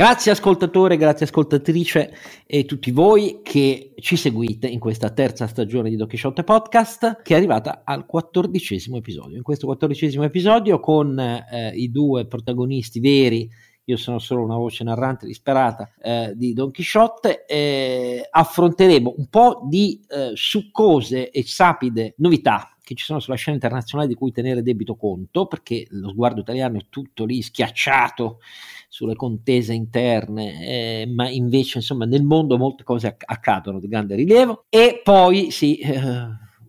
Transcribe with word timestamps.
Grazie 0.00 0.32
ascoltatore, 0.32 0.96
grazie 0.96 1.26
ascoltatrice 1.26 2.14
e 2.46 2.64
tutti 2.64 2.90
voi 2.90 3.40
che 3.42 3.92
ci 3.96 4.16
seguite 4.16 4.66
in 4.66 4.78
questa 4.78 5.10
terza 5.10 5.46
stagione 5.46 5.90
di 5.90 5.96
Don 5.96 6.08
Quixote 6.08 6.42
Podcast 6.42 7.20
che 7.22 7.34
è 7.34 7.36
arrivata 7.36 7.82
al 7.84 8.06
quattordicesimo 8.06 8.96
episodio. 8.96 9.36
In 9.36 9.42
questo 9.42 9.66
quattordicesimo 9.66 10.24
episodio 10.24 10.80
con 10.80 11.18
eh, 11.18 11.72
i 11.74 11.90
due 11.90 12.26
protagonisti 12.26 12.98
veri 12.98 13.46
io 13.84 13.96
sono 13.98 14.18
solo 14.18 14.42
una 14.42 14.56
voce 14.56 14.84
narrante 14.84 15.26
disperata 15.26 15.92
eh, 16.00 16.32
di 16.34 16.54
Don 16.54 16.70
Chisciotte, 16.70 17.44
eh, 17.44 18.26
affronteremo 18.30 19.16
un 19.18 19.26
po' 19.28 19.66
di 19.68 20.00
eh, 20.08 20.30
succose 20.32 21.30
e 21.30 21.42
sapide 21.42 22.14
novità 22.16 22.74
che 22.90 22.96
ci 22.96 23.04
sono 23.04 23.20
sulla 23.20 23.36
scena 23.36 23.54
internazionale 23.54 24.08
di 24.08 24.16
cui 24.16 24.32
tenere 24.32 24.62
debito 24.62 24.96
conto, 24.96 25.46
perché 25.46 25.86
lo 25.90 26.08
sguardo 26.08 26.40
italiano 26.40 26.76
è 26.76 26.86
tutto 26.88 27.24
lì 27.24 27.40
schiacciato 27.40 28.40
sulle 28.88 29.14
contese 29.14 29.74
interne, 29.74 30.66
eh, 30.66 31.06
ma 31.06 31.28
invece 31.28 31.78
insomma 31.78 32.04
nel 32.04 32.24
mondo 32.24 32.58
molte 32.58 32.82
cose 32.82 33.06
acc- 33.06 33.22
accadono 33.24 33.78
di 33.78 33.86
grande 33.86 34.16
rilievo 34.16 34.64
e 34.68 35.00
poi 35.04 35.52
sì, 35.52 35.76
eh, 35.76 36.00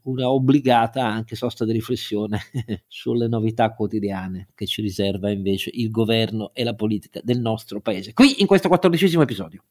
una 0.04 0.30
obbligata 0.30 1.04
anche 1.04 1.36
sosta 1.36 1.66
di 1.66 1.72
riflessione 1.72 2.40
sulle 2.88 3.28
novità 3.28 3.74
quotidiane 3.74 4.50
che 4.54 4.68
ci 4.68 4.84
riserva 4.84 5.32
invece 5.32 5.72
il 5.74 5.90
governo 5.90 6.52
e 6.54 6.64
la 6.64 6.76
politica 6.76 7.20
del 7.24 7.40
nostro 7.40 7.82
paese. 7.82 8.14
Qui 8.14 8.42
in 8.42 8.46
questo 8.46 8.68
quattordicesimo 8.68 9.24
episodio. 9.24 9.64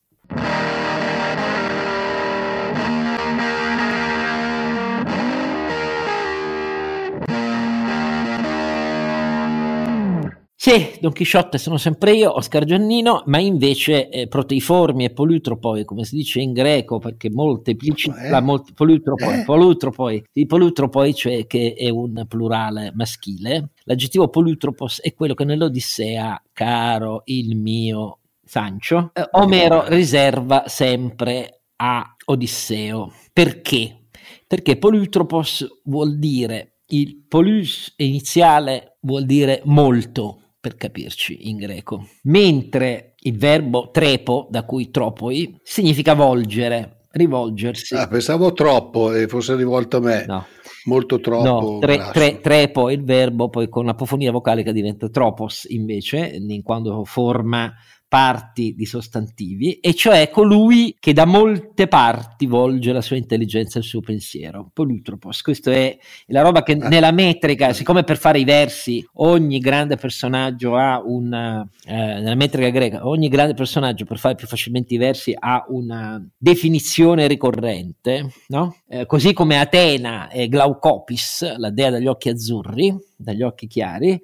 Sì, 10.62 10.98
Don 11.00 11.12
Chisciotte 11.12 11.56
sono 11.56 11.78
sempre 11.78 12.12
io, 12.12 12.36
Oscar 12.36 12.66
Giannino, 12.66 13.22
ma 13.24 13.38
invece 13.38 14.10
eh, 14.10 14.28
proteiformi 14.28 15.06
e 15.06 15.10
polutropoi, 15.10 15.86
come 15.86 16.04
si 16.04 16.16
dice 16.16 16.42
in 16.42 16.52
greco, 16.52 16.98
perché 16.98 17.30
molteplici, 17.30 18.10
eh? 18.10 18.28
la 18.28 18.42
molti, 18.42 18.74
polutropoi, 18.74 19.40
eh? 19.40 19.44
polutropoi, 19.44 20.22
il 20.34 20.46
polutropoi 20.46 21.14
cioè 21.14 21.46
che 21.46 21.72
è 21.72 21.88
un 21.88 22.26
plurale 22.28 22.92
maschile, 22.94 23.70
l'aggettivo 23.84 24.28
polutropos 24.28 25.00
è 25.00 25.14
quello 25.14 25.32
che 25.32 25.44
nell'Odissea, 25.44 26.42
caro 26.52 27.22
il 27.24 27.56
mio 27.56 28.18
Sancio, 28.44 29.12
eh, 29.14 29.26
Omero 29.30 29.88
riserva 29.88 30.64
sempre 30.66 31.62
a 31.76 32.16
Odisseo. 32.26 33.14
Perché? 33.32 34.08
Perché 34.46 34.76
polutropos 34.76 35.80
vuol 35.84 36.18
dire 36.18 36.80
il 36.88 37.24
polus 37.26 37.94
iniziale 37.96 38.98
vuol 39.00 39.24
dire 39.24 39.62
molto, 39.64 40.39
per 40.60 40.76
capirci 40.76 41.48
in 41.48 41.56
greco, 41.56 42.06
mentre 42.24 43.14
il 43.20 43.36
verbo 43.38 43.90
trepo, 43.90 44.46
da 44.50 44.64
cui 44.64 44.90
tropoi, 44.90 45.58
significa 45.62 46.14
volgere, 46.14 47.06
rivolgersi. 47.12 47.94
Ah, 47.94 48.06
pensavo 48.06 48.52
troppo 48.52 49.12
e 49.12 49.26
fosse 49.26 49.56
rivolto 49.56 49.96
a 49.96 50.00
me. 50.00 50.24
No. 50.26 50.46
Molto 50.84 51.20
troppo. 51.20 51.44
No, 51.44 51.78
tre, 51.78 52.10
tre, 52.12 52.40
trepo 52.40 52.88
è 52.88 52.92
il 52.92 53.04
verbo, 53.04 53.48
poi 53.48 53.68
con 53.68 53.84
l'apofonia 53.84 54.30
vocale 54.30 54.62
che 54.62 54.72
diventa 54.72 55.08
tropos 55.08 55.66
invece, 55.68 56.18
in 56.34 56.62
quando 56.62 57.04
forma 57.04 57.72
parti 58.10 58.74
di 58.74 58.86
sostantivi, 58.86 59.74
e 59.74 59.94
cioè 59.94 60.30
colui 60.30 60.96
che 60.98 61.12
da 61.12 61.26
molte 61.26 61.86
parti 61.86 62.46
volge 62.46 62.92
la 62.92 63.02
sua 63.02 63.14
intelligenza 63.14 63.78
e 63.78 63.82
il 63.82 63.86
suo 63.86 64.00
pensiero. 64.00 64.68
Polutropos, 64.72 65.42
questa 65.42 65.70
è 65.70 65.96
la 66.26 66.42
roba 66.42 66.64
che 66.64 66.72
ah. 66.72 66.88
nella 66.88 67.12
metrica, 67.12 67.72
siccome 67.72 68.02
per 68.02 68.18
fare 68.18 68.40
i 68.40 68.44
versi 68.44 69.08
ogni 69.14 69.60
grande 69.60 69.94
personaggio 69.94 70.74
ha 70.74 71.00
una, 71.00 71.64
eh, 71.84 71.94
nella 71.94 72.34
metrica 72.34 72.70
greca, 72.70 73.06
ogni 73.06 73.28
grande 73.28 73.54
personaggio 73.54 74.04
per 74.04 74.18
fare 74.18 74.34
più 74.34 74.48
facilmente 74.48 74.92
i 74.92 74.98
versi 74.98 75.32
ha 75.38 75.64
una 75.68 76.20
definizione 76.36 77.28
ricorrente, 77.28 78.32
no? 78.48 78.78
eh, 78.88 79.06
così 79.06 79.32
come 79.32 79.60
Atena 79.60 80.26
è 80.26 80.48
Glaucopis, 80.48 81.58
la 81.58 81.70
dea 81.70 81.90
dagli 81.90 82.08
occhi 82.08 82.28
azzurri, 82.28 82.92
dagli 83.14 83.42
occhi 83.42 83.68
chiari, 83.68 84.20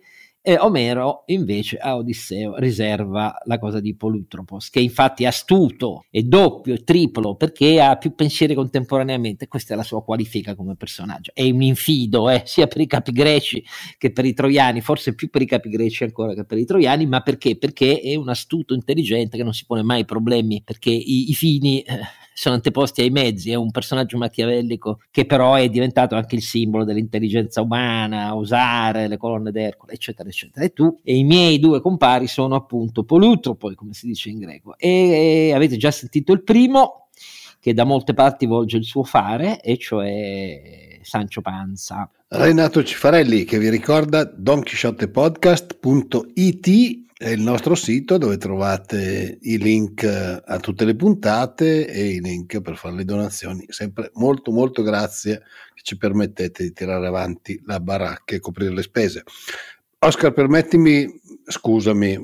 e 0.49 0.57
Omero 0.61 1.25
invece 1.27 1.77
a 1.77 1.97
Odisseo 1.97 2.57
riserva 2.59 3.37
la 3.47 3.59
cosa 3.59 3.81
di 3.81 3.97
Polutropos, 3.97 4.71
che 4.71 4.79
infatti 4.79 5.25
è 5.25 5.27
astuto, 5.27 6.05
è 6.09 6.23
doppio, 6.23 6.75
è 6.75 6.85
triplo, 6.85 7.35
perché 7.35 7.81
ha 7.81 7.97
più 7.97 8.15
pensieri 8.15 8.55
contemporaneamente. 8.55 9.49
Questa 9.49 9.75
è 9.75 9.77
la 9.77 9.83
sua 9.83 10.05
qualifica 10.05 10.55
come 10.55 10.77
personaggio. 10.77 11.33
È 11.35 11.43
un 11.43 11.63
infido, 11.63 12.31
eh, 12.31 12.43
sia 12.45 12.69
per 12.69 12.81
i 12.81 12.87
capi 12.87 13.11
greci 13.11 13.65
che 13.99 14.13
per 14.13 14.25
i 14.25 14.35
troiani, 14.35 14.81
forse 14.83 15.17
più 15.17 15.31
per 15.31 15.43
i 15.43 15.47
capi 15.47 15.69
greci 15.69 16.05
ancora 16.05 16.33
che 16.33 16.45
per 16.45 16.59
i 16.59 16.65
troiani, 16.65 17.07
ma 17.07 17.23
perché? 17.23 17.57
Perché 17.59 17.99
è 17.99 18.15
un 18.15 18.29
astuto 18.29 18.73
intelligente 18.73 19.37
che 19.37 19.43
non 19.43 19.53
si 19.53 19.65
pone 19.67 19.83
mai 19.83 20.05
problemi, 20.05 20.63
perché 20.65 20.91
i, 20.91 21.29
i 21.31 21.35
fini... 21.35 21.81
Eh, 21.81 21.99
sono 22.39 22.55
anteposti 22.55 23.01
ai 23.01 23.09
mezzi, 23.09 23.51
è 23.51 23.55
un 23.55 23.71
personaggio 23.71 24.19
machiavellico 24.19 25.01
che 25.11 25.25
però 25.25 25.55
è 25.55 25.71
diventato 25.71 26.17
anche 26.17 26.35
il 26.35 26.43
simbolo 26.43 26.85
dell'intelligenza 26.85 27.63
umana, 27.63 28.37
osare, 28.37 29.09
le 29.09 29.17
colonne 29.17 29.51
d'Ercole, 29.51 29.95
eccetera, 29.95 30.29
eccetera. 30.29 30.36
E 30.55 30.73
tu 30.73 30.99
e 31.03 31.17
i 31.17 31.25
miei 31.25 31.59
due 31.59 31.81
compari 31.81 32.27
sono 32.27 32.55
appunto 32.55 33.05
polutropoi, 33.05 33.75
come 33.75 33.95
si 33.95 34.07
dice 34.07 34.29
in 34.29 34.39
greco. 34.39 34.77
E, 34.79 35.49
e 35.49 35.55
avete 35.55 35.77
già 35.77 35.91
sentito 35.91 36.33
il 36.33 36.43
primo, 36.43 37.09
che 37.59 37.75
da 37.75 37.85
molte 37.85 38.15
parti 38.15 38.47
volge 38.47 38.77
il 38.77 38.85
suo 38.85 39.03
fare, 39.03 39.61
e 39.61 39.77
cioè 39.79 41.01
Sancio 41.03 41.41
Panza. 41.41 42.09
Renato 42.29 42.83
Cifarelli 42.83 43.45
che 43.45 43.59
vi 43.59 43.71
ricorda 43.71 44.25
donchisciottepodcast.it 44.25 47.05
è 47.19 47.31
il 47.31 47.41
nostro 47.41 47.75
sito 47.75 48.19
dove 48.19 48.37
trovate 48.37 49.39
i 49.41 49.57
link 49.57 50.05
a 50.05 50.59
tutte 50.59 50.85
le 50.85 50.95
puntate 50.95 51.87
e 51.87 52.09
i 52.09 52.21
link 52.21 52.61
per 52.61 52.77
fare 52.77 52.95
le 52.95 53.07
donazioni. 53.07 53.65
Sempre 53.69 54.11
molto 54.17 54.51
molto 54.51 54.83
grazie 54.83 55.43
che 55.75 55.81
ci 55.83 55.97
permettete 55.97 56.63
di 56.63 56.73
tirare 56.73 57.07
avanti 57.07 57.59
la 57.65 57.81
baracca 57.81 58.35
e 58.35 58.41
coprire 58.41 58.75
le 58.75 58.83
spese. 58.83 59.23
Oscar, 59.99 60.33
permettimi, 60.33 61.07
scusami, 61.47 62.17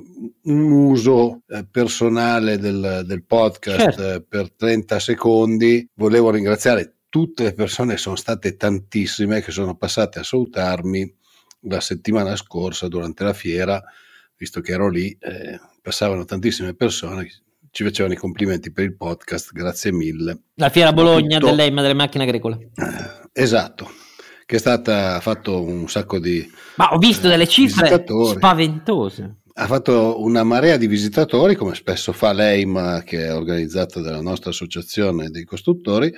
un 0.43 0.71
uso 0.71 1.43
eh, 1.49 1.67
personale 1.71 2.59
del, 2.59 3.03
del 3.07 3.25
podcast 3.25 3.81
certo. 3.81 4.13
Eh, 4.13 4.23
per 4.23 4.53
30 4.53 4.99
secondi. 4.99 5.89
Volevo 5.95 6.31
ringraziare 6.31 6.97
tutte 7.09 7.45
le 7.45 7.53
persone, 7.55 7.97
sono 7.97 8.17
state 8.17 8.57
tantissime, 8.57 9.41
che 9.41 9.51
sono 9.53 9.77
passate 9.77 10.19
a 10.19 10.25
salutarmi 10.25 11.15
la 11.67 11.81
settimana 11.81 12.35
scorsa 12.37 12.89
durante 12.89 13.23
la 13.23 13.33
fiera 13.33 13.83
visto 14.43 14.61
che 14.61 14.73
ero 14.73 14.89
lì, 14.89 15.17
eh, 15.21 15.61
passavano 15.81 16.25
tantissime 16.25 16.75
persone, 16.75 17.29
ci 17.71 17.85
facevano 17.85 18.15
i 18.15 18.17
complimenti 18.17 18.73
per 18.73 18.83
il 18.83 18.97
podcast, 18.97 19.53
grazie 19.53 19.93
mille. 19.93 20.37
La 20.55 20.69
Fiera 20.69 20.93
Bologna 20.93 21.39
tutto, 21.39 21.51
dell'EIMA 21.51 21.81
delle 21.81 21.95
macchine 21.95 22.25
agricole. 22.25 22.71
Eh, 22.75 23.41
esatto, 23.41 23.89
che 24.53 24.59
è 24.59 24.61
stata, 24.61 25.15
ha 25.15 25.21
fatto 25.21 25.63
un 25.63 25.89
sacco 25.89 26.19
di... 26.19 26.47
Ma 26.77 26.93
ho 26.93 26.99
visto 26.99 27.27
delle 27.27 27.49
cifre 27.49 28.05
spaventose. 28.35 29.37
Ha 29.55 29.67
fatto 29.67 30.23
una 30.23 30.45
marea 30.45 30.77
di 30.77 30.87
visitatori, 30.87 31.55
come 31.55 31.75
spesso 31.75 32.13
fa 32.13 32.35
l'EIMA, 32.35 33.03
che 33.03 33.25
è 33.25 33.35
organizzata 33.35 34.03
dalla 34.03 34.21
nostra 34.21 34.51
associazione 34.51 35.31
dei 35.31 35.45
costruttori, 35.45 36.13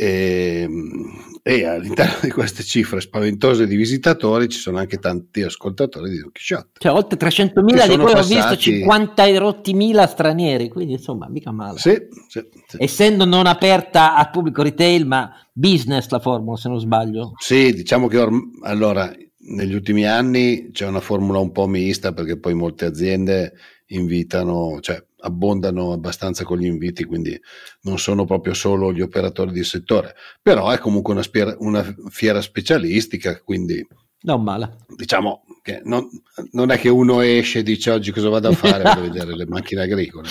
e, 0.00 0.62
ehm, 0.62 1.12
e, 1.42 1.64
all'interno 1.66 2.16
di 2.22 2.30
queste 2.30 2.62
cifre 2.62 3.02
spaventose 3.02 3.66
di 3.66 3.76
visitatori 3.76 4.48
ci 4.48 4.58
sono 4.58 4.78
anche 4.78 4.98
tanti 4.98 5.42
ascoltatori 5.42 6.08
di 6.08 6.18
Don 6.20 6.30
Quixote. 6.30 6.68
Cioè 6.78 6.92
oltre 6.92 7.18
300.000 7.18 7.88
di 7.88 7.96
cui 7.96 8.12
passati... 8.12 8.34
ho 8.34 8.36
visto 8.36 8.56
50 8.56 9.38
rotti 9.38 9.74
mila 9.74 10.06
stranieri, 10.06 10.70
quindi 10.70 10.94
insomma 10.94 11.28
mica 11.28 11.50
male. 11.50 11.78
Sì, 11.78 11.94
sì, 12.28 12.42
sì. 12.66 12.76
Essendo 12.78 13.26
non 13.26 13.46
aperta 13.46 14.16
al 14.16 14.30
pubblico 14.30 14.62
retail 14.62 15.06
ma 15.06 15.30
business 15.52 16.08
la 16.08 16.18
formula 16.18 16.56
se 16.56 16.68
non 16.70 16.80
sbaglio. 16.80 17.32
Sì, 17.36 17.74
diciamo 17.74 18.08
che 18.08 18.18
orm- 18.18 18.58
allora 18.62 19.12
negli 19.42 19.74
ultimi 19.74 20.06
anni 20.06 20.70
c'è 20.72 20.86
una 20.86 21.00
formula 21.00 21.40
un 21.40 21.52
po' 21.52 21.66
mista 21.66 22.12
perché 22.12 22.38
poi 22.38 22.54
molte 22.54 22.86
aziende 22.86 23.52
invitano, 23.88 24.78
cioè 24.80 25.02
abbondano 25.20 25.92
abbastanza 25.92 26.44
con 26.44 26.58
gli 26.58 26.66
inviti, 26.66 27.04
quindi 27.04 27.38
non 27.82 27.98
sono 27.98 28.24
proprio 28.24 28.54
solo 28.54 28.92
gli 28.92 29.00
operatori 29.00 29.52
di 29.52 29.64
settore, 29.64 30.14
però 30.40 30.70
è 30.70 30.78
comunque 30.78 31.12
una, 31.12 31.22
spiera, 31.22 31.54
una 31.58 31.84
fiera 32.08 32.40
specialistica, 32.40 33.40
quindi 33.42 33.86
non 34.22 34.42
male. 34.42 34.78
Diciamo 34.96 35.44
che 35.70 35.82
non, 35.84 36.08
non, 36.52 36.70
è 36.70 36.78
che 36.78 36.88
uno 36.88 37.20
esce 37.20 37.60
e 37.60 37.62
dice 37.62 37.90
oggi 37.90 38.10
cosa 38.10 38.28
vado 38.28 38.48
a 38.48 38.52
fare 38.52 38.82
per 38.82 39.00
vedere 39.10 39.36
le 39.36 39.46
macchine 39.46 39.82
agricole. 39.82 40.28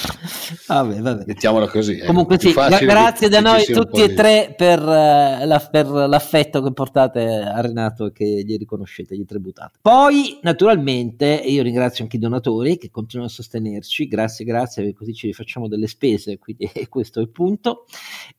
Vabbè, 0.67 0.99
vabbè. 0.99 1.23
Mettiamola 1.25 1.67
così. 1.67 1.99
Comunque 1.99 2.37
sì, 2.39 2.51
grazie 2.51 3.29
da 3.29 3.39
noi 3.39 3.65
tutti 3.65 4.01
e 4.01 4.13
tre 4.13 4.53
per, 4.55 4.79
uh, 4.79 5.45
la, 5.45 5.67
per, 5.71 5.87
l'affetto 5.87 6.61
che 6.61 6.73
portate 6.73 7.21
a 7.21 7.61
Renato 7.61 8.07
e 8.07 8.11
che 8.11 8.43
gli 8.45 8.57
riconoscete, 8.57 9.15
gli 9.15 9.25
tributate. 9.25 9.79
Poi, 9.81 10.39
naturalmente, 10.41 11.25
io 11.25 11.63
ringrazio 11.63 12.03
anche 12.03 12.17
i 12.17 12.19
donatori 12.19 12.77
che 12.77 12.89
continuano 12.89 13.31
a 13.31 13.33
sostenerci, 13.33 14.07
grazie, 14.07 14.45
grazie, 14.45 14.93
così 14.93 15.13
ci 15.13 15.27
rifacciamo 15.27 15.67
delle 15.67 15.87
spese, 15.87 16.37
quindi 16.37 16.69
questo 16.89 17.19
è 17.19 17.21
il 17.21 17.29
punto, 17.29 17.85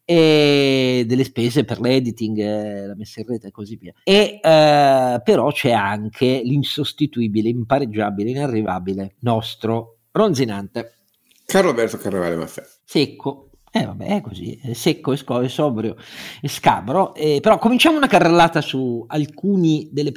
e 0.05 1.05
delle 1.07 1.25
spese 1.25 1.65
per 1.65 1.81
l'editing, 1.81 2.87
la 2.87 2.95
messa 2.97 3.21
in 3.21 3.27
rete 3.27 3.49
e 3.49 3.51
così 3.51 3.77
via. 3.77 3.93
E 4.03 4.41
uh, 4.43 5.23
però 5.23 5.51
c'è 5.53 5.71
anche 5.71 6.27
l'insostituibile, 6.91 7.49
impareggiabile, 7.49 8.31
inarrivabile 8.31 9.15
nostro 9.21 9.99
Ronzinante. 10.13 10.95
Carlo 11.47 11.71
Alberto 11.71 11.99
Carnevale 11.99 12.37
Maffè. 12.37 12.63
Secco. 12.85 13.47
Eh 13.73 13.85
vabbè, 13.85 14.17
è 14.17 14.21
così, 14.21 14.59
è 14.61 14.73
secco, 14.73 15.13
è, 15.13 15.17
sco- 15.17 15.43
è 15.43 15.49
sobrio, 15.49 15.95
è 16.41 16.49
scabro. 16.49 17.15
Eh, 17.15 17.39
però 17.41 17.57
cominciamo 17.59 17.99
una 17.99 18.09
carrellata 18.09 18.61
su 18.61 19.05
delle 19.07 20.13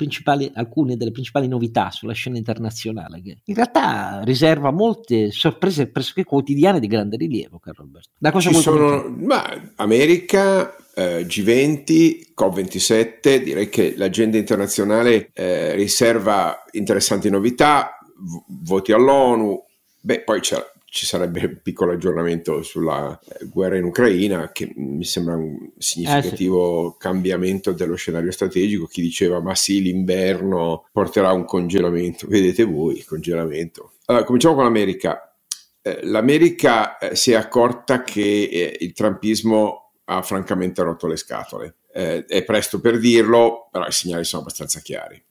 alcune 0.55 0.97
delle 0.97 1.11
principali 1.11 1.47
novità 1.47 1.91
sulla 1.91 2.13
scena 2.13 2.37
internazionale, 2.37 3.21
che 3.21 3.37
in 3.43 3.53
realtà 3.53 4.21
riserva 4.23 4.71
molte 4.71 5.29
sorprese 5.29 5.91
pressoché 5.91 6.23
quotidiane 6.23 6.79
di 6.79 6.87
grande 6.87 7.15
rilievo, 7.15 7.59
Carlo 7.59 7.83
Alberto. 7.83 8.09
Da 8.17 8.31
cosa 8.31 8.49
Ci 8.49 8.55
sono, 8.55 9.07
ma, 9.19 9.45
America, 9.75 10.75
eh, 10.95 11.25
G20, 11.25 12.33
COP27, 12.37 13.43
direi 13.43 13.69
che 13.69 13.93
l'agenda 13.97 14.37
internazionale 14.37 15.29
eh, 15.33 15.73
riserva 15.75 16.63
interessanti 16.71 17.29
novità, 17.29 17.97
v- 18.15 18.43
voti 18.63 18.91
all'ONU, 18.91 19.65
beh 20.01 20.21
poi 20.21 20.39
c'è 20.39 20.71
ci 20.93 21.07
sarebbe 21.07 21.43
un 21.43 21.59
piccolo 21.63 21.93
aggiornamento 21.93 22.61
sulla 22.61 23.19
eh, 23.19 23.47
guerra 23.47 23.77
in 23.77 23.83
Ucraina, 23.83 24.51
che 24.51 24.71
mi 24.75 25.03
sembra 25.03 25.35
un 25.35 25.71
significativo 25.75 26.89
eh 26.89 26.91
sì. 26.91 26.97
cambiamento 26.99 27.71
dello 27.71 27.95
scenario 27.95 28.29
strategico. 28.29 28.85
Chi 28.85 29.01
diceva 29.01 29.41
ma 29.41 29.55
sì, 29.55 29.81
l'inverno 29.81 30.85
porterà 30.91 31.33
un 31.33 31.45
congelamento, 31.45 32.27
vedete 32.27 32.63
voi 32.63 32.97
il 32.97 33.05
congelamento. 33.05 33.93
Allora, 34.05 34.23
cominciamo 34.23 34.53
con 34.53 34.65
l'America. 34.65 35.35
Eh, 35.81 36.01
L'America 36.03 36.99
eh, 36.99 37.15
si 37.15 37.31
è 37.31 37.35
accorta 37.35 38.03
che 38.03 38.77
il 38.79 38.93
trumpismo 38.93 39.82
ha 40.05 40.21
francamente 40.21 40.81
rotto 40.81 41.07
le 41.07 41.15
scatole. 41.15 41.75
Eh, 41.93 42.25
è 42.25 42.43
presto 42.43 42.79
per 42.79 42.99
dirlo, 42.99 43.69
però 43.71 43.85
i 43.85 43.91
segnali 43.91 44.23
sono 44.23 44.41
abbastanza 44.41 44.79
chiari. 44.79 45.23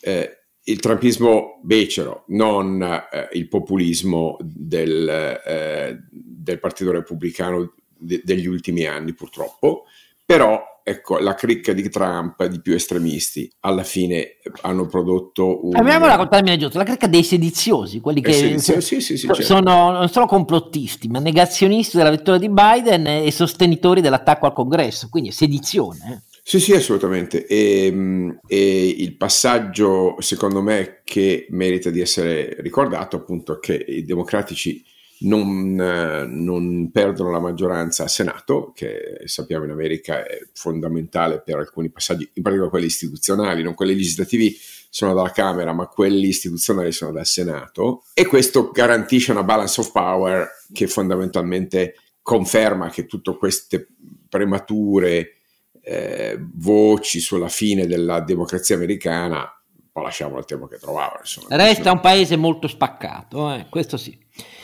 Eh, 0.00 0.38
il 0.64 0.80
trumpismo 0.80 1.60
becero, 1.62 2.24
non 2.28 2.82
eh, 2.82 3.28
il 3.32 3.48
populismo 3.48 4.36
del, 4.40 5.08
eh, 5.08 5.98
del 6.10 6.58
Partito 6.60 6.90
Repubblicano 6.90 7.74
de- 7.96 8.20
degli 8.22 8.46
ultimi 8.46 8.84
anni, 8.84 9.14
purtroppo, 9.14 9.84
però 10.24 10.77
ecco, 10.88 11.18
la 11.18 11.34
cricca 11.34 11.72
di 11.72 11.88
Trump, 11.88 12.44
di 12.46 12.60
più 12.60 12.74
estremisti, 12.74 13.50
alla 13.60 13.82
fine 13.82 14.38
hanno 14.62 14.86
prodotto 14.86 15.66
un... 15.66 15.76
Abbiamo 15.76 16.06
la 16.06 16.26
termine 16.26 16.56
giusto, 16.56 16.78
la 16.78 16.84
cricca 16.84 17.06
dei 17.06 17.22
sediziosi, 17.22 18.00
quelli 18.00 18.20
che 18.20 18.32
sediziosi, 18.32 18.80
sì, 18.80 19.00
sì, 19.00 19.16
sì, 19.18 19.26
certo. 19.26 19.42
sono 19.42 19.90
non 19.90 20.08
solo 20.08 20.26
complottisti, 20.26 21.08
ma 21.08 21.18
negazionisti 21.18 21.96
della 21.96 22.10
vittoria 22.10 22.40
di 22.40 22.48
Biden 22.48 23.06
e 23.06 23.30
sostenitori 23.30 24.00
dell'attacco 24.00 24.46
al 24.46 24.52
congresso, 24.52 25.08
quindi 25.10 25.30
sedizione. 25.30 26.22
Eh. 26.24 26.36
Sì, 26.48 26.60
sì, 26.60 26.72
assolutamente. 26.72 27.46
E, 27.46 27.86
ehm, 27.86 28.40
e, 28.46 28.88
il 28.98 29.16
passaggio, 29.16 30.16
secondo 30.20 30.62
me, 30.62 31.02
che 31.04 31.46
merita 31.50 31.90
di 31.90 32.00
essere 32.00 32.56
ricordato, 32.60 33.16
appunto, 33.16 33.56
è 33.56 33.58
che 33.60 33.74
i 33.74 34.02
democratici 34.02 34.82
non, 35.20 35.74
non, 35.74 36.90
perdono 36.92 37.30
la 37.30 37.40
maggioranza 37.40 38.04
al 38.04 38.10
Senato, 38.10 38.72
che 38.74 39.22
sappiamo 39.24 39.64
in 39.64 39.70
America 39.70 40.24
è 40.24 40.38
fondamentale 40.52 41.40
per 41.40 41.56
alcuni 41.56 41.90
passaggi, 41.90 42.28
in 42.34 42.42
particolare 42.42 42.70
quelli 42.70 42.86
istituzionali, 42.86 43.62
non 43.62 43.74
quelli 43.74 43.94
legislativi 43.94 44.56
sono 44.90 45.14
dalla 45.14 45.30
Camera, 45.30 45.72
ma 45.72 45.86
quelli 45.86 46.28
istituzionali 46.28 46.92
sono 46.92 47.12
dal 47.12 47.26
Senato, 47.26 48.04
e 48.14 48.26
questo 48.26 48.70
garantisce 48.70 49.32
una 49.32 49.42
balance 49.42 49.80
of 49.80 49.92
power 49.92 50.48
che 50.72 50.86
fondamentalmente 50.86 51.94
conferma 52.22 52.90
che 52.90 53.06
tutte 53.06 53.36
queste 53.36 53.88
premature 54.28 55.38
eh, 55.82 56.38
voci 56.54 57.20
sulla 57.20 57.48
fine 57.48 57.86
della 57.86 58.20
democrazia 58.20 58.76
americana, 58.76 59.50
poi 59.90 60.04
lasciamo 60.04 60.38
il 60.38 60.44
tempo 60.44 60.66
che 60.66 60.78
trovava. 60.78 61.16
Insomma. 61.20 61.56
Resta 61.56 61.90
un 61.90 62.00
paese 62.00 62.36
molto 62.36 62.68
spaccato, 62.68 63.52
eh? 63.52 63.66
questo 63.70 63.96
sì. 63.96 64.16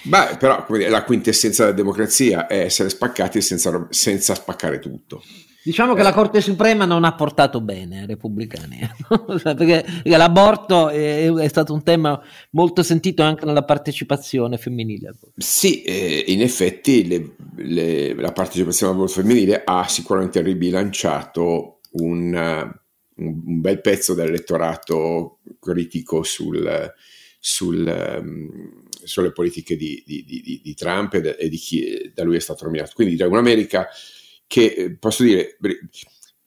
Beh, 0.05 0.37
però 0.39 0.67
la 0.69 1.03
quintessenza 1.03 1.65
della 1.65 1.77
democrazia 1.77 2.47
è 2.47 2.59
essere 2.59 2.91
spaccati 2.91 3.41
senza, 3.41 3.87
senza 3.91 4.35
spaccare 4.35 4.79
tutto. 4.79 5.23
Diciamo 5.65 5.95
che 5.95 6.03
la 6.03 6.12
Corte 6.12 6.43
Suprema 6.43 6.85
non 6.85 7.05
ha 7.05 7.15
portato 7.15 7.62
bene 7.62 8.01
ai 8.01 8.06
repubblicani, 8.06 8.81
perché, 9.43 9.83
perché 9.83 10.17
l'aborto 10.17 10.91
è, 10.91 11.33
è, 11.33 11.49
stato 11.49 11.73
un 11.73 11.83
tema 11.83 12.21
molto 12.51 12.83
sentito 12.83 13.23
anche 13.23 13.47
nella 13.47 13.65
partecipazione 13.65 14.59
femminile. 14.59 15.15
Sì, 15.39 15.81
eh, 15.81 16.25
in 16.27 16.43
effetti 16.43 17.06
le, 17.06 17.37
le, 17.56 18.15
la 18.15 18.33
partecipazione 18.33 18.93
all'aborto 18.93 19.23
femminile 19.23 19.62
ha 19.65 19.89
sicuramente 19.89 20.43
ribilanciato 20.43 21.79
un, 21.93 22.35
un, 22.35 23.43
un 23.47 23.61
bel 23.62 23.81
pezzo 23.81 24.12
dell'elettorato 24.12 25.39
critico 25.59 26.23
sul, 26.25 26.93
sul, 27.41 27.87
sulle 29.05 29.33
politiche 29.33 29.77
di, 29.77 30.03
di, 30.06 30.25
di, 30.25 30.61
di 30.62 30.75
Trump 30.75 31.15
e, 31.15 31.21
de, 31.21 31.37
e, 31.37 31.49
di 31.49 31.56
chi 31.56 32.12
da 32.15 32.25
lui 32.25 32.37
è 32.37 32.41
stato 32.41 32.65
nominato. 32.65 32.93
Quindi 32.95 33.15
diciamo, 33.15 33.33
un'America 33.33 33.89
che 34.47 34.65
eh, 34.65 34.97
posso 34.97 35.23
dire 35.23 35.56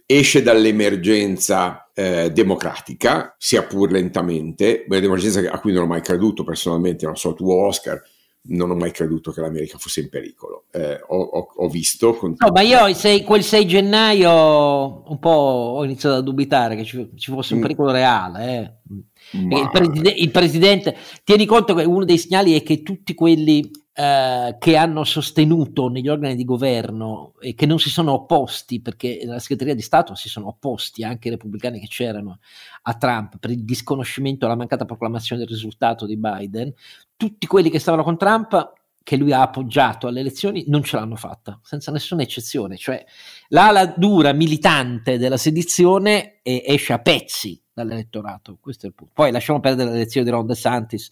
esce 0.05 0.41
dall'emergenza 0.41 1.91
eh, 1.93 2.31
democratica, 2.31 3.35
sia 3.37 3.63
pur 3.63 3.91
lentamente, 3.91 4.85
un'emergenza 4.87 5.51
a 5.51 5.59
cui 5.59 5.73
non 5.73 5.83
ho 5.83 5.87
mai 5.87 6.01
creduto 6.01 6.43
personalmente, 6.45 7.05
non 7.05 7.17
so 7.17 7.33
tu 7.33 7.49
Oscar, 7.49 8.01
non 8.49 8.71
ho 8.71 8.75
mai 8.75 8.91
creduto 8.91 9.31
che 9.31 9.41
l'America 9.41 9.77
fosse 9.77 10.01
in 10.01 10.09
pericolo. 10.09 10.65
Eh, 10.71 10.99
ho, 11.07 11.17
ho, 11.17 11.47
ho, 11.55 11.67
visto. 11.67 12.13
Con... 12.13 12.35
No, 12.37 12.51
ma 12.51 12.61
io 12.61 12.93
sei, 12.93 13.23
quel 13.23 13.43
6 13.43 13.67
gennaio 13.67 15.09
un 15.09 15.19
po' 15.19 15.29
ho 15.29 15.83
iniziato 15.83 16.17
a 16.17 16.21
dubitare 16.21 16.75
che 16.75 16.85
ci, 16.85 17.11
ci 17.15 17.31
fosse 17.31 17.53
un 17.53 17.59
mm. 17.59 17.63
pericolo 17.63 17.91
reale. 17.91 18.79
Eh. 18.89 19.03
Il, 19.31 19.69
preside- 19.71 20.09
il, 20.09 20.31
presidente, 20.31 20.95
tieni 21.23 21.45
conto 21.45 21.73
che 21.73 21.83
uno 21.83 22.05
dei 22.05 22.17
segnali 22.17 22.53
è 22.53 22.63
che 22.63 22.81
tutti 22.81 23.13
quelli 23.13 23.69
eh, 23.93 24.55
che 24.59 24.75
hanno 24.75 25.03
sostenuto 25.03 25.89
negli 25.89 26.07
organi 26.07 26.35
di 26.35 26.45
governo 26.45 27.33
e 27.39 27.55
che 27.55 27.65
non 27.65 27.79
si 27.79 27.89
sono 27.89 28.13
opposti, 28.13 28.79
perché 28.79 29.19
nella 29.23 29.39
segreteria 29.39 29.75
di 29.75 29.81
Stato 29.81 30.15
si 30.15 30.29
sono 30.29 30.47
opposti 30.47 31.03
anche 31.03 31.27
i 31.27 31.31
repubblicani 31.31 31.79
che 31.79 31.87
c'erano 31.87 32.39
a 32.83 32.93
Trump 32.93 33.37
per 33.39 33.49
il 33.49 33.65
disconoscimento 33.65 34.45
e 34.45 34.49
la 34.49 34.55
mancata 34.55 34.85
proclamazione 34.85 35.41
del 35.41 35.49
risultato 35.49 36.05
di 36.05 36.15
Biden, 36.15 36.73
tutti 37.17 37.47
quelli 37.47 37.69
che 37.69 37.79
stavano 37.79 38.03
con 38.03 38.17
Trump 38.17 38.73
che 39.03 39.15
lui 39.15 39.31
ha 39.31 39.41
appoggiato 39.41 40.07
alle 40.07 40.19
elezioni 40.19 40.65
non 40.67 40.83
ce 40.83 40.97
l'hanno 40.97 41.15
fatta, 41.15 41.59
senza 41.63 41.91
nessuna 41.91 42.23
eccezione. 42.23 42.75
Cioè, 42.75 43.03
l'ala 43.47 43.85
dura 43.85 44.33
militante 44.33 45.17
della 45.17 45.37
sedizione 45.37 46.39
esce 46.43 46.93
a 46.93 46.99
pezzi 46.99 47.59
dall'elettorato. 47.77 48.57
Questo 48.59 48.85
è 48.85 48.89
il 48.89 48.95
punto. 48.95 49.13
Poi 49.15 49.31
lasciamo 49.31 49.59
perdere 49.59 49.91
l'elezione 49.91 50.25
di 50.25 50.31
Ron 50.31 50.47
DeSantis, 50.47 51.09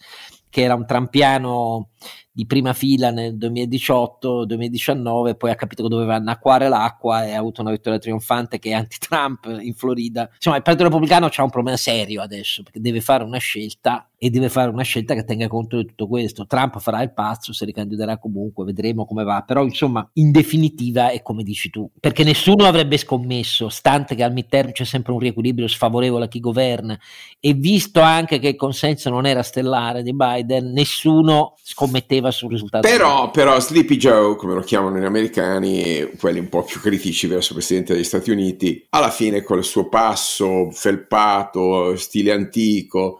che 0.48 0.62
era 0.62 0.74
un 0.74 0.86
trampiano 0.86 1.88
di 2.36 2.44
prima 2.44 2.74
fila 2.74 3.10
nel 3.10 3.34
2018-2019, 3.38 5.36
poi 5.36 5.50
ha 5.50 5.54
capito 5.54 5.82
che 5.82 5.88
doveva 5.88 6.16
annacquare 6.16 6.68
l'acqua 6.68 7.24
e 7.24 7.32
ha 7.32 7.38
avuto 7.38 7.62
una 7.62 7.70
vittoria 7.70 7.98
trionfante 7.98 8.58
che 8.58 8.68
è 8.68 8.72
anti-Trump 8.74 9.46
in 9.60 9.72
Florida. 9.72 10.28
Insomma, 10.34 10.56
il 10.56 10.62
Partito 10.62 10.84
Repubblicano 10.84 11.30
ha 11.34 11.42
un 11.42 11.48
problema 11.48 11.78
serio 11.78 12.20
adesso 12.20 12.62
perché 12.62 12.78
deve 12.78 13.00
fare 13.00 13.24
una 13.24 13.38
scelta 13.38 14.10
e 14.18 14.30
deve 14.30 14.48
fare 14.48 14.70
una 14.70 14.82
scelta 14.82 15.14
che 15.14 15.24
tenga 15.24 15.46
conto 15.48 15.76
di 15.78 15.86
tutto 15.86 16.06
questo. 16.06 16.46
Trump 16.46 16.78
farà 16.78 17.02
il 17.02 17.12
pazzo, 17.12 17.54
si 17.54 17.64
ricandiderà 17.64 18.18
comunque, 18.18 18.64
vedremo 18.64 19.06
come 19.06 19.24
va, 19.24 19.42
però 19.46 19.62
insomma, 19.62 20.06
in 20.14 20.30
definitiva 20.30 21.10
è 21.10 21.22
come 21.22 21.42
dici 21.42 21.70
tu, 21.70 21.90
perché 21.98 22.22
nessuno 22.22 22.64
avrebbe 22.64 22.98
scommesso, 22.98 23.70
stante 23.70 24.14
che 24.14 24.22
al 24.22 24.32
midterm 24.32 24.72
c'è 24.72 24.84
sempre 24.84 25.12
un 25.12 25.18
riequilibrio 25.20 25.68
sfavorevole 25.68 26.26
a 26.26 26.28
chi 26.28 26.40
governa 26.40 26.98
e 27.40 27.52
visto 27.54 28.00
anche 28.00 28.38
che 28.38 28.48
il 28.48 28.56
consenso 28.56 29.08
non 29.10 29.24
era 29.24 29.42
stellare 29.42 30.02
di 30.02 30.14
Biden, 30.14 30.45
nessuno 30.46 31.54
scommetteva 31.62 32.30
sul 32.30 32.50
risultato. 32.50 32.86
Però, 32.86 33.30
però 33.30 33.58
Sleepy 33.58 33.96
Joe, 33.96 34.36
come 34.36 34.54
lo 34.54 34.60
chiamano 34.60 34.98
gli 34.98 35.04
americani, 35.04 36.10
quelli 36.18 36.38
un 36.38 36.48
po' 36.48 36.62
più 36.62 36.80
critici 36.80 37.26
verso 37.26 37.48
il 37.48 37.58
Presidente 37.58 37.94
degli 37.94 38.04
Stati 38.04 38.30
Uniti, 38.30 38.86
alla 38.90 39.10
fine 39.10 39.42
con 39.42 39.58
il 39.58 39.64
suo 39.64 39.88
passo 39.88 40.70
felpato, 40.70 41.96
stile 41.96 42.32
antico, 42.32 43.18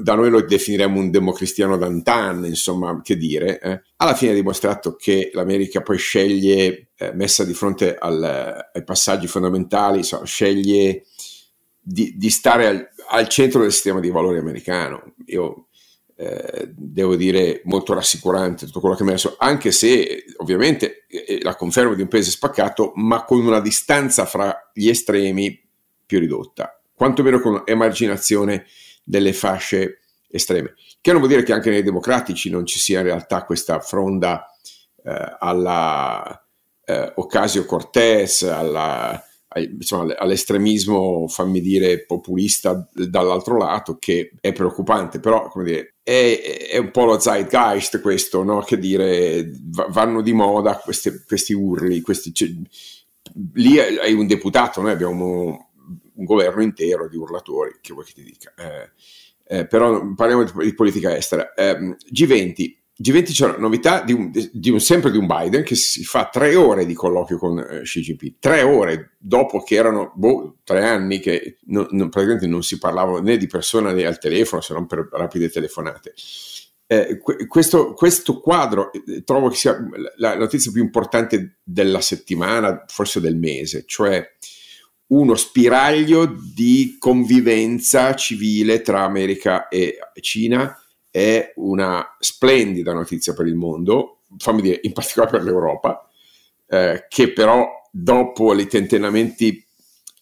da 0.00 0.14
noi 0.14 0.30
lo 0.30 0.42
definiremmo 0.42 0.98
un 0.98 1.10
democristiano 1.10 1.76
d'antan, 1.76 2.44
insomma, 2.44 3.00
che 3.02 3.16
dire, 3.16 3.60
eh? 3.60 3.82
alla 3.96 4.14
fine 4.14 4.32
ha 4.32 4.34
dimostrato 4.34 4.96
che 4.96 5.30
l'America 5.32 5.80
poi 5.80 5.98
sceglie, 5.98 6.90
eh, 6.96 7.12
messa 7.14 7.44
di 7.44 7.54
fronte 7.54 7.96
al, 7.96 8.68
ai 8.72 8.84
passaggi 8.84 9.26
fondamentali, 9.26 10.02
so, 10.02 10.24
sceglie 10.24 11.04
di, 11.88 12.14
di 12.16 12.28
stare 12.28 12.66
al, 12.66 12.88
al 13.10 13.28
centro 13.28 13.62
del 13.62 13.72
sistema 13.72 14.00
di 14.00 14.10
valori 14.10 14.38
americano. 14.38 15.14
Io 15.26 15.67
eh, 16.20 16.72
devo 16.74 17.14
dire 17.14 17.60
molto 17.66 17.94
rassicurante 17.94 18.66
tutto 18.66 18.80
quello 18.80 18.96
che 18.96 19.04
mi 19.04 19.10
ha 19.10 19.12
messo, 19.12 19.36
anche 19.38 19.70
se 19.70 20.24
ovviamente 20.38 21.04
eh, 21.06 21.38
la 21.42 21.54
conferma 21.54 21.94
di 21.94 22.02
un 22.02 22.08
paese 22.08 22.32
spaccato, 22.32 22.90
ma 22.96 23.24
con 23.24 23.46
una 23.46 23.60
distanza 23.60 24.26
fra 24.26 24.68
gli 24.72 24.88
estremi 24.88 25.64
più 26.04 26.18
ridotta, 26.18 26.76
quantomeno 26.92 27.38
con 27.38 27.62
emarginazione 27.64 28.66
delle 29.04 29.32
fasce 29.32 30.00
estreme. 30.28 30.74
Che 31.00 31.10
non 31.12 31.20
vuol 31.20 31.32
dire 31.32 31.44
che 31.44 31.52
anche 31.52 31.70
nei 31.70 31.84
democratici 31.84 32.50
non 32.50 32.66
ci 32.66 32.80
sia 32.80 32.98
in 32.98 33.04
realtà 33.04 33.44
questa 33.44 33.78
fronda 33.78 34.44
eh, 35.04 35.36
alla 35.38 36.44
eh, 36.84 37.12
Ocasio 37.14 37.64
Cortez, 37.64 38.42
alla 38.42 39.22
insomma, 39.56 40.16
all'estremismo, 40.16 41.26
fammi 41.28 41.60
dire, 41.60 42.04
populista 42.04 42.86
dall'altro 42.92 43.56
lato, 43.56 43.96
che 43.98 44.32
è 44.40 44.52
preoccupante, 44.52 45.20
però 45.20 45.48
come 45.48 45.64
dire, 45.64 45.94
è, 46.02 46.68
è 46.70 46.76
un 46.76 46.90
po' 46.90 47.04
lo 47.04 47.18
zeitgeist 47.18 48.00
questo, 48.00 48.42
no? 48.42 48.60
che 48.60 48.78
dire, 48.78 49.50
vanno 49.90 50.20
di 50.20 50.32
moda 50.32 50.76
questi, 50.76 51.22
questi 51.26 51.54
urli, 51.54 52.00
questi, 52.02 52.34
cioè, 52.34 52.48
lì 53.54 53.78
hai 53.78 54.12
un 54.12 54.26
deputato, 54.26 54.80
noi 54.80 54.92
abbiamo 54.92 55.70
un 56.14 56.24
governo 56.24 56.62
intero 56.62 57.08
di 57.08 57.16
urlatori, 57.16 57.78
che 57.80 57.92
vuoi 57.92 58.04
che 58.04 58.12
ti 58.12 58.24
dica. 58.24 58.52
Eh, 58.56 58.90
eh, 59.50 59.66
però 59.66 60.12
parliamo 60.14 60.44
di, 60.44 60.52
di 60.64 60.74
politica 60.74 61.16
estera. 61.16 61.54
Eh, 61.54 61.96
G20, 62.12 62.76
G20 63.00 63.32
c'è 63.32 63.44
una 63.44 63.58
novità 63.58 64.02
di 64.02 64.12
un, 64.12 64.32
di 64.52 64.70
un, 64.70 64.80
sempre 64.80 65.12
di 65.12 65.18
un 65.18 65.26
Biden 65.26 65.62
che 65.62 65.76
si 65.76 66.02
fa 66.02 66.28
tre 66.32 66.56
ore 66.56 66.84
di 66.84 66.94
colloquio 66.94 67.38
con 67.38 67.58
eh, 67.58 67.82
Xi 67.82 68.00
Jinping, 68.00 68.34
tre 68.40 68.62
ore 68.62 69.12
dopo 69.18 69.62
che 69.62 69.76
erano 69.76 70.12
boh, 70.16 70.56
tre 70.64 70.84
anni 70.84 71.20
che 71.20 71.58
non, 71.66 71.86
non, 71.90 72.08
praticamente 72.08 72.48
non 72.48 72.64
si 72.64 72.76
parlavano 72.78 73.20
né 73.20 73.36
di 73.36 73.46
persona 73.46 73.92
né 73.92 74.04
al 74.04 74.18
telefono 74.18 74.60
se 74.60 74.72
non 74.72 74.86
per 74.86 75.08
rapide 75.12 75.48
telefonate. 75.48 76.12
Eh, 76.88 77.18
questo, 77.46 77.92
questo, 77.92 78.40
quadro 78.40 78.90
eh, 78.92 79.22
trovo 79.22 79.48
che 79.48 79.56
sia 79.56 79.78
la 80.16 80.36
notizia 80.36 80.72
più 80.72 80.82
importante 80.82 81.58
della 81.62 82.00
settimana, 82.00 82.84
forse 82.88 83.20
del 83.20 83.36
mese, 83.36 83.84
cioè 83.86 84.26
uno 85.08 85.36
spiraglio 85.36 86.26
di 86.26 86.96
convivenza 86.98 88.14
civile 88.14 88.82
tra 88.82 89.02
America 89.02 89.68
e 89.68 89.98
Cina 90.20 90.76
è 91.10 91.52
una 91.56 92.16
splendida 92.18 92.92
notizia 92.92 93.34
per 93.34 93.46
il 93.46 93.54
mondo, 93.54 94.20
fammi 94.36 94.62
dire, 94.62 94.80
in 94.82 94.92
particolare 94.92 95.30
per 95.30 95.42
l'Europa, 95.42 96.08
eh, 96.66 97.06
che 97.08 97.32
però 97.32 97.68
dopo 97.90 98.54
i 98.54 98.66
tentennamenti 98.66 99.64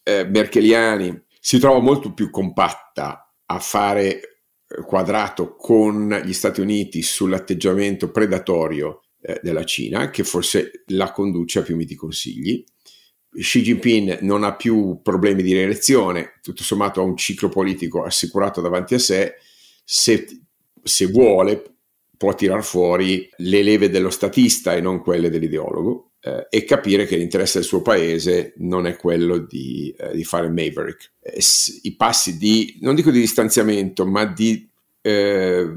eh, 0.02 0.24
merkeliani 0.24 1.24
si 1.40 1.58
trova 1.58 1.80
molto 1.80 2.12
più 2.12 2.30
compatta 2.30 3.32
a 3.46 3.58
fare 3.58 4.20
eh, 4.68 4.82
quadrato 4.82 5.56
con 5.56 6.08
gli 6.24 6.32
Stati 6.32 6.60
Uniti 6.60 7.02
sull'atteggiamento 7.02 8.10
predatorio 8.10 9.02
eh, 9.20 9.40
della 9.42 9.64
Cina, 9.64 10.10
che 10.10 10.24
forse 10.24 10.84
la 10.86 11.10
conduce 11.10 11.60
a 11.60 11.62
più 11.62 11.76
miti 11.76 11.94
consigli. 11.94 12.64
Xi 13.36 13.60
Jinping 13.60 14.20
non 14.20 14.44
ha 14.44 14.54
più 14.54 15.00
problemi 15.02 15.42
di 15.42 15.52
rielezione, 15.52 16.38
tutto 16.40 16.62
sommato 16.62 17.00
ha 17.00 17.04
un 17.04 17.16
ciclo 17.16 17.48
politico 17.48 18.02
assicurato 18.02 18.60
davanti 18.60 18.94
a 18.94 18.98
sé. 18.98 19.34
Se 19.84 20.45
se 20.86 21.06
vuole, 21.06 21.62
può 22.16 22.34
tirar 22.34 22.64
fuori 22.64 23.28
le 23.38 23.62
leve 23.62 23.90
dello 23.90 24.10
statista 24.10 24.74
e 24.74 24.80
non 24.80 25.00
quelle 25.00 25.28
dell'ideologo 25.28 26.12
eh, 26.20 26.46
e 26.48 26.64
capire 26.64 27.06
che 27.06 27.16
l'interesse 27.16 27.58
del 27.58 27.66
suo 27.66 27.82
paese 27.82 28.54
non 28.58 28.86
è 28.86 28.96
quello 28.96 29.38
di, 29.38 29.94
eh, 29.98 30.14
di 30.14 30.24
fare 30.24 30.48
Maverick. 30.48 31.12
Eh, 31.20 31.42
I 31.82 31.94
passi 31.94 32.38
di, 32.38 32.78
non 32.80 32.94
dico 32.94 33.10
di 33.10 33.20
distanziamento, 33.20 34.06
ma 34.06 34.24
di, 34.24 34.68
eh, 35.02 35.72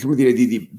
come 0.00 0.14
dire, 0.14 0.32
di, 0.32 0.46
di, 0.46 0.70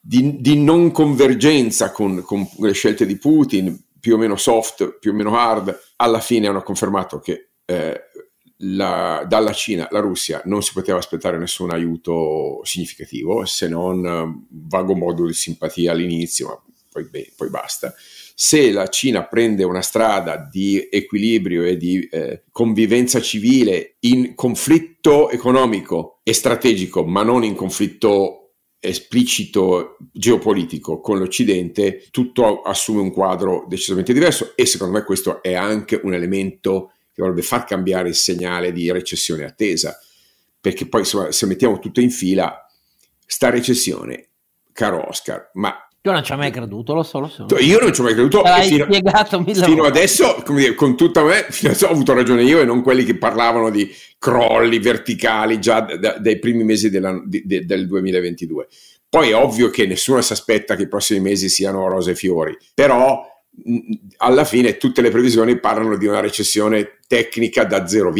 di, 0.00 0.40
di 0.40 0.56
non 0.62 0.90
convergenza 0.90 1.92
con, 1.92 2.22
con 2.22 2.48
le 2.58 2.72
scelte 2.72 3.06
di 3.06 3.16
Putin, 3.16 3.80
più 4.00 4.14
o 4.14 4.18
meno 4.18 4.36
soft, 4.36 4.98
più 4.98 5.12
o 5.12 5.14
meno 5.14 5.38
hard, 5.38 5.74
alla 5.96 6.20
fine 6.20 6.48
hanno 6.48 6.62
confermato 6.62 7.20
che 7.20 7.48
eh, 7.64 8.02
la, 8.64 9.24
dalla 9.28 9.52
Cina, 9.52 9.88
la 9.90 10.00
Russia 10.00 10.40
non 10.44 10.62
si 10.62 10.72
poteva 10.72 10.98
aspettare 10.98 11.38
nessun 11.38 11.70
aiuto 11.70 12.60
significativo 12.64 13.44
se 13.44 13.68
non 13.68 14.04
un 14.04 14.42
vago 14.48 14.94
modo 14.94 15.26
di 15.26 15.32
simpatia 15.32 15.92
all'inizio, 15.92 16.46
ma 16.48 16.62
poi, 16.90 17.04
beh, 17.04 17.32
poi, 17.36 17.50
basta. 17.50 17.92
Se 18.36 18.70
la 18.70 18.88
Cina 18.88 19.24
prende 19.26 19.64
una 19.64 19.82
strada 19.82 20.48
di 20.50 20.88
equilibrio 20.90 21.64
e 21.64 21.76
di 21.76 22.00
eh, 22.00 22.44
convivenza 22.50 23.20
civile 23.20 23.96
in 24.00 24.34
conflitto 24.34 25.30
economico 25.30 26.20
e 26.22 26.32
strategico, 26.32 27.04
ma 27.04 27.22
non 27.22 27.44
in 27.44 27.54
conflitto 27.54 28.44
esplicito 28.78 29.96
geopolitico 30.12 31.00
con 31.00 31.18
l'Occidente, 31.18 32.06
tutto 32.10 32.60
assume 32.60 33.00
un 33.00 33.12
quadro 33.12 33.64
decisamente 33.66 34.12
diverso 34.12 34.52
e 34.54 34.66
secondo 34.66 34.92
me 34.92 35.04
questo 35.04 35.42
è 35.42 35.54
anche 35.54 35.98
un 36.02 36.12
elemento 36.12 36.93
che 37.14 37.22
dovrebbe 37.22 37.42
far 37.42 37.64
cambiare 37.64 38.08
il 38.08 38.16
segnale 38.16 38.72
di 38.72 38.90
recessione 38.90 39.44
attesa, 39.44 39.96
perché 40.60 40.88
poi 40.88 41.00
insomma, 41.00 41.30
se 41.30 41.46
mettiamo 41.46 41.78
tutto 41.78 42.00
in 42.00 42.10
fila, 42.10 42.66
sta 43.24 43.50
recessione, 43.50 44.30
caro 44.72 45.08
Oscar, 45.08 45.50
ma 45.54 45.78
io 46.06 46.12
non 46.12 46.22
ci 46.22 46.32
ho 46.32 46.36
mai 46.36 46.50
creduto, 46.50 46.92
lo 46.92 47.02
so, 47.02 47.18
lo 47.18 47.28
so. 47.28 47.46
Io 47.60 47.78
non 47.78 47.90
ci 47.94 48.00
ho 48.00 48.04
mai 48.04 48.12
creduto. 48.12 48.42
L'hai 48.42 48.68
fino, 48.68 48.84
spiegato 48.84 49.40
mille 49.40 49.64
Fino 49.64 49.84
adesso, 49.84 50.42
dire, 50.48 50.74
con 50.74 50.98
tutta 50.98 51.22
me, 51.22 51.46
fino 51.48 51.70
adesso 51.70 51.86
ho 51.86 51.92
avuto 51.92 52.12
ragione 52.12 52.42
io 52.42 52.60
e 52.60 52.66
non 52.66 52.82
quelli 52.82 53.04
che 53.04 53.16
parlavano 53.16 53.70
di 53.70 53.90
crolli 54.18 54.78
verticali 54.80 55.58
già 55.60 55.80
da, 55.80 56.18
dai 56.18 56.38
primi 56.38 56.62
mesi 56.62 56.90
della, 56.90 57.18
di, 57.24 57.42
de, 57.46 57.64
del 57.64 57.86
2022. 57.86 58.68
Poi 59.08 59.30
è 59.30 59.34
ovvio 59.34 59.70
che 59.70 59.86
nessuno 59.86 60.20
si 60.20 60.34
aspetta 60.34 60.76
che 60.76 60.82
i 60.82 60.88
prossimi 60.88 61.20
mesi 61.20 61.48
siano 61.48 61.88
rose 61.88 62.10
e 62.10 62.16
fiori, 62.16 62.54
però 62.74 63.24
alla 64.18 64.44
fine 64.44 64.76
tutte 64.76 65.00
le 65.00 65.10
previsioni 65.10 65.58
parlano 65.58 65.96
di 65.96 66.06
una 66.06 66.20
recessione 66.20 66.98
tecnica 67.06 67.64
da 67.64 67.86
0, 67.86 68.12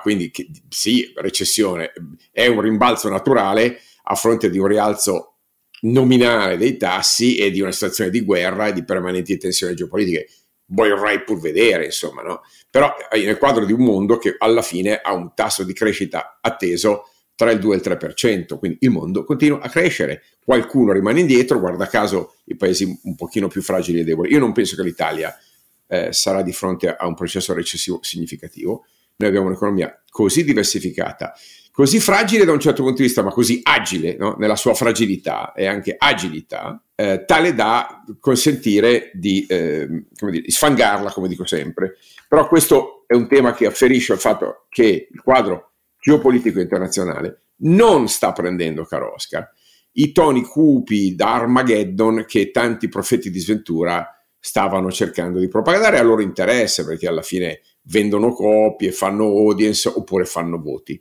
quindi 0.00 0.30
che, 0.30 0.48
sì, 0.68 1.12
recessione 1.16 1.92
è 2.32 2.46
un 2.46 2.60
rimbalzo 2.60 3.08
naturale 3.08 3.80
a 4.04 4.14
fronte 4.14 4.50
di 4.50 4.58
un 4.58 4.66
rialzo 4.66 5.36
nominale 5.82 6.56
dei 6.56 6.76
tassi 6.76 7.36
e 7.36 7.50
di 7.50 7.60
una 7.60 7.72
situazione 7.72 8.10
di 8.10 8.22
guerra 8.22 8.68
e 8.68 8.72
di 8.72 8.84
permanenti 8.84 9.36
tensioni 9.36 9.74
geopolitiche. 9.74 10.28
Vorrei 10.66 11.22
pur 11.24 11.40
vedere, 11.40 11.86
insomma, 11.86 12.22
no? 12.22 12.42
Però 12.70 12.94
eh, 13.10 13.24
nel 13.24 13.38
quadro 13.38 13.64
di 13.64 13.72
un 13.72 13.82
mondo 13.82 14.18
che 14.18 14.36
alla 14.38 14.62
fine 14.62 15.00
ha 15.02 15.12
un 15.12 15.34
tasso 15.34 15.64
di 15.64 15.72
crescita 15.72 16.38
atteso 16.40 17.08
tra 17.34 17.50
il 17.50 17.58
2 17.58 17.74
e 17.74 17.78
il 17.78 17.82
3%, 17.84 18.58
quindi 18.58 18.78
il 18.80 18.90
mondo 18.90 19.24
continua 19.24 19.60
a 19.60 19.68
crescere, 19.68 20.22
qualcuno 20.50 20.90
rimane 20.90 21.20
indietro, 21.20 21.60
guarda 21.60 21.86
caso 21.86 22.34
i 22.46 22.56
paesi 22.56 22.98
un 23.04 23.14
pochino 23.14 23.46
più 23.46 23.62
fragili 23.62 24.00
e 24.00 24.04
deboli. 24.04 24.32
Io 24.32 24.40
non 24.40 24.50
penso 24.50 24.74
che 24.74 24.82
l'Italia 24.82 25.32
eh, 25.86 26.12
sarà 26.12 26.42
di 26.42 26.52
fronte 26.52 26.92
a 26.92 27.06
un 27.06 27.14
processo 27.14 27.54
recessivo 27.54 28.00
significativo, 28.02 28.84
noi 29.14 29.28
abbiamo 29.28 29.46
un'economia 29.46 30.02
così 30.10 30.42
diversificata, 30.42 31.34
così 31.70 32.00
fragile 32.00 32.44
da 32.44 32.50
un 32.50 32.58
certo 32.58 32.82
punto 32.82 32.96
di 32.96 33.04
vista, 33.04 33.22
ma 33.22 33.30
così 33.30 33.60
agile 33.62 34.16
no? 34.16 34.34
nella 34.40 34.56
sua 34.56 34.74
fragilità 34.74 35.52
e 35.52 35.66
anche 35.66 35.94
agilità, 35.96 36.82
eh, 36.96 37.24
tale 37.24 37.54
da 37.54 38.02
consentire 38.18 39.12
di, 39.14 39.46
eh, 39.46 39.86
dire, 39.86 40.40
di 40.40 40.50
sfangarla, 40.50 41.12
come 41.12 41.28
dico 41.28 41.46
sempre. 41.46 41.94
Però 42.28 42.48
questo 42.48 43.04
è 43.06 43.14
un 43.14 43.28
tema 43.28 43.54
che 43.54 43.66
afferisce 43.66 44.14
al 44.14 44.18
fatto 44.18 44.66
che 44.68 45.06
il 45.12 45.20
quadro 45.22 45.74
geopolitico 46.00 46.58
internazionale 46.58 47.42
non 47.58 48.08
sta 48.08 48.32
prendendo, 48.32 48.84
caro 48.84 49.14
Oscar, 49.14 49.48
i 49.92 50.12
toni 50.12 50.42
cupi 50.42 51.14
da 51.14 51.34
Armageddon 51.34 52.24
che 52.26 52.50
tanti 52.50 52.88
profeti 52.88 53.30
di 53.30 53.38
sventura 53.38 54.06
stavano 54.38 54.90
cercando 54.90 55.38
di 55.38 55.48
propagare 55.48 55.98
a 55.98 56.02
loro 56.02 56.22
interesse, 56.22 56.84
perché 56.84 57.06
alla 57.06 57.22
fine 57.22 57.60
vendono 57.82 58.32
copie, 58.32 58.92
fanno 58.92 59.24
audience 59.24 59.88
oppure 59.88 60.24
fanno 60.24 60.60
voti. 60.60 61.00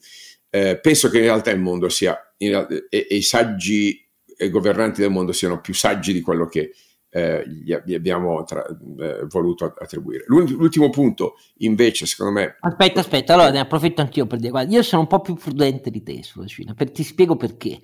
Eh, 0.49 0.79
penso 0.79 1.09
che 1.09 1.17
in 1.17 1.23
realtà 1.23 1.51
il 1.51 1.59
mondo 1.59 1.89
sia, 1.89 2.17
realtà, 2.37 2.73
e, 2.89 3.07
e, 3.09 3.15
i 3.15 3.21
saggi 3.21 4.05
e 4.35 4.49
governanti 4.49 5.01
del 5.01 5.11
mondo 5.11 5.31
siano 5.31 5.61
più 5.61 5.73
saggi 5.73 6.11
di 6.11 6.21
quello 6.21 6.47
che 6.47 6.71
eh, 7.09 7.43
gli, 7.47 7.73
abbiamo 7.93 8.43
tra, 8.43 8.65
eh, 8.65 9.25
voluto 9.27 9.65
attribuire. 9.65 10.23
L'ultimo 10.27 10.89
punto, 10.89 11.35
invece, 11.57 12.05
secondo 12.05 12.33
me. 12.33 12.57
Aspetta, 12.59 12.99
aspetta, 12.99 13.33
allora 13.33 13.51
ne 13.51 13.59
approfitto 13.59 14.01
anch'io 14.01 14.27
per 14.27 14.37
dire: 14.37 14.51
guarda, 14.51 14.71
io 14.71 14.83
sono 14.83 15.01
un 15.01 15.07
po' 15.07 15.19
più 15.21 15.35
prudente 15.35 15.89
di 15.89 16.03
te 16.03 16.23
sulla 16.23 16.45
Cina. 16.45 16.73
Per, 16.73 16.91
ti 16.91 17.03
spiego 17.03 17.35
perché. 17.35 17.79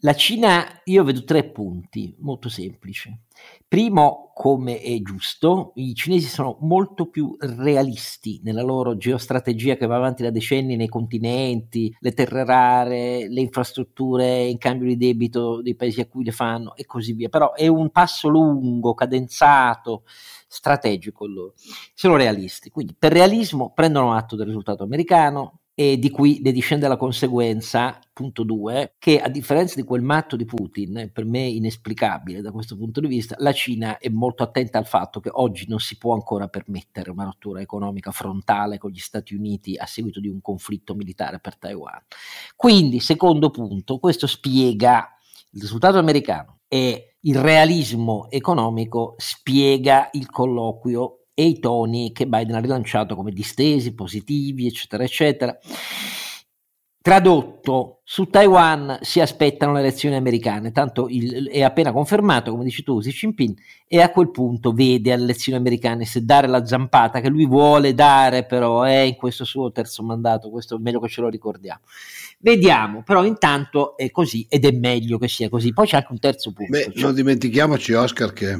La 0.00 0.14
Cina, 0.14 0.80
io 0.84 1.04
vedo 1.04 1.24
tre 1.24 1.44
punti 1.44 2.14
molto 2.20 2.48
semplici. 2.48 3.14
Primo, 3.66 4.30
come 4.34 4.80
è 4.80 5.00
giusto, 5.00 5.72
i 5.76 5.94
cinesi 5.94 6.28
sono 6.28 6.58
molto 6.60 7.06
più 7.06 7.34
realisti 7.40 8.40
nella 8.44 8.62
loro 8.62 8.96
geostrategia 8.96 9.74
che 9.74 9.86
va 9.86 9.96
avanti 9.96 10.22
da 10.22 10.30
decenni 10.30 10.76
nei 10.76 10.88
continenti, 10.88 11.92
le 11.98 12.12
terre 12.12 12.44
rare, 12.44 13.28
le 13.28 13.40
infrastrutture 13.40 14.44
in 14.44 14.58
cambio 14.58 14.86
di 14.86 14.96
debito 14.96 15.60
dei 15.60 15.74
paesi 15.74 16.00
a 16.00 16.06
cui 16.06 16.22
le 16.22 16.30
fanno 16.30 16.76
e 16.76 16.86
così 16.86 17.14
via. 17.14 17.28
Però 17.28 17.52
è 17.52 17.66
un 17.66 17.90
passo 17.90 18.28
lungo, 18.28 18.94
cadenzato, 18.94 20.04
strategico 20.46 21.26
loro. 21.26 21.54
Sono 21.94 22.14
realisti, 22.16 22.70
quindi 22.70 22.94
per 22.96 23.12
realismo 23.12 23.72
prendono 23.74 24.12
atto 24.14 24.36
del 24.36 24.46
risultato 24.46 24.84
americano, 24.84 25.62
e 25.74 25.98
di 25.98 26.08
cui 26.08 26.40
ne 26.40 26.52
discende 26.52 26.86
la 26.86 26.96
conseguenza, 26.96 27.98
punto 28.12 28.44
due, 28.44 28.94
che 28.98 29.18
a 29.20 29.28
differenza 29.28 29.74
di 29.74 29.82
quel 29.82 30.02
matto 30.02 30.36
di 30.36 30.44
Putin, 30.44 31.10
per 31.12 31.24
me 31.24 31.40
inesplicabile 31.40 32.40
da 32.40 32.52
questo 32.52 32.76
punto 32.76 33.00
di 33.00 33.08
vista, 33.08 33.34
la 33.38 33.52
Cina 33.52 33.98
è 33.98 34.08
molto 34.08 34.44
attenta 34.44 34.78
al 34.78 34.86
fatto 34.86 35.18
che 35.18 35.30
oggi 35.32 35.66
non 35.66 35.80
si 35.80 35.98
può 35.98 36.14
ancora 36.14 36.46
permettere 36.46 37.10
una 37.10 37.24
rottura 37.24 37.60
economica 37.60 38.12
frontale 38.12 38.78
con 38.78 38.92
gli 38.92 38.98
Stati 38.98 39.34
Uniti 39.34 39.76
a 39.76 39.86
seguito 39.86 40.20
di 40.20 40.28
un 40.28 40.40
conflitto 40.40 40.94
militare 40.94 41.40
per 41.40 41.56
Taiwan. 41.56 42.00
Quindi, 42.54 43.00
secondo 43.00 43.50
punto, 43.50 43.98
questo 43.98 44.28
spiega 44.28 45.08
il 45.50 45.60
risultato 45.60 45.98
americano 45.98 46.60
e 46.68 47.16
il 47.20 47.38
realismo 47.38 48.30
economico 48.30 49.14
spiega 49.16 50.08
il 50.12 50.30
colloquio 50.30 51.23
e 51.34 51.44
i 51.44 51.58
toni 51.58 52.12
che 52.12 52.26
Biden 52.26 52.54
ha 52.54 52.60
rilanciato 52.60 53.16
come 53.16 53.32
distesi, 53.32 53.94
positivi, 53.94 54.66
eccetera, 54.66 55.02
eccetera. 55.02 55.58
Tradotto, 57.04 58.00
su 58.02 58.30
Taiwan 58.30 58.96
si 59.02 59.20
aspettano 59.20 59.74
le 59.74 59.80
elezioni 59.80 60.14
americane, 60.14 60.72
tanto 60.72 61.06
il, 61.10 61.48
è 61.50 61.62
appena 61.62 61.92
confermato, 61.92 62.50
come 62.50 62.64
dici 62.64 62.82
tu, 62.82 62.98
Xi 62.98 63.10
Jinping, 63.10 63.54
e 63.86 64.00
a 64.00 64.10
quel 64.10 64.30
punto 64.30 64.72
vede 64.72 65.12
alle 65.12 65.24
elezioni 65.24 65.58
americane 65.58 66.06
se 66.06 66.24
dare 66.24 66.46
la 66.46 66.64
zampata 66.64 67.20
che 67.20 67.28
lui 67.28 67.44
vuole 67.44 67.92
dare, 67.92 68.46
però 68.46 68.84
è 68.84 69.00
in 69.00 69.16
questo 69.16 69.44
suo 69.44 69.70
terzo 69.70 70.02
mandato, 70.02 70.48
questo 70.48 70.76
è 70.76 70.78
meglio 70.80 71.00
che 71.00 71.08
ce 71.08 71.20
lo 71.20 71.28
ricordiamo. 71.28 71.80
Vediamo, 72.44 73.02
però 73.02 73.24
intanto 73.24 73.96
è 73.96 74.10
così 74.10 74.46
ed 74.50 74.66
è 74.66 74.70
meglio 74.70 75.16
che 75.16 75.28
sia 75.28 75.48
così. 75.48 75.72
Poi 75.72 75.86
c'è 75.86 75.96
anche 75.96 76.12
un 76.12 76.18
terzo 76.18 76.52
punto. 76.52 76.72
Beh, 76.72 76.92
cioè... 76.92 77.04
non 77.04 77.14
dimentichiamoci, 77.14 77.94
Oscar, 77.94 78.34
che 78.34 78.54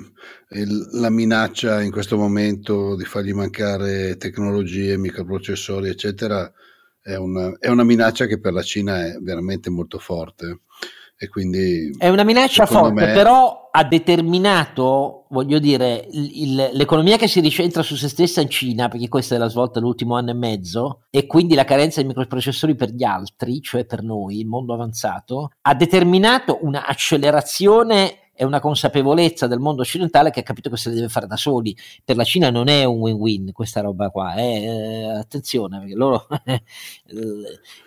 il, 0.53 0.89
la 0.93 1.11
minaccia 1.11 1.83
in 1.83 1.91
questo 1.91 2.17
momento 2.17 2.97
di 2.97 3.05
fargli 3.05 3.35
mancare 3.35 4.17
tecnologie, 4.17 4.97
microprocessori, 4.97 5.91
eccetera, 5.91 6.51
è 7.03 7.17
una, 7.17 7.55
è 7.59 7.69
una 7.69 7.85
minaccia 7.85 8.25
che 8.25 8.41
per 8.41 8.55
la 8.55 8.63
Cina 8.63 9.05
è 9.05 9.19
veramente 9.21 9.69
molto 9.69 9.99
forte. 9.99 10.61
E 11.25 11.29
quindi, 11.29 11.95
è 11.97 12.09
una 12.09 12.23
minaccia 12.23 12.67
forte, 12.67 13.07
me... 13.07 13.13
però 13.13 13.71
ha 13.71 13.85
determinato, 13.85 15.25
voglio 15.31 15.59
dire, 15.59 16.07
il, 16.13 16.71
l'economia 16.73 17.17
che 17.17 17.27
si 17.27 17.41
ricentra 17.41 17.83
su 17.83 17.97
se 17.97 18.09
stessa 18.09 18.41
in 18.41 18.49
Cina, 18.49 18.89
perché 18.89 19.09
questa 19.09 19.35
è 19.35 19.39
la 19.39 19.49
svolta 19.49 19.81
dell'ultimo 19.81 20.17
anno 20.17 20.31
e 20.31 20.35
mezzo, 20.35 21.01
e 21.11 21.27
quindi 21.27 21.55
la 21.55 21.65
carenza 21.65 22.01
di 22.01 22.07
microprocessori 22.07 22.75
per 22.75 22.91
gli 22.91 23.05
altri, 23.05 23.61
cioè 23.61 23.85
per 23.85 24.03
noi, 24.03 24.39
il 24.39 24.47
mondo 24.47 24.75
avanzato, 24.75 25.51
ha 25.63 25.75
determinato 25.75 26.59
un'accelerazione 26.61 28.19
è 28.35 28.43
una 28.43 28.61
consapevolezza 28.61 29.47
del 29.47 29.61
mondo 29.61 29.83
occidentale 29.83 30.31
che 30.31 30.41
ha 30.41 30.43
capito 30.43 30.69
che 30.69 30.77
se 30.77 30.89
le 30.89 30.97
deve 30.97 31.09
fare 31.09 31.27
da 31.27 31.37
soli. 31.37 31.77
Per 32.05 32.17
la 32.17 32.25
Cina 32.25 32.51
non 32.51 32.69
è 32.69 32.85
un 32.85 32.99
win-win 32.99 33.53
questa 33.53 33.81
roba 33.81 34.11
qua, 34.11 34.35
eh, 34.35 34.65
eh 34.65 35.05
attenzione 35.19 35.79
perché 35.79 35.95
loro 35.95 36.27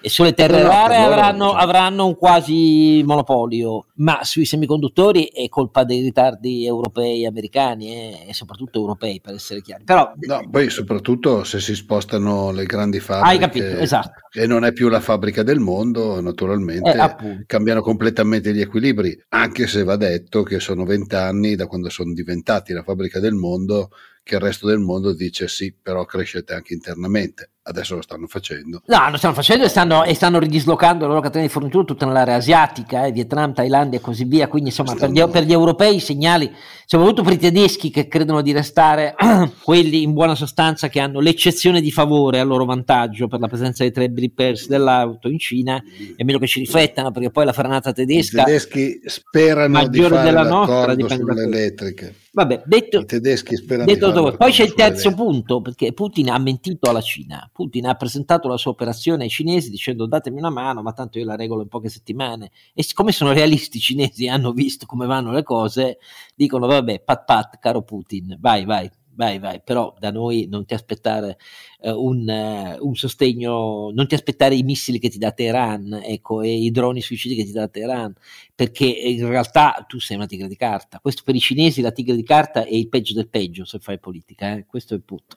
e 0.01 0.09
sulle 0.09 0.33
terre 0.33 0.61
no, 0.61 0.69
rare 0.69 0.97
avranno, 0.97 1.51
avranno, 1.53 2.05
un 2.07 2.15
quasi 2.15 3.03
monopolio, 3.05 3.87
ma 3.95 4.23
sui 4.23 4.45
semiconduttori 4.45 5.25
è 5.25 5.47
colpa 5.49 5.83
dei 5.83 6.01
ritardi 6.01 6.65
europei, 6.65 7.25
americani 7.25 7.87
eh, 7.87 8.25
e 8.29 8.33
soprattutto 8.33 8.79
europei 8.79 9.19
per 9.19 9.35
essere 9.35 9.61
chiari. 9.61 9.83
Però, 9.83 10.13
no, 10.15 10.47
poi 10.49 10.69
soprattutto 10.69 11.43
se 11.43 11.59
si 11.59 11.75
spostano 11.75 12.51
le 12.51 12.65
grandi 12.65 12.99
fabbriche 12.99 13.33
hai 13.33 13.39
capito, 13.39 13.65
esatto. 13.65 14.11
e 14.31 14.47
non 14.47 14.63
è 14.63 14.71
più 14.71 14.87
la 14.87 14.99
fabbrica 14.99 15.43
del 15.43 15.59
mondo, 15.59 16.21
naturalmente 16.21 16.91
eh, 16.91 17.43
cambiano 17.45 17.81
completamente 17.81 18.53
gli 18.53 18.61
equilibri, 18.61 19.17
anche 19.29 19.67
se 19.67 19.83
va 19.83 19.95
detto 19.95 20.36
detto 20.37 20.43
che 20.43 20.59
sono 20.59 20.85
vent'anni 20.85 21.55
da 21.55 21.67
quando 21.67 21.89
sono 21.89 22.13
diventati 22.13 22.73
la 22.73 22.83
fabbrica 22.83 23.19
del 23.19 23.33
mondo 23.33 23.89
che 24.23 24.35
il 24.35 24.41
resto 24.41 24.67
del 24.67 24.79
mondo 24.79 25.13
dice 25.13 25.47
sì, 25.47 25.73
però 25.73 26.05
crescete 26.05 26.53
anche 26.53 26.73
internamente 26.73 27.51
adesso 27.67 27.95
lo 27.95 28.01
stanno 28.01 28.27
facendo. 28.27 28.81
No, 28.85 29.09
lo 29.09 29.17
stanno 29.17 29.33
facendo 29.33 29.65
e 29.65 29.69
stanno, 29.69 30.03
e 30.03 30.13
stanno 30.13 30.39
ridislocando 30.39 31.03
le 31.03 31.09
loro 31.09 31.21
catene 31.21 31.45
di 31.45 31.51
fornitura 31.51 31.83
tutta 31.83 32.05
nell'area 32.05 32.35
asiatica, 32.35 33.05
eh, 33.05 33.11
Vietnam, 33.11 33.53
Thailandia 33.53 33.99
e 33.99 34.01
così 34.01 34.23
via. 34.23 34.47
Quindi, 34.47 34.69
insomma, 34.69 34.95
per 34.95 35.09
gli, 35.09 35.23
per 35.25 35.43
gli, 35.43 35.51
europei 35.51 35.95
i 35.95 35.99
segnali, 35.99 36.51
soprattutto 36.85 37.23
per 37.23 37.33
i 37.33 37.37
tedeschi 37.37 37.89
che 37.89 38.07
credono 38.07 38.41
di 38.41 38.53
restare 38.53 39.15
quelli 39.61 40.01
in 40.01 40.13
buona 40.13 40.35
sostanza 40.35 40.87
che 40.87 40.99
hanno 40.99 41.19
l'eccezione 41.19 41.81
di 41.81 41.91
favore 41.91 42.39
a 42.39 42.43
loro 42.43 42.65
vantaggio 42.65 43.27
per 43.27 43.39
la 43.39 43.47
presenza 43.47 43.83
dei 43.83 43.91
tre 43.91 44.09
brippers 44.09 44.67
dell'auto 44.67 45.27
in 45.27 45.39
Cina, 45.39 45.81
è 46.15 46.23
meglio 46.23 46.39
che 46.39 46.47
ci 46.47 46.59
riflettano 46.59 47.11
perché 47.11 47.29
poi 47.29 47.45
la 47.45 47.53
frenata 47.53 47.91
tedesca. 47.91 48.41
I 48.41 48.45
tedeschi 48.45 49.01
sperano 49.05 49.87
di 49.87 50.01
fare 50.01 50.23
della 50.23 50.43
nostra 50.43 50.95
sulle 50.95 51.43
elettriche. 51.43 52.15
Vabbè, 52.37 52.61
detto, 52.65 52.99
I 52.99 53.05
tedeschi 53.05 53.55
sperano 53.55 53.91
detto 53.91 54.11
di 54.11 54.37
Poi 54.37 54.51
c'è 54.51 54.63
il 54.63 54.75
terzo 54.75 55.11
punto 55.15 55.59
perché 55.59 55.91
Putin 55.91 56.29
ha 56.29 56.37
mentito 56.37 56.87
alla 56.87 57.01
Cina 57.01 57.49
Putin 57.57 57.87
ha 57.87 57.95
presentato 57.95 58.47
la 58.47 58.55
sua 58.55 58.69
operazione 58.69 59.23
ai 59.23 59.31
cinesi 59.31 59.71
dicendo 59.71 60.05
datemi 60.05 60.37
una 60.37 60.51
mano, 60.51 60.83
ma 60.83 60.93
tanto 60.93 61.17
io 61.17 61.25
la 61.25 61.35
regolo 61.35 61.63
in 61.63 61.69
poche 61.69 61.89
settimane. 61.89 62.51
E 62.75 62.83
siccome 62.83 63.11
sono 63.11 63.33
realisti 63.33 63.77
i 63.77 63.79
cinesi 63.79 64.27
hanno 64.27 64.51
visto 64.51 64.85
come 64.85 65.07
vanno 65.07 65.31
le 65.31 65.41
cose, 65.41 65.97
dicono 66.35 66.67
vabbè, 66.67 67.01
pat 67.01 67.25
pat, 67.25 67.57
caro 67.57 67.81
Putin, 67.81 68.37
vai, 68.39 68.63
vai, 68.63 68.87
vai, 69.15 69.39
vai, 69.39 69.59
però 69.63 69.95
da 69.97 70.11
noi 70.11 70.45
non 70.47 70.65
ti 70.65 70.75
aspettare 70.75 71.39
uh, 71.79 71.89
un, 71.89 72.27
uh, 72.27 72.85
un, 72.87 72.95
sostegno, 72.95 73.89
non 73.91 74.07
ti 74.07 74.13
aspettare 74.13 74.53
i 74.53 74.61
missili 74.61 74.99
che 74.99 75.09
ti 75.09 75.17
dà 75.17 75.31
Teheran, 75.31 76.01
ecco, 76.03 76.43
e 76.43 76.53
i 76.53 76.69
droni 76.69 77.01
suicidi 77.01 77.33
che 77.33 77.43
ti 77.43 77.51
dà 77.51 77.67
Teheran, 77.67 78.13
perché 78.53 78.85
in 78.85 79.27
realtà 79.27 79.83
tu 79.87 79.99
sei 79.99 80.15
una 80.15 80.27
tigre 80.27 80.47
di 80.47 80.55
carta. 80.55 80.99
Questo 80.99 81.23
per 81.25 81.33
i 81.33 81.39
cinesi 81.39 81.81
la 81.81 81.91
tigre 81.91 82.15
di 82.15 82.23
carta 82.23 82.63
è 82.63 82.75
il 82.75 82.87
peggio 82.87 83.15
del 83.15 83.27
peggio 83.27 83.65
se 83.65 83.79
fai 83.79 83.99
politica, 83.99 84.53
eh? 84.53 84.65
questo 84.67 84.93
è 84.93 84.97
il 84.97 85.03
punto. 85.03 85.35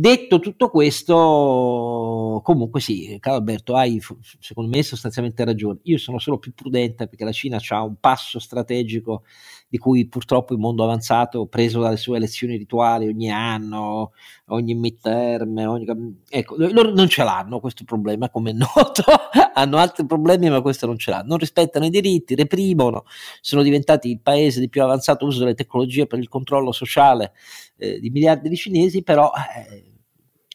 Detto 0.00 0.38
tutto 0.38 0.70
questo, 0.70 2.40
comunque 2.44 2.80
sì, 2.80 3.16
caro 3.18 3.38
Alberto, 3.38 3.74
hai 3.74 4.00
secondo 4.38 4.70
me 4.70 4.84
sostanzialmente 4.84 5.44
ragione. 5.44 5.80
Io 5.82 5.98
sono 5.98 6.20
solo 6.20 6.38
più 6.38 6.54
prudente 6.54 7.08
perché 7.08 7.24
la 7.24 7.32
Cina 7.32 7.58
ha 7.70 7.82
un 7.82 7.96
passo 7.98 8.38
strategico 8.38 9.24
di 9.68 9.76
cui 9.76 10.06
purtroppo 10.06 10.52
il 10.52 10.60
mondo 10.60 10.84
avanzato, 10.84 11.46
preso 11.46 11.80
dalle 11.80 11.96
sue 11.96 12.16
elezioni 12.16 12.56
rituali 12.56 13.08
ogni 13.08 13.30
anno, 13.30 14.12
ogni 14.46 14.74
midterm, 14.74 15.56
ogni... 15.66 15.86
ecco, 16.28 16.54
loro 16.56 16.92
non 16.92 17.08
ce 17.08 17.24
l'hanno 17.24 17.58
questo 17.58 17.82
problema, 17.82 18.30
come 18.30 18.50
è 18.50 18.54
noto, 18.54 19.02
hanno 19.52 19.76
altri 19.78 20.06
problemi, 20.06 20.48
ma 20.48 20.62
questo 20.62 20.86
non 20.86 20.96
ce 20.96 21.10
l'hanno. 21.10 21.26
Non 21.30 21.38
rispettano 21.38 21.86
i 21.86 21.90
diritti, 21.90 22.36
reprimono, 22.36 23.04
sono 23.40 23.62
diventati 23.62 24.10
il 24.10 24.20
paese 24.20 24.60
di 24.60 24.68
più 24.68 24.80
avanzato 24.80 25.26
uso 25.26 25.40
delle 25.40 25.54
tecnologie 25.54 26.06
per 26.06 26.20
il 26.20 26.28
controllo 26.28 26.70
sociale 26.70 27.32
eh, 27.78 27.98
di 28.00 28.10
miliardi 28.10 28.48
di 28.48 28.56
cinesi, 28.56 29.02
però 29.02 29.30
eh, 29.32 29.84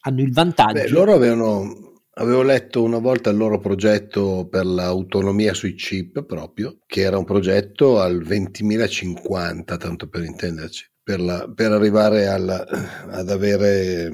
hanno 0.01 0.21
il 0.21 0.31
vantaggio. 0.31 0.73
Beh, 0.73 0.89
loro 0.89 1.13
avevano 1.13 1.93
Avevo 2.15 2.43
letto 2.43 2.83
una 2.83 2.99
volta 2.99 3.31
il 3.31 3.37
loro 3.37 3.57
progetto 3.57 4.47
per 4.47 4.67
l'autonomia 4.67 5.55
sui 5.55 5.73
chip 5.73 6.23
proprio, 6.25 6.77
che 6.85 7.01
era 7.01 7.17
un 7.17 7.25
progetto 7.25 7.99
al 7.99 8.21
20.050, 8.21 9.77
tanto 9.77 10.07
per 10.07 10.23
intenderci, 10.23 10.91
per, 11.01 11.19
la, 11.19 11.51
per 11.51 11.71
arrivare 11.71 12.27
alla, 12.27 12.63
ad 13.09 13.31
avere, 13.31 14.11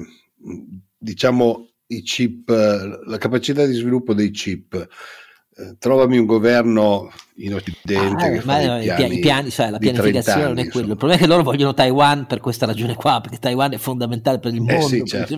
diciamo, 0.96 1.68
i 1.88 2.00
chip, 2.00 2.48
la 2.48 3.18
capacità 3.18 3.66
di 3.66 3.74
sviluppo 3.74 4.14
dei 4.14 4.30
chip 4.30 4.88
trovami 5.78 6.18
un 6.18 6.26
governo 6.26 7.10
in 7.42 7.54
Occidente 7.54 8.24
ah, 8.24 8.30
che 8.30 8.40
fa 8.40 8.60
i 8.60 8.84
piani, 8.84 9.14
i 9.16 9.20
piani 9.20 9.50
cioè, 9.50 9.70
la 9.70 9.78
pianificazione 9.78 10.42
anni, 10.42 10.54
non 10.54 10.58
è 10.58 10.68
quello. 10.68 10.92
Insomma. 10.92 10.92
Il 10.92 10.96
problema 10.96 11.14
è 11.14 11.22
che 11.22 11.26
loro 11.26 11.42
vogliono 11.42 11.74
Taiwan 11.74 12.26
per 12.26 12.40
questa 12.40 12.66
ragione 12.66 12.94
qua, 12.94 13.20
perché 13.20 13.38
Taiwan 13.38 13.72
è 13.72 13.78
fondamentale 13.78 14.38
per 14.38 14.52
il 14.52 14.60
mondo. 14.60 14.74
Eh 14.74 14.88
sì, 14.88 15.04
certo. 15.04 15.34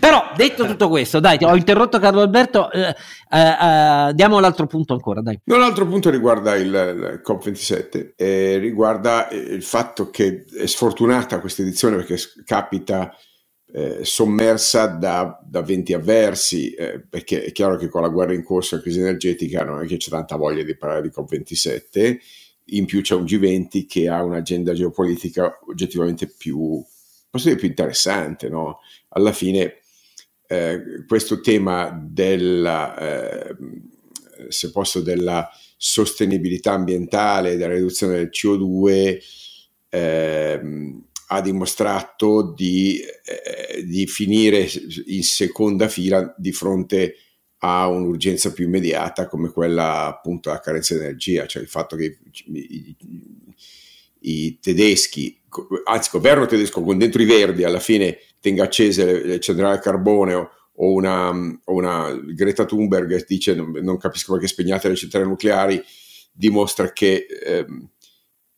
Però 0.00 0.22
detto 0.36 0.66
tutto 0.66 0.88
questo, 0.88 1.20
dai, 1.20 1.38
ho 1.42 1.56
interrotto 1.56 1.98
Carlo 1.98 2.20
Alberto, 2.20 2.70
eh, 2.70 2.94
eh, 3.30 3.38
eh, 3.38 4.12
diamo 4.14 4.40
l'altro 4.40 4.66
punto 4.66 4.94
ancora. 4.94 5.20
Dai. 5.20 5.40
No, 5.44 5.56
l'altro 5.56 5.86
punto 5.86 6.10
riguarda 6.10 6.56
il, 6.56 6.66
il 6.66 7.22
COP27, 7.26 8.12
e 8.16 8.58
riguarda 8.58 9.28
il 9.30 9.62
fatto 9.62 10.10
che 10.10 10.44
è 10.56 10.66
sfortunata 10.66 11.40
questa 11.40 11.62
edizione 11.62 11.96
perché 11.96 12.16
capita 12.44 13.14
eh, 13.74 14.04
sommersa 14.04 14.86
da, 14.86 15.40
da, 15.42 15.62
venti 15.62 15.94
avversi, 15.94 16.72
eh, 16.72 17.00
perché 17.00 17.42
è 17.42 17.52
chiaro 17.52 17.76
che 17.76 17.88
con 17.88 18.02
la 18.02 18.08
guerra 18.08 18.34
in 18.34 18.44
corso 18.44 18.74
e 18.74 18.78
la 18.78 18.82
crisi 18.82 19.00
energetica 19.00 19.64
non 19.64 19.82
è 19.82 19.86
che 19.86 19.96
c'è 19.96 20.10
tanta 20.10 20.36
voglia 20.36 20.62
di 20.62 20.76
parlare 20.76 21.00
di 21.00 21.08
COP27, 21.08 22.18
in 22.66 22.84
più 22.84 23.00
c'è 23.00 23.14
un 23.14 23.24
G20 23.24 23.86
che 23.86 24.08
ha 24.08 24.22
un'agenda 24.22 24.74
geopolitica 24.74 25.58
oggettivamente 25.66 26.26
più, 26.26 26.84
posso 27.30 27.48
dire, 27.48 27.58
più 27.58 27.68
interessante. 27.68 28.50
No? 28.50 28.80
Alla 29.08 29.32
fine 29.32 29.78
eh, 30.46 31.04
questo 31.06 31.40
tema 31.40 31.98
della, 32.06 32.96
eh, 32.98 33.56
se 34.48 34.70
posso, 34.70 35.00
della 35.00 35.48
sostenibilità 35.78 36.72
ambientale, 36.72 37.56
della 37.56 37.72
riduzione 37.72 38.16
del 38.16 38.30
CO2, 38.30 39.18
ehm, 39.88 41.04
ha 41.32 41.40
dimostrato 41.40 42.52
di, 42.54 43.00
eh, 43.00 43.82
di, 43.84 44.06
finire 44.06 44.68
in 45.06 45.22
seconda 45.22 45.88
fila 45.88 46.34
di 46.36 46.52
fronte 46.52 47.16
a 47.64 47.88
un'urgenza 47.88 48.52
più 48.52 48.66
immediata 48.66 49.28
come 49.28 49.48
quella 49.48 50.06
appunto 50.06 50.50
della 50.50 50.60
carenza 50.60 50.94
di 50.94 51.00
energia, 51.00 51.46
cioè 51.46 51.62
il 51.62 51.68
fatto 51.68 51.96
che 51.96 52.18
i, 52.52 52.52
i, 52.52 52.96
i 54.20 54.58
tedeschi, 54.60 55.40
anzi 55.84 56.10
il 56.12 56.20
governo 56.20 56.44
tedesco 56.44 56.82
con 56.82 56.98
dentro 56.98 57.22
i 57.22 57.26
verdi 57.26 57.64
alla 57.64 57.80
fine 57.80 58.18
tenga 58.38 58.64
accese 58.64 59.04
le, 59.06 59.24
le 59.24 59.40
centrali 59.40 59.76
a 59.76 59.80
carbone 59.80 60.34
o, 60.34 60.50
o, 60.74 60.92
una, 60.92 61.30
una, 61.64 62.12
Greta 62.12 62.66
Thunberg 62.66 63.24
dice 63.26 63.54
non, 63.54 63.70
non, 63.70 63.96
capisco 63.96 64.32
perché 64.32 64.48
spegnate 64.48 64.88
le 64.88 64.96
centrali 64.96 65.26
nucleari, 65.26 65.82
dimostra 66.30 66.92
che 66.92 67.26
eh, 67.42 67.66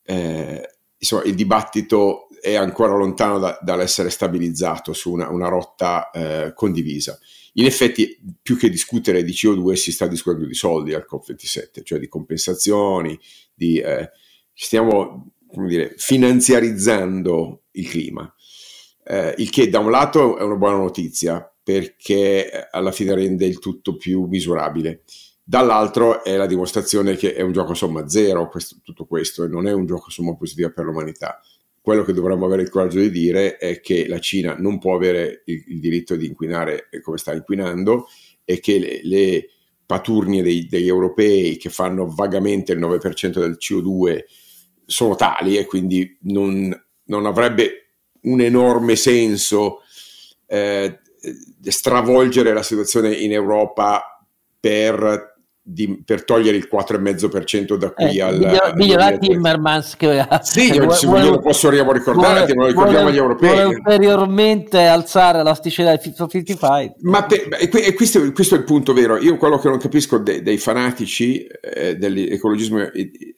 eh, 0.07 0.69
insomma, 0.99 1.23
il 1.23 1.35
dibattito 1.35 2.27
è 2.45 2.57
ancora 2.57 2.95
lontano 2.95 3.39
da, 3.39 3.59
dall'essere 3.63 4.11
stabilizzato 4.11 4.93
su 4.93 5.11
una, 5.11 5.31
una 5.31 5.49
rotta 5.49 6.11
eh, 6.11 6.53
condivisa. 6.55 7.19
In 7.55 7.65
effetti, 7.65 8.21
più 8.43 8.59
che 8.59 8.69
discutere 8.69 9.25
di 9.25 9.33
CO2, 9.33 9.73
si 9.73 9.93
sta 9.93 10.07
discutendo 10.07 10.47
di 10.47 10.53
soldi 10.53 10.93
al 10.93 11.07
COP27, 11.11 11.83
cioè 11.83 11.99
di 11.99 12.07
compensazioni, 12.07 13.19
di, 13.55 13.79
eh, 13.79 14.11
stiamo 14.53 15.33
dire, 15.67 15.95
finanziarizzando 15.97 17.63
il 17.73 17.89
clima. 17.89 18.35
eh, 19.07 19.35
il 19.39 19.49
che 19.49 19.71
da 19.71 19.79
un 19.79 19.91
lato 19.91 20.37
è 20.37 20.43
una 20.43 20.57
buona 20.57 20.77
notizia 20.77 21.51
perché 21.63 22.69
alla 22.71 22.93
fine 22.93 23.15
rende 23.15 23.47
il 23.47 23.59
tutto 23.59 23.97
più 23.97 24.25
misurabile. 24.27 25.05
Dall'altro 25.43 26.23
è 26.25 26.37
la 26.37 26.47
dimostrazione 26.47 27.17
che 27.17 27.35
è 27.35 27.41
un 27.41 27.53
gioco 27.53 27.73
somma 27.73 28.07
zero 28.07 28.49
questo, 28.49 28.81
tutto 28.83 29.07
questo 29.07 29.45
e 29.45 29.49
non 29.49 29.67
è 29.67 29.73
un 29.73 29.87
gioco 29.87 30.11
somma 30.11 30.35
positiva 30.37 30.69
per 30.71 30.85
l'umanità. 30.85 31.41
Quello 31.85 32.03
che 32.03 32.15
dovremmo 32.15 32.47
avere 32.47 32.63
il 32.63 32.71
coraggio 32.71 32.99
di 32.99 33.11
dire 33.11 33.59
è 33.59 33.83
che 33.83 34.09
la 34.09 34.19
Cina 34.19 34.57
non 34.59 34.79
può 34.79 34.95
avere 34.95 35.43
il, 35.45 35.65
il 35.67 35.81
diritto 35.81 36.17
di 36.17 36.25
inquinare 36.25 36.89
come 37.03 37.19
sta 37.19 37.35
inquinando 37.35 38.07
e 38.43 38.59
che 38.59 38.79
le, 38.79 39.01
le 39.03 39.49
paturnie 39.85 40.43
dei, 40.43 40.67
degli 40.67 40.89
europei 40.89 41.59
che 41.59 41.69
fanno 41.69 42.09
vagamente 42.09 42.73
il 42.73 42.79
9% 42.79 43.39
del 43.39 43.59
CO2 43.61 44.25
sono 44.87 45.15
tali 45.15 45.59
e 45.59 45.67
quindi 45.67 46.17
non, 46.23 46.75
non 47.05 47.27
avrebbe 47.27 47.97
un 48.23 48.41
enorme 48.41 48.97
senso 48.97 49.83
eh, 50.47 51.01
stravolgere 51.61 52.55
la 52.55 52.63
situazione 52.63 53.15
in 53.15 53.33
Europa 53.33 54.27
per 54.59 55.34
di, 55.67 56.03
per 56.05 56.25
togliere 56.25 56.59
il 56.59 56.69
4,5% 56.71 57.77
da 57.77 57.91
qui 57.91 58.19
eh, 58.19 58.21
al 58.21 58.73
migliora 58.75 59.17
Timmermans 59.17 59.97
che 59.97 60.27
sì, 60.43 60.71
io, 60.71 60.85
vuole, 60.85 61.25
io 61.25 61.31
lo 61.31 61.39
posso 61.39 61.71
ricordare 61.71 62.45
vuole, 62.45 62.55
lo 62.55 62.67
ricordiamo 62.67 63.09
agli 63.09 63.17
europei. 63.17 63.49
vuole 63.49 63.65
ulteriormente 63.65 64.85
alzare 64.85 65.43
l'asticella 65.43 65.91
del 65.91 66.01
Fit 66.01 66.17
55 66.17 66.97
ma 67.01 67.25
per, 67.25 67.49
e 67.59 67.95
questo, 67.95 68.31
questo, 68.33 68.57
è 68.57 68.59
il 68.59 68.65
punto 68.65 68.93
vero. 68.93 69.17
Io 69.17 69.39
quello 69.39 69.59
che 69.59 69.69
non 69.69 69.79
capisco 69.79 70.19
de, 70.19 70.43
dei 70.43 70.59
fanatici 70.59 71.47
eh, 71.47 71.97
dell'ecologismo 71.97 72.87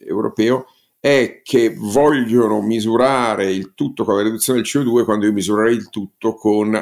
europeo 0.04 0.66
è 0.98 1.42
che 1.44 1.76
vogliono 1.78 2.60
misurare 2.60 3.52
il 3.52 3.72
tutto 3.74 4.04
con 4.04 4.16
la 4.16 4.22
riduzione 4.22 4.60
del 4.60 4.68
CO2 4.68 5.04
quando 5.04 5.26
io 5.26 5.32
misurerei 5.32 5.76
il 5.76 5.90
tutto 5.90 6.34
con 6.34 6.72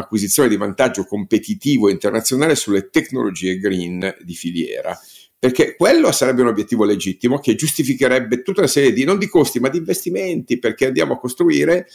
acquisizione 0.00 0.48
di 0.48 0.56
vantaggio 0.56 1.04
competitivo 1.04 1.88
internazionale 1.88 2.54
sulle 2.54 2.90
tecnologie 2.90 3.58
green 3.58 4.16
di 4.22 4.34
filiera. 4.34 4.98
Perché 5.38 5.74
quello 5.74 6.12
sarebbe 6.12 6.42
un 6.42 6.48
obiettivo 6.48 6.84
legittimo 6.84 7.38
che 7.38 7.54
giustificherebbe 7.54 8.42
tutta 8.42 8.60
una 8.60 8.68
serie 8.68 8.92
di, 8.92 9.04
non 9.04 9.18
di 9.18 9.26
costi, 9.26 9.58
ma 9.58 9.70
di 9.70 9.78
investimenti, 9.78 10.58
perché 10.58 10.86
andiamo 10.86 11.14
a 11.14 11.18
costruire 11.18 11.86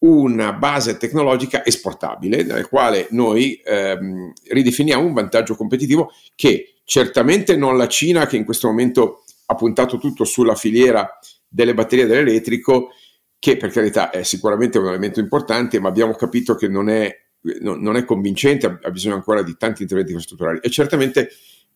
una 0.00 0.52
base 0.52 0.96
tecnologica 0.96 1.64
esportabile, 1.64 2.42
nel 2.42 2.68
quale 2.68 3.08
noi 3.10 3.60
ehm, 3.64 4.32
ridefiniamo 4.48 5.04
un 5.04 5.12
vantaggio 5.12 5.56
competitivo 5.56 6.12
che 6.34 6.74
certamente 6.84 7.56
non 7.56 7.76
la 7.76 7.88
Cina, 7.88 8.26
che 8.26 8.36
in 8.36 8.44
questo 8.44 8.68
momento 8.68 9.24
ha 9.46 9.54
puntato 9.54 9.98
tutto 9.98 10.24
sulla 10.24 10.54
filiera 10.54 11.18
delle 11.48 11.74
batterie 11.74 12.06
dell'elettrico, 12.06 12.90
che 13.38 13.56
per 13.56 13.70
carità 13.70 14.10
è 14.10 14.22
sicuramente 14.22 14.78
un 14.78 14.88
elemento 14.88 15.20
importante, 15.20 15.80
ma 15.80 15.88
abbiamo 15.88 16.14
capito 16.14 16.54
che 16.54 16.68
non 16.68 16.88
è 16.88 17.14
non 17.60 17.96
è 17.96 18.04
convincente, 18.04 18.78
ha 18.82 18.90
bisogno 18.90 19.14
ancora 19.14 19.42
di 19.42 19.56
tanti 19.56 19.82
interventi 19.82 20.12
infrastrutturali 20.12 20.60
e 20.60 20.70
certamente 20.70 21.30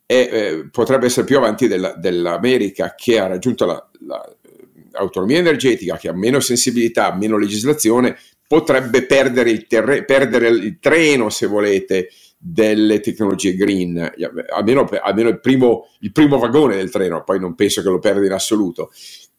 è, 0.05 0.29
eh, 0.31 0.69
potrebbe 0.71 1.07
essere 1.07 1.25
più 1.25 1.37
avanti 1.37 1.69
della, 1.69 1.95
dell'America 1.95 2.95
che 2.95 3.19
ha 3.19 3.27
raggiunto 3.27 3.65
l'autonomia 4.91 5.37
la, 5.37 5.49
energetica, 5.49 5.97
che 5.97 6.09
ha 6.09 6.15
meno 6.15 6.41
sensibilità, 6.41 7.15
meno 7.15 7.39
legislazione, 7.39 8.19
potrebbe 8.47 9.07
perdere 9.07 9.51
il, 9.51 9.67
terre, 9.67 10.05
perdere 10.05 10.49
il 10.49 10.79
treno, 10.79 11.31
se 11.31 11.47
volete, 11.47 12.11
delle 12.37 13.01
tecnologie 13.01 13.55
green, 13.55 14.13
almeno, 14.51 14.87
almeno 15.01 15.29
il, 15.29 15.41
primo, 15.41 15.89
il, 16.01 16.13
primo, 16.13 16.39
vagone 16.39 16.77
del 16.77 16.91
treno, 16.91 17.23
poi 17.25 17.39
non 17.39 17.55
penso 17.55 17.83
che 17.83 17.89
lo 17.89 17.99
perda 17.99 18.27
in 18.27 18.33
assoluto. 18.33 18.91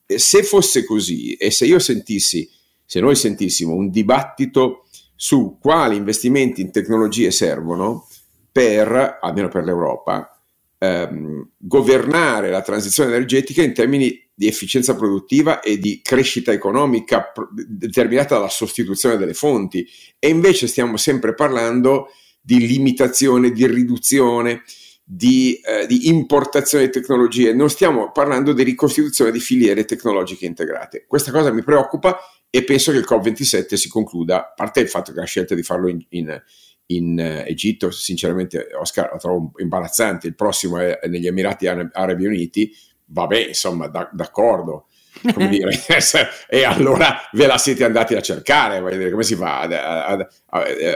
Se 0.05 0.41
fosse 0.43 0.85
così 0.85 1.33
e 1.33 1.51
se 1.51 1.65
io 1.65 1.79
sentissi, 1.79 2.49
se 2.85 2.99
noi 3.01 3.15
sentissimo 3.15 3.73
un 3.73 3.89
dibattito 3.89 4.85
su 5.15 5.57
quali 5.59 5.95
investimenti 5.95 6.61
in 6.61 6.71
tecnologie 6.71 7.31
servono 7.31 8.07
per, 8.51 9.19
almeno 9.21 9.47
per 9.47 9.63
l'Europa, 9.63 10.39
ehm, 10.77 11.49
governare 11.57 12.49
la 12.49 12.61
transizione 12.61 13.09
energetica 13.09 13.63
in 13.63 13.73
termini 13.73 14.21
di 14.35 14.47
efficienza 14.47 14.95
produttiva 14.95 15.61
e 15.61 15.77
di 15.77 16.01
crescita 16.03 16.51
economica 16.51 17.31
determinata 17.67 18.35
dalla 18.35 18.49
sostituzione 18.49 19.17
delle 19.17 19.33
fonti. 19.33 19.87
E 20.19 20.29
invece 20.29 20.67
stiamo 20.67 20.97
sempre 20.97 21.33
parlando 21.33 22.07
di 22.41 22.67
limitazione, 22.67 23.51
di 23.51 23.65
riduzione, 23.67 24.63
di, 25.03 25.59
eh, 25.63 25.85
di, 25.85 26.07
importazione 26.07 26.85
di 26.85 26.91
tecnologie, 26.91 27.53
non 27.53 27.69
stiamo 27.69 28.11
parlando 28.11 28.53
di 28.53 28.63
ricostituzione 28.63 29.31
di 29.31 29.39
filiere 29.39 29.85
tecnologiche 29.85 30.45
integrate. 30.45 31.05
Questa 31.07 31.31
cosa 31.31 31.51
mi 31.51 31.63
preoccupa 31.63 32.17
e 32.55 32.63
penso 32.63 32.91
che 32.91 32.99
il 32.99 33.05
COP27 33.09 33.73
si 33.73 33.89
concluda, 33.89 34.37
a 34.37 34.53
parte 34.55 34.79
il 34.79 34.87
fatto 34.87 35.11
che 35.11 35.19
la 35.19 35.25
scelta 35.25 35.55
di 35.55 35.63
farlo 35.63 35.87
in, 35.87 36.05
in, 36.09 36.39
in 36.85 37.17
uh, 37.17 37.49
Egitto, 37.49 37.89
sinceramente 37.89 38.67
Oscar 38.79 39.09
lo 39.11 39.17
trovo 39.17 39.51
imbarazzante, 39.57 40.27
il 40.27 40.35
prossimo 40.35 40.77
è 40.77 40.99
negli 41.07 41.25
Emirati 41.25 41.65
Arabi 41.65 42.27
Uniti, 42.27 42.71
vabbè 43.05 43.47
insomma 43.47 43.87
da, 43.87 44.07
d'accordo, 44.13 44.85
come 45.31 45.47
dire, 45.49 45.71
e 46.49 46.63
allora 46.63 47.21
ve 47.31 47.47
la 47.47 47.57
siete 47.57 47.83
andati 47.83 48.15
a 48.15 48.21
cercare, 48.21 48.81
dire, 48.97 49.11
come 49.11 49.23
si 49.23 49.35
fa 49.35 49.61
a, 49.61 50.05
a, 50.05 50.27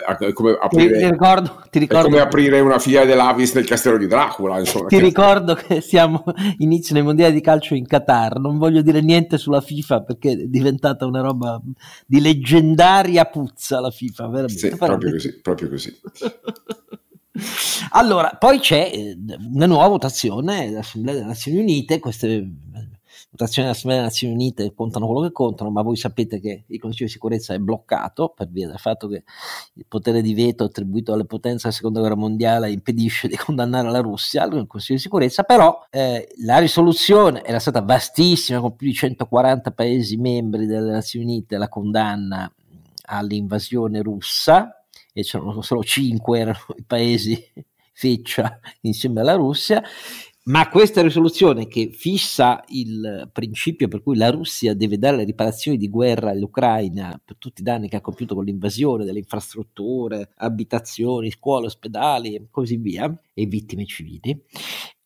a, 0.05 0.33
come 0.33 0.57
aprire, 0.59 0.97
ti 0.97 1.09
ricordo, 1.09 1.63
ti 1.69 1.79
ricordo, 1.79 2.09
come 2.09 2.19
aprire 2.19 2.59
una 2.59 2.79
filiale 2.79 3.05
dell'Avis 3.05 3.53
nel 3.53 3.65
castello 3.65 3.97
di 3.97 4.07
Dracula. 4.07 4.59
Insomma, 4.59 4.87
ti 4.87 4.97
che... 4.97 5.03
ricordo 5.03 5.53
che 5.53 5.81
siamo 5.81 6.23
inizio 6.59 6.95
nei 6.95 7.03
mondiali 7.03 7.33
di 7.33 7.41
calcio 7.41 7.75
in 7.75 7.85
Qatar, 7.85 8.39
non 8.39 8.57
voglio 8.57 8.81
dire 8.81 9.01
niente 9.01 9.37
sulla 9.37 9.61
FIFA 9.61 10.01
perché 10.03 10.31
è 10.31 10.35
diventata 10.35 11.05
una 11.05 11.21
roba 11.21 11.61
di 12.05 12.19
leggendaria 12.19 13.25
puzza 13.25 13.79
la 13.79 13.91
FIFA, 13.91 14.27
veramente. 14.27 14.69
Sì, 14.69 14.75
proprio 14.75 15.11
così, 15.11 15.39
proprio 15.41 15.69
così. 15.69 15.99
Allora, 17.91 18.35
poi 18.37 18.59
c'è 18.59 18.89
eh, 18.93 19.17
una 19.53 19.67
nuova 19.67 19.87
votazione 19.87 20.67
dell'Assemblea 20.67 21.13
delle 21.13 21.27
Nazioni 21.27 21.59
Unite, 21.59 21.99
queste 21.99 22.49
votazioni 23.37 23.67
dell'Assemblea 23.67 23.99
delle 23.99 24.09
Nazioni 24.09 24.33
Unite 24.33 24.73
contano 24.73 25.05
quello 25.05 25.21
che 25.21 25.31
contano, 25.31 25.69
ma 25.69 25.83
voi 25.83 25.95
sapete 25.95 26.39
che 26.39 26.63
il 26.65 26.79
Consiglio 26.79 27.05
di 27.05 27.11
sicurezza 27.11 27.53
è 27.53 27.59
bloccato 27.59 28.33
per 28.35 28.49
via 28.49 28.67
del 28.67 28.79
fatto 28.79 29.07
che 29.07 29.23
il 29.73 29.85
potere 29.87 30.21
di 30.21 30.33
veto 30.33 30.63
attribuito 30.63 31.13
alle 31.13 31.25
potenze 31.25 31.63
della 31.63 31.73
seconda 31.73 31.99
guerra 31.99 32.15
mondiale 32.15 32.71
impedisce 32.71 33.27
di 33.27 33.37
condannare 33.37 33.89
la 33.91 33.99
Russia 33.99 34.41
al 34.41 34.65
Consiglio 34.65 34.97
di 34.97 35.03
sicurezza, 35.03 35.43
però 35.43 35.85
eh, 35.91 36.27
la 36.43 36.57
risoluzione 36.57 37.43
era 37.43 37.59
stata 37.59 37.81
vastissima 37.81 38.59
con 38.59 38.75
più 38.75 38.87
di 38.87 38.93
140 38.93 39.71
paesi 39.71 40.17
membri 40.17 40.65
delle 40.65 40.91
Nazioni 40.91 41.25
Unite 41.25 41.57
la 41.57 41.69
condanna 41.69 42.51
all'invasione 43.09 44.01
russa 44.01 44.83
e 45.13 45.21
c'erano 45.21 45.61
solo 45.61 45.83
5 45.83 46.39
erano 46.39 46.59
i 46.75 46.83
paesi 46.85 47.41
feccia 47.93 48.59
insieme 48.81 49.21
alla 49.21 49.33
Russia 49.33 49.81
ma 50.47 50.69
questa 50.69 51.01
risoluzione 51.01 51.67
che 51.67 51.89
fissa 51.91 52.63
il 52.67 53.29
principio 53.33 53.87
per 53.87 54.01
cui 54.01 54.15
la 54.15 54.29
Russia 54.29 54.73
deve 54.73 54.97
dare 54.97 55.17
le 55.17 55.23
riparazioni 55.25 55.77
di 55.77 55.89
guerra 55.89 56.29
all'Ucraina 56.29 57.19
per 57.23 57.35
tutti 57.37 57.61
i 57.61 57.63
danni 57.63 57.89
che 57.89 57.97
ha 57.97 58.01
compiuto 58.01 58.33
con 58.33 58.45
l'invasione 58.45 59.03
delle 59.03 59.19
infrastrutture, 59.19 60.29
abitazioni, 60.37 61.31
scuole, 61.31 61.65
ospedali 61.65 62.35
e 62.35 62.47
così 62.49 62.77
via, 62.77 63.13
e 63.33 63.45
vittime 63.45 63.85
civili, 63.85 64.41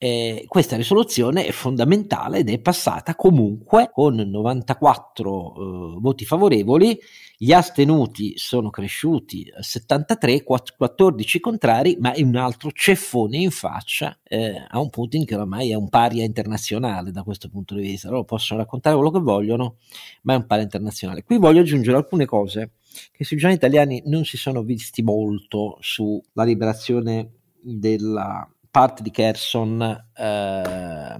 eh, 0.03 0.45
questa 0.47 0.77
risoluzione 0.77 1.45
è 1.45 1.51
fondamentale 1.51 2.39
ed 2.39 2.49
è 2.49 2.59
passata 2.59 3.13
comunque 3.13 3.91
con 3.93 4.15
94 4.15 5.29
eh, 5.29 5.99
voti 5.99 6.25
favorevoli, 6.25 6.99
gli 7.37 7.51
astenuti 7.51 8.35
sono 8.35 8.71
cresciuti 8.71 9.53
a 9.55 9.61
73, 9.61 10.41
14 10.41 11.39
contrari, 11.39 11.97
ma 11.99 12.13
è 12.13 12.23
un 12.23 12.35
altro 12.35 12.71
ceffone 12.71 13.37
in 13.37 13.51
faccia 13.51 14.17
eh, 14.23 14.65
a 14.67 14.79
un 14.79 14.89
Putin 14.89 15.23
che 15.23 15.35
oramai 15.35 15.69
è 15.69 15.75
un 15.75 15.87
paria 15.87 16.23
internazionale 16.23 17.11
da 17.11 17.21
questo 17.21 17.47
punto 17.49 17.75
di 17.75 17.81
vista. 17.81 18.09
Loro 18.09 18.23
possono 18.23 18.59
raccontare 18.61 18.95
quello 18.95 19.11
che 19.11 19.19
vogliono, 19.19 19.75
ma 20.23 20.33
è 20.33 20.37
un 20.37 20.47
paria 20.47 20.63
internazionale. 20.63 21.23
Qui 21.23 21.37
voglio 21.37 21.61
aggiungere 21.61 21.97
alcune 21.97 22.25
cose 22.25 22.71
che 23.11 23.23
sui 23.23 23.37
giornali 23.37 23.57
italiani 23.57 24.01
non 24.07 24.25
si 24.25 24.37
sono 24.37 24.63
visti 24.63 25.03
molto 25.03 25.77
sulla 25.79 26.43
liberazione 26.43 27.33
della 27.61 28.51
parte 28.71 29.03
di 29.03 29.11
Kherson 29.11 29.81
eh, 29.81 31.19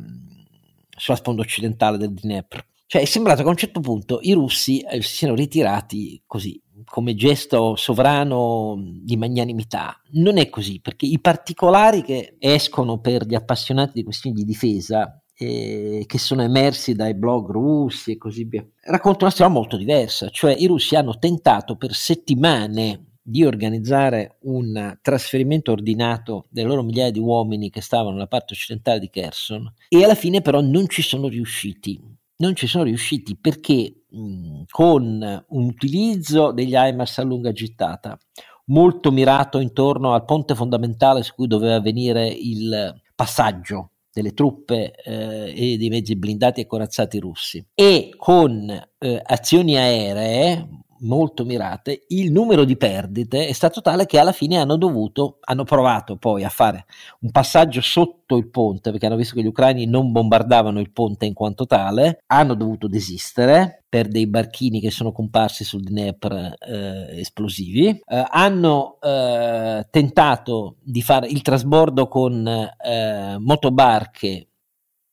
sulla 0.98 1.18
sponda 1.18 1.42
occidentale 1.42 1.98
del 1.98 2.14
Dnepr. 2.14 2.66
Cioè 2.88 3.02
è 3.02 3.06
sembrato 3.06 3.42
che 3.42 3.48
a 3.48 3.52
un 3.52 3.58
certo 3.58 3.80
punto 3.80 4.20
i 4.22 4.34
russi 4.34 4.80
eh, 4.82 5.02
si 5.02 5.16
siano 5.16 5.36
ritirati 5.36 6.22
così, 6.26 6.62
come 6.86 7.16
gesto 7.16 7.76
sovrano 7.76 8.76
di 8.78 9.16
magnanimità. 9.16 10.02
Non 10.12 10.38
è 10.38 10.50
così, 10.50 10.82
perché 10.82 11.06
i 11.06 11.20
particolari 11.20 12.02
che 12.04 12.36
escono 12.40 13.00
per 13.00 13.26
gli 13.26 13.36
appassionati 13.36 13.94
di 13.94 14.04
questioni 14.04 14.36
di 14.36 14.44
difesa, 14.44 15.22
eh, 15.34 16.04
che 16.06 16.18
sono 16.18 16.42
emersi 16.44 16.94
dai 16.94 17.16
blog 17.16 17.50
russi 17.50 18.12
e 18.12 18.18
così 18.18 18.44
via, 18.44 18.66
raccontano 18.82 19.26
una 19.26 19.32
storia 19.32 19.54
molto 19.54 19.78
diversa. 19.78 20.30
Cioè 20.30 20.54
i 20.54 20.68
russi 20.68 20.96
hanno 20.96 21.18
tentato 21.18 21.78
per 21.78 21.94
settimane 21.94 23.11
di 23.32 23.46
organizzare 23.46 24.36
un 24.42 24.98
trasferimento 25.02 25.72
ordinato 25.72 26.48
delle 26.50 26.68
loro 26.68 26.84
migliaia 26.84 27.12
di 27.12 27.20
uomini 27.20 27.70
che 27.70 27.80
stavano 27.80 28.12
nella 28.12 28.28
parte 28.28 28.54
occidentale 28.54 29.00
di 29.00 29.10
Kherson 29.10 29.74
e 29.88 30.04
alla 30.04 30.16
fine 30.16 30.42
però 30.42 30.60
non 30.60 30.88
ci 30.90 31.02
sono 31.02 31.30
riusciti. 31.30 31.98
Non 32.38 32.56
ci 32.56 32.68
sono 32.68 32.84
riusciti 32.84 33.38
perché 33.38 34.04
mh, 34.10 34.64
con 34.70 35.44
un 35.48 35.64
utilizzo 35.64 36.52
degli 36.52 36.74
HIMARS 36.76 37.20
a 37.20 37.24
lunga 37.24 37.54
gittata, 37.54 38.18
molto 38.66 39.12
mirato 39.12 39.60
intorno 39.60 40.14
al 40.14 40.26
ponte 40.26 40.54
fondamentale 40.54 41.24
su 41.24 41.34
cui 41.34 41.48
doveva 41.48 41.76
avvenire 41.76 42.28
il 42.28 42.94
passaggio 43.16 43.92
delle 44.12 44.34
truppe 44.34 44.92
eh, 44.92 45.54
e 45.56 45.78
dei 45.78 45.90
mezzi 45.90 46.18
blindati 46.18 46.60
e 46.60 46.68
corazzati 46.68 47.18
russi 47.20 47.66
e 47.74 48.10
con 48.18 48.70
eh, 48.98 49.22
azioni 49.24 49.78
aeree 49.78 50.68
molto 51.02 51.46
mirate, 51.46 52.04
il 52.10 52.32
numero 52.32 52.64
di 52.64 52.78
perdite 52.78 53.48
è 53.48 53.52
stato 53.54 53.82
tale 53.82 54.06
che 54.06 54.20
alla 54.20 54.32
fine 54.32 54.58
hanno 54.58 54.78
dovuto, 54.78 55.38
hanno 55.42 55.64
provato 55.64 56.18
poi 56.18 56.44
a 56.44 56.50
fare 56.50 56.86
un 57.22 57.32
passaggio 57.32 57.82
sotto 57.82 58.38
il 58.38 58.50
ponte, 58.50 58.92
perché 58.92 59.06
hanno 59.06 59.16
visto 59.16 59.36
che 59.36 59.42
gli 59.42 59.48
ucraini 59.48 59.86
non 59.86 60.12
bombardavano 60.12 60.80
il 60.80 60.92
ponte 60.92 61.26
in 61.26 61.34
quanto 61.34 61.66
tale, 61.66 62.24
hanno 62.28 62.54
dovuto 62.54 62.88
desistere 62.88 63.84
per 63.88 64.08
dei 64.08 64.28
barchini 64.28 64.80
che 64.80 64.90
sono 64.90 65.12
comparsi 65.12 65.64
sul 65.64 65.84
Dnepr 65.84 66.56
eh, 66.60 67.20
esplosivi, 67.20 67.88
eh, 67.90 68.26
hanno 68.30 68.98
eh, 69.02 69.86
tentato 69.90 70.78
di 70.82 71.02
fare 71.02 71.28
il 71.28 71.42
trasbordo 71.42 72.08
con 72.08 72.48
eh, 72.48 73.36
motobarche 73.38 74.51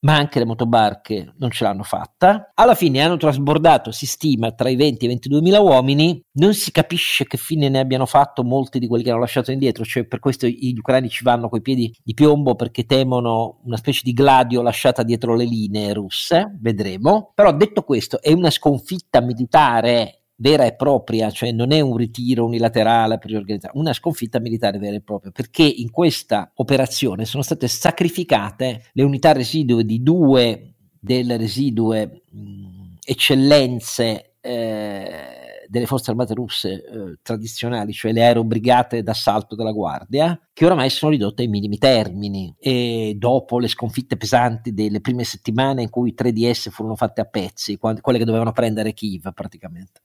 ma 0.01 0.15
anche 0.15 0.39
le 0.39 0.45
motobarche 0.45 1.35
non 1.39 1.51
ce 1.51 1.65
l'hanno 1.65 1.83
fatta. 1.83 2.53
Alla 2.55 2.75
fine 2.75 3.01
hanno 3.01 3.17
trasbordato, 3.17 3.91
si 3.91 4.07
stima, 4.07 4.53
tra 4.53 4.69
i 4.69 4.77
20 4.77 5.03
e 5.03 5.05
i 5.07 5.09
22 5.09 5.41
mila 5.41 5.61
uomini. 5.61 6.23
Non 6.33 6.55
si 6.55 6.71
capisce 6.71 7.27
che 7.27 7.37
fine 7.37 7.69
ne 7.69 7.81
abbiano 7.81 8.07
fatto 8.07 8.45
molti 8.45 8.79
di 8.79 8.87
quelli 8.87 9.03
che 9.03 9.11
hanno 9.11 9.21
lasciato 9.21 9.51
indietro, 9.51 9.85
cioè 9.85 10.07
per 10.07 10.21
questo 10.21 10.47
gli 10.47 10.79
ucraini 10.79 11.09
ci 11.09 11.25
vanno 11.25 11.49
coi 11.49 11.63
piedi 11.63 11.93
di 12.03 12.15
piombo 12.15 12.55
perché 12.55 12.85
temono 12.85 13.61
una 13.65 13.77
specie 13.77 14.03
di 14.05 14.13
gladio 14.13 14.63
lasciata 14.63 15.03
dietro 15.03 15.35
le 15.35 15.45
linee 15.45 15.93
russe, 15.93 16.57
vedremo. 16.61 17.33
Però 17.35 17.53
detto 17.53 17.83
questo, 17.83 18.21
è 18.23 18.33
una 18.33 18.51
sconfitta 18.51 19.21
militare 19.21 20.18
vera 20.41 20.65
e 20.65 20.75
propria, 20.75 21.31
cioè 21.31 21.51
non 21.53 21.73
è 21.73 21.81
un 21.81 21.97
ritiro 21.97 22.45
unilaterale 22.45 23.19
per 23.19 23.31
riorganizzare, 23.31 23.77
una 23.77 23.93
sconfitta 23.93 24.39
militare 24.41 24.79
vera 24.79 24.97
e 24.97 25.01
propria, 25.01 25.33
perché 25.33 25.65
in 25.65 25.91
questa 25.91 26.51
operazione 26.55 27.25
sono 27.25 27.43
state 27.43 27.67
sacrificate 27.69 28.85
le 28.93 29.03
unità 29.03 29.33
residue 29.33 29.85
di 29.85 30.03
due 30.03 30.75
delle 31.01 31.37
residue 31.37 32.23
mh, 32.31 32.97
eccellenze 33.05 34.35
eh, 34.41 35.38
delle 35.69 35.87
forze 35.87 36.11
armate 36.11 36.35
russe 36.35 36.85
eh, 36.85 37.19
tradizionali, 37.23 37.93
cioè 37.93 38.13
le 38.13 38.25
aerobrigate 38.25 39.03
d'assalto 39.03 39.55
della 39.55 39.73
Guardia, 39.73 40.39
che 40.53 40.65
oramai 40.65 40.91
sono 40.91 41.13
ridotte 41.13 41.43
ai 41.43 41.49
minimi 41.49 41.79
termini 41.79 42.55
e 42.59 43.15
dopo 43.17 43.59
le 43.59 43.69
sconfitte 43.69 44.17
pesanti 44.17 44.73
delle 44.75 45.01
prime 45.01 45.25
settimane 45.25 45.83
in 45.83 45.91
cui 45.91 46.15
tre 46.15 46.33
di 46.33 46.47
esse 46.47 46.71
furono 46.71 46.97
fatte 46.97 47.21
a 47.21 47.27
pezzi, 47.27 47.77
quando, 47.77 48.01
quelle 48.01 48.19
che 48.19 48.25
dovevano 48.25 48.53
prendere 48.53 48.93
Kiev 48.93 49.33
praticamente. 49.33 50.01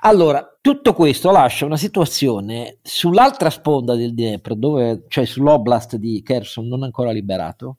Allora, 0.00 0.46
tutto 0.60 0.94
questo 0.94 1.30
lascia 1.30 1.66
una 1.66 1.76
situazione 1.76 2.78
sull'altra 2.82 3.50
sponda 3.50 3.94
del 3.94 4.14
Dnepr, 4.14 4.54
dove, 4.54 5.04
cioè 5.08 5.24
sull'oblast 5.24 5.96
di 5.96 6.22
Kherson 6.22 6.66
non 6.66 6.84
ancora 6.84 7.10
liberato, 7.10 7.78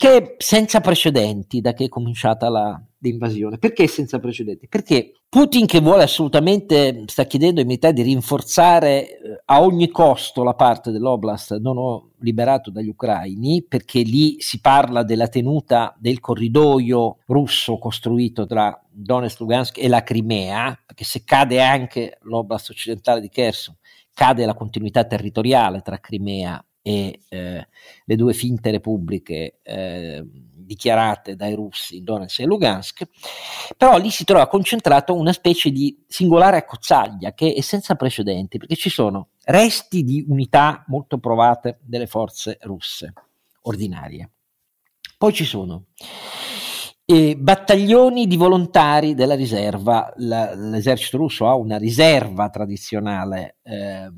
che 0.00 0.36
senza 0.38 0.80
precedenti 0.80 1.60
da 1.60 1.74
che 1.74 1.84
è 1.84 1.88
cominciata 1.90 2.48
la, 2.48 2.82
l'invasione. 3.00 3.58
Perché 3.58 3.86
senza 3.86 4.18
precedenti? 4.18 4.66
Perché 4.66 5.12
Putin 5.28 5.66
che 5.66 5.80
vuole 5.80 6.04
assolutamente, 6.04 7.04
sta 7.04 7.24
chiedendo 7.24 7.60
ai 7.60 7.66
militari 7.66 7.92
di 7.92 8.02
rinforzare 8.04 9.18
eh, 9.18 9.42
a 9.44 9.60
ogni 9.60 9.90
costo 9.90 10.42
la 10.42 10.54
parte 10.54 10.90
dell'Oblast 10.90 11.58
non 11.58 12.12
liberato 12.20 12.70
dagli 12.70 12.88
ucraini, 12.88 13.62
perché 13.62 14.00
lì 14.00 14.40
si 14.40 14.62
parla 14.62 15.02
della 15.02 15.28
tenuta 15.28 15.94
del 15.98 16.18
corridoio 16.18 17.18
russo 17.26 17.76
costruito 17.76 18.46
tra 18.46 18.82
Donetsk, 18.90 19.40
Lugansk 19.40 19.76
e 19.76 19.88
la 19.88 20.02
Crimea, 20.02 20.80
perché 20.86 21.04
se 21.04 21.24
cade 21.26 21.60
anche 21.60 22.16
l'Oblast 22.22 22.70
occidentale 22.70 23.20
di 23.20 23.28
Kherson, 23.28 23.76
cade 24.14 24.46
la 24.46 24.54
continuità 24.54 25.04
territoriale 25.04 25.82
tra 25.82 25.98
Crimea 25.98 26.64
e 26.82 27.20
eh, 27.28 27.68
le 28.04 28.16
due 28.16 28.32
finte 28.32 28.70
repubbliche 28.70 29.58
eh, 29.62 30.24
dichiarate 30.24 31.34
dai 31.36 31.54
russi 31.54 31.96
in 31.96 32.04
Donetsk 32.04 32.40
e 32.40 32.44
Lugansk, 32.44 33.08
però 33.76 33.98
lì 33.98 34.10
si 34.10 34.24
trova 34.24 34.46
concentrato 34.46 35.14
una 35.14 35.32
specie 35.32 35.70
di 35.70 36.04
singolare 36.06 36.56
accozzaglia 36.56 37.32
che 37.34 37.52
è 37.52 37.60
senza 37.60 37.96
precedenti, 37.96 38.58
perché 38.58 38.76
ci 38.76 38.90
sono 38.90 39.30
resti 39.44 40.04
di 40.04 40.24
unità 40.28 40.84
molto 40.86 41.18
provate 41.18 41.80
delle 41.82 42.06
forze 42.06 42.58
russe 42.62 43.12
ordinarie. 43.62 44.30
Poi 45.18 45.32
ci 45.32 45.44
sono 45.44 45.86
eh, 47.04 47.36
battaglioni 47.36 48.28
di 48.28 48.36
volontari 48.36 49.14
della 49.14 49.34
riserva, 49.34 50.12
la, 50.18 50.54
l'esercito 50.54 51.16
russo 51.16 51.48
ha 51.48 51.56
una 51.56 51.76
riserva 51.76 52.48
tradizionale 52.48 53.56
eh, 53.64 54.08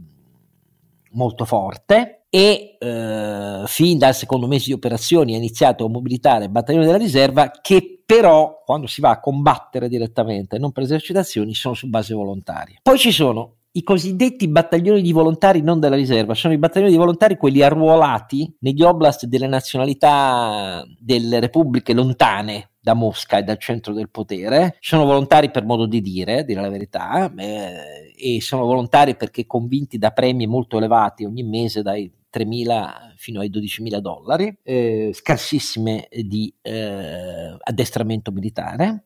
molto 1.12 1.44
forte, 1.44 2.24
e 2.34 2.76
eh, 2.78 3.62
fin 3.66 3.98
dal 3.98 4.14
secondo 4.14 4.46
mese 4.46 4.66
di 4.66 4.72
operazioni 4.72 5.34
ha 5.34 5.36
iniziato 5.36 5.84
a 5.84 5.88
mobilitare 5.90 6.44
il 6.44 6.50
battaglione 6.50 6.86
della 6.86 6.96
riserva 6.96 7.50
che 7.50 8.02
però 8.06 8.62
quando 8.64 8.86
si 8.86 9.00
va 9.00 9.10
a 9.10 9.20
combattere 9.20 9.88
direttamente, 9.88 10.58
non 10.58 10.72
per 10.72 10.84
esercitazioni, 10.84 11.54
sono 11.54 11.74
su 11.74 11.88
base 11.88 12.14
volontaria. 12.14 12.78
Poi 12.82 12.98
ci 12.98 13.10
sono 13.10 13.56
i 13.72 13.82
cosiddetti 13.82 14.48
battaglioni 14.48 15.00
di 15.00 15.12
volontari 15.12 15.62
non 15.62 15.80
della 15.80 15.96
riserva, 15.96 16.34
sono 16.34 16.52
i 16.52 16.58
battaglioni 16.58 16.92
di 16.92 16.98
volontari 16.98 17.36
quelli 17.36 17.62
arruolati 17.62 18.56
negli 18.60 18.82
oblast 18.82 19.24
delle 19.26 19.46
nazionalità 19.46 20.84
delle 20.98 21.40
repubbliche 21.40 21.94
lontane 21.94 22.71
da 22.82 22.94
Mosca 22.94 23.38
e 23.38 23.44
dal 23.44 23.58
centro 23.58 23.92
del 23.92 24.10
potere, 24.10 24.76
sono 24.80 25.04
volontari 25.04 25.52
per 25.52 25.64
modo 25.64 25.86
di 25.86 26.00
dire, 26.00 26.44
dire 26.44 26.60
la 26.60 26.68
verità, 26.68 27.32
eh, 27.36 28.12
e 28.16 28.40
sono 28.40 28.64
volontari 28.64 29.14
perché 29.14 29.46
convinti 29.46 29.98
da 29.98 30.10
premi 30.10 30.48
molto 30.48 30.78
elevati 30.78 31.24
ogni 31.24 31.44
mese 31.44 31.82
dai 31.82 32.12
3.000 32.32 33.14
fino 33.16 33.40
ai 33.40 33.50
12.000 33.50 33.98
dollari, 33.98 34.58
eh, 34.64 35.12
scarsissime 35.14 36.08
di 36.10 36.52
eh, 36.60 37.56
addestramento 37.60 38.32
militare. 38.32 39.04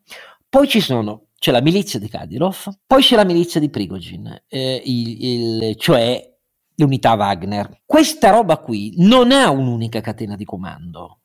Poi 0.48 0.66
ci 0.68 0.80
sono 0.80 1.26
c'è 1.38 1.50
la 1.50 1.60
milizia 1.60 1.98
di 1.98 2.08
Kadyrov, 2.08 2.78
poi 2.86 3.02
c'è 3.02 3.14
la 3.14 3.24
milizia 3.24 3.60
di 3.60 3.68
Prigozhin, 3.68 4.44
eh, 4.48 4.82
il, 4.86 5.24
il, 5.24 5.76
cioè 5.76 6.34
l'unità 6.76 7.12
Wagner. 7.12 7.82
Questa 7.84 8.30
roba 8.30 8.56
qui 8.56 8.94
non 8.96 9.32
ha 9.32 9.50
un'unica 9.50 10.00
catena 10.00 10.34
di 10.34 10.46
comando. 10.46 11.20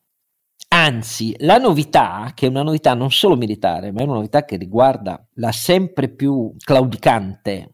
Anzi, 0.84 1.36
la 1.42 1.60
novità, 1.60 2.32
che 2.34 2.48
è 2.48 2.50
una 2.50 2.64
novità 2.64 2.96
non 2.96 3.12
solo 3.12 3.36
militare, 3.36 3.92
ma 3.92 4.02
è 4.02 4.04
una 4.04 4.16
novità 4.16 4.46
che 4.46 4.58
riguarda 4.58 5.24
la 5.36 5.52
sempre 5.52 6.10
più 6.10 6.56
claudicante 6.58 7.74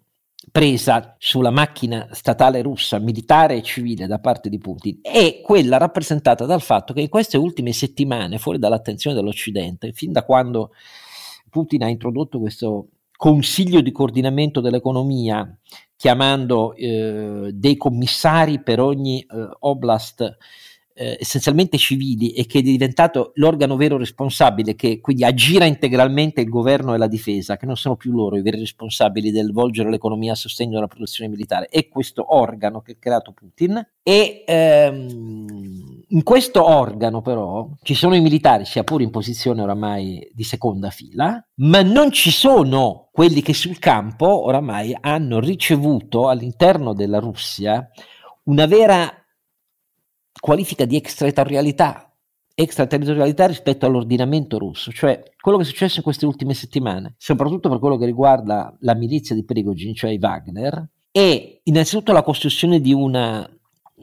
presa 0.52 1.16
sulla 1.18 1.50
macchina 1.50 2.10
statale 2.12 2.62
russa, 2.62 3.00
militare 3.00 3.56
e 3.56 3.62
civile 3.62 4.08
da 4.08 4.20
parte 4.20 4.50
di 4.50 4.58
Putin, 4.58 5.00
è 5.02 5.40
quella 5.42 5.78
rappresentata 5.78 6.46
dal 6.46 6.62
fatto 6.62 6.92
che 6.92 7.00
in 7.00 7.08
queste 7.08 7.38
ultime 7.38 7.72
settimane, 7.72 8.40
fuori 8.40 8.60
dall'attenzione 8.60 9.16
dell'Occidente, 9.16 9.94
fin 9.94 10.12
da 10.12 10.26
quando 10.26 10.72
Putin 11.50 11.84
ha 11.84 11.88
introdotto 11.88 12.42
questo 12.42 12.90
consiglio 13.16 13.80
di 13.80 13.94
coordinamento 13.94 14.60
dell'economia, 14.60 15.50
chiamando 15.96 16.74
eh, 16.76 17.52
dei 17.54 17.78
commissari 17.78 18.62
per 18.62 18.82
ogni 18.82 19.22
eh, 19.22 19.48
oblast 19.60 20.38
eh, 20.98 21.18
essenzialmente 21.20 21.78
civili 21.78 22.32
e 22.32 22.48
che 22.48 22.60
è 22.60 22.62
diventato 22.64 23.32
l'organo 23.36 23.76
vero 23.76 23.98
responsabile 23.98 24.76
che 24.76 25.00
quindi 25.00 25.24
aggira 25.24 25.66
integralmente 25.66 26.42
il 26.42 26.50
governo 26.50 26.96
e 26.96 26.98
la 26.98 27.08
difesa, 27.08 27.56
che 27.56 27.68
non 27.68 27.78
sono 27.78 27.96
più 27.96 28.12
loro 28.12 28.36
i 28.36 28.42
veri 28.42 28.60
responsabili 28.60 29.32
del 29.32 29.52
volgere 29.52 29.92
l'economia 29.92 30.32
a 30.32 30.36
sostegno 30.36 30.74
della 30.74 30.88
produzione 30.88 31.30
militare, 31.30 31.68
è 31.68 31.88
questo 31.88 32.36
organo 32.36 32.82
che 32.82 32.94
ha 32.94 32.98
creato 33.00 33.32
Putin 33.32 33.88
e 34.02 34.44
ehm, 34.48 36.04
in 36.08 36.24
questo 36.24 36.66
organo 36.66 37.22
però 37.22 37.70
ci 37.84 37.94
sono 37.94 38.16
i 38.16 38.22
militari, 38.22 38.66
sia 38.66 38.84
pure 38.84 39.04
in 39.04 39.12
posizione 39.12 39.62
oramai 39.62 40.28
di 40.34 40.44
seconda 40.44 40.90
fila, 40.90 41.46
ma 41.58 41.84
non 41.84 42.12
ci 42.12 42.32
sono 42.32 43.10
quelli 43.12 43.42
che 43.42 43.54
sul 43.54 43.78
campo 43.78 44.46
oramai 44.46 44.98
hanno 45.00 45.40
ricevuto 45.40 46.28
all'interno 46.28 46.94
della 46.94 47.20
Russia 47.20 47.88
una 48.44 48.66
vera 48.66 49.12
qualifica 50.40 50.86
di 50.86 50.96
extraterritorialità, 50.96 52.12
extraterritorialità 52.54 53.46
rispetto 53.46 53.86
all'ordinamento 53.86 54.58
russo, 54.58 54.92
cioè 54.92 55.24
quello 55.40 55.58
che 55.58 55.64
è 55.64 55.68
successo 55.68 55.98
in 55.98 56.04
queste 56.04 56.26
ultime 56.26 56.54
settimane, 56.54 57.16
soprattutto 57.18 57.70
per 57.70 57.80
quello 57.80 57.98
che 57.98 58.06
riguarda 58.06 58.76
la 58.82 58.96
milizia 58.96 59.36
di 59.36 59.46
Prigogine, 59.46 59.94
cioè 59.94 60.12
i 60.12 60.20
Wagner, 60.20 60.88
è 61.12 61.60
innanzitutto 61.64 62.12
la 62.12 62.24
costruzione 62.24 62.80
di 62.80 62.94
una 62.94 63.48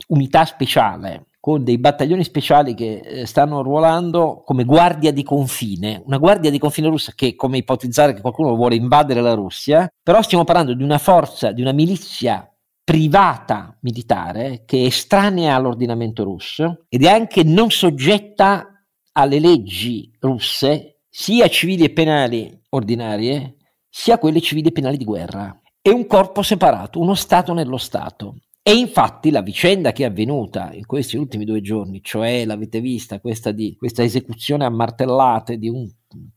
unità 0.09 0.45
speciale 0.45 1.27
con 1.45 1.63
dei 1.63 1.77
battaglioni 1.77 2.25
speciali 2.25 2.73
che 2.73 3.01
eh, 3.05 3.27
stanno 3.27 3.61
ruolando 3.61 4.43
come 4.47 4.65
guardia 4.65 5.13
di 5.13 5.23
confine, 5.23 6.01
una 6.07 6.17
guardia 6.17 6.51
di 6.51 6.59
confine 6.59 6.89
russa 6.89 7.13
che, 7.15 7.35
come 7.35 7.59
ipotizzare 7.59 8.15
che 8.15 8.23
qualcuno 8.23 8.55
vuole 8.57 8.77
invadere 8.77 9.21
la 9.21 9.35
Russia, 9.35 9.87
però 10.03 10.23
stiamo 10.23 10.45
parlando 10.45 10.73
di 10.73 10.83
una 10.83 10.97
forza, 10.97 11.53
di 11.53 11.61
una 11.61 11.73
milizia 11.73 12.49
privata 12.85 13.77
militare 13.81 14.65
che 14.67 14.83
è 14.83 14.87
estranea 14.87 15.55
all'ordinamento 15.57 16.23
russo 16.23 16.85
ed 16.91 17.03
è 17.03 17.09
anche 17.09 17.43
non 17.43 17.71
soggetta 17.71 18.85
alle 19.13 19.41
leggi 19.41 20.15
russe 20.21 21.01
sia 21.09 21.49
civili 21.49 21.85
e 21.85 21.93
penali 21.93 22.61
ordinarie, 22.71 23.57
sia 23.89 24.19
quelle 24.19 24.41
civili 24.41 24.69
e 24.69 24.73
penali 24.73 24.97
di 24.97 25.05
guerra. 25.05 25.57
È 25.81 25.89
un 25.89 26.07
corpo 26.07 26.43
separato, 26.43 26.99
uno 26.99 27.15
Stato 27.15 27.53
nello 27.53 27.77
Stato. 27.77 28.39
E 28.61 28.73
infatti 28.73 29.31
la 29.31 29.43
vicenda 29.43 29.93
che 29.93 30.05
è 30.05 30.07
avvenuta 30.07 30.73
in 30.73 30.87
questi 30.87 31.17
ultimi 31.17 31.45
due 31.45 31.61
giorni, 31.61 32.03
cioè 32.03 32.45
l'avete 32.47 32.81
vista, 32.81 33.21
questa, 33.21 33.53
di, 33.53 33.77
questa 33.77 34.03
esecuzione 34.03 34.65
a 34.65 34.71
martellate 34.71 35.59
di 35.59 35.69
un 35.69 35.87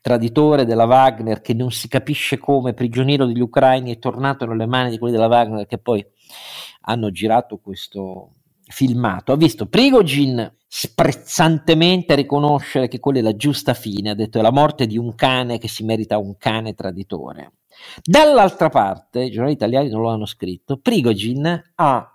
traditore 0.02 0.66
della 0.66 0.84
Wagner 0.84 1.42
che 1.42 1.54
non 1.54 1.72
si 1.72 1.88
capisce 1.88 2.38
come, 2.38 2.74
prigioniero 2.74 3.26
degli 3.26 3.40
ucraini, 3.40 3.96
è 3.96 3.98
tornato 3.98 4.46
nelle 4.46 4.66
mani 4.66 4.90
di 4.90 4.98
quelli 4.98 5.16
della 5.16 5.28
Wagner 5.28 5.66
che 5.66 5.78
poi 5.78 6.06
hanno 6.82 7.12
girato 7.12 7.58
questo 7.58 8.32
filmato, 8.68 9.32
ha 9.32 9.38
visto 9.38 9.68
Prigogin 9.68 10.56
sprezzantemente 10.68 12.16
riconoscere 12.16 12.88
che 12.88 13.00
quella 13.00 13.20
è 13.20 13.22
la 13.22 13.36
giusta 13.36 13.74
fine, 13.74 14.10
ha 14.10 14.16
detto 14.16 14.40
è 14.40 14.42
la 14.42 14.52
morte 14.52 14.86
di 14.86 14.98
un 14.98 15.16
cane 15.16 15.58
che 15.58 15.68
si 15.68 15.84
merita 15.84 16.18
un 16.18 16.38
cane 16.38 16.74
traditore. 16.74 17.54
Dall'altra 18.04 18.70
parte, 18.70 19.24
i 19.24 19.32
giornali 19.32 19.54
italiani 19.54 19.90
non 19.90 20.02
lo 20.02 20.10
hanno 20.10 20.26
scritto, 20.26 20.78
Prigogin 20.78 21.72
ha 21.76 22.12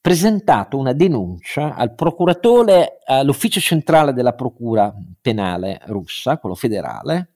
presentato 0.00 0.78
una 0.78 0.92
denuncia 0.92 1.74
al 1.74 1.94
procuratore, 1.94 2.98
all'ufficio 3.04 3.60
centrale 3.60 4.12
della 4.12 4.34
procura 4.34 4.94
penale 5.20 5.80
russa, 5.84 6.38
quello 6.38 6.54
federale, 6.54 7.29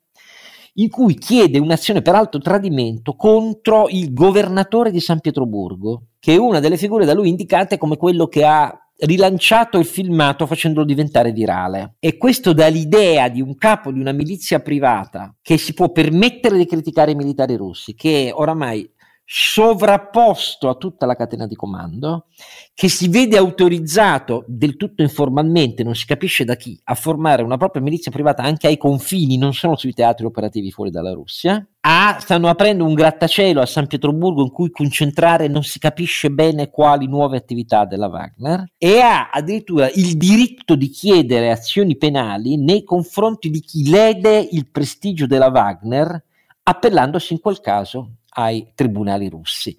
in 0.75 0.89
cui 0.89 1.15
chiede 1.15 1.59
un'azione 1.59 2.03
per 2.03 2.15
alto 2.15 2.39
tradimento 2.39 3.15
contro 3.15 3.89
il 3.89 4.13
governatore 4.13 4.91
di 4.91 5.01
San 5.01 5.21
Pietroburgo, 5.21 6.07
che 6.19 6.35
è 6.35 6.39
una 6.39 6.61
delle 6.61 6.77
figure 6.77 7.05
da 7.05 7.15
lui 7.15 7.29
indicate 7.29 7.79
come 7.79 7.97
quello 7.97 8.27
che 8.27 8.45
ha 8.45 8.79
rilanciato 8.97 9.79
il 9.79 9.85
filmato 9.85 10.47
facendolo 10.47 10.87
diventare 10.87 11.33
virale. 11.33 11.97
E 11.99 12.17
questo 12.17 12.53
dà 12.53 12.67
l'idea 12.69 13.29
di 13.29 13.41
un 13.41 13.55
capo 13.57 13.91
di 13.91 13.99
una 13.99 14.13
milizia 14.13 14.61
privata 14.61 15.35
che 15.43 15.59
si 15.59 15.75
può 15.75 15.91
permettere 15.91 16.57
di 16.57 16.67
criticare 16.67 17.13
i 17.13 17.17
militari 17.17 17.57
russi, 17.57 17.95
che 17.95 18.31
oramai 18.33 18.89
sovrapposto 19.27 20.69
a 20.69 20.75
tutta 20.75 21.07
la 21.07 21.17
catena 21.17 21.47
di 21.47 21.55
comando, 21.55 22.27
che 22.75 22.89
si 22.89 23.09
vede 23.09 23.37
autorizzato 23.37 24.45
del 24.47 24.77
tutto 24.77 25.03
informalmente, 25.03 25.83
non 25.83 25.95
si 25.95 26.05
capisce 26.07 26.45
da 26.45 26.57
chi, 26.57 26.79
a 26.85 26.95
formare 26.95 27.43
una 27.43 27.57
propria 27.57 27.83
milizia 27.83 28.11
privata 28.11 28.43
anche 28.43 28.67
ai 28.67 28.77
confini, 28.77 29.39
non 29.39 29.55
solo 29.55 29.77
sui 29.77 29.95
teatri 29.95 30.27
operativi 30.27 30.71
fuori 30.71 30.91
dalla 30.91 31.13
Russia. 31.13 31.67
A, 31.87 32.19
stanno 32.19 32.49
aprendo 32.49 32.85
un 32.85 32.95
grattacielo 32.95 33.61
a 33.61 33.67
San 33.67 33.87
Pietroburgo 33.87 34.43
in 34.43 34.51
cui 34.51 34.71
concentrare 34.71 35.49
non 35.49 35.63
si 35.63 35.79
capisce 35.79 36.31
bene 36.31 36.71
quali 36.71 37.07
nuove 37.07 37.37
attività 37.37 37.85
della 37.85 38.09
Wagner 38.09 38.73
e 38.79 39.01
ha 39.01 39.29
addirittura 39.31 39.91
il 39.91 40.17
diritto 40.17 40.77
di 40.77 40.89
chiedere 40.89 41.51
azioni 41.51 41.97
penali 41.99 42.57
nei 42.57 42.85
confronti 42.85 43.51
di 43.51 43.61
chi 43.61 43.91
lede 43.91 44.49
il 44.51 44.71
prestigio 44.71 45.27
della 45.27 45.49
Wagner 45.49 46.25
appellandosi 46.63 47.35
in 47.35 47.41
quel 47.41 47.61
caso 47.61 48.13
ai 48.35 48.73
tribunali 48.75 49.29
russi. 49.29 49.77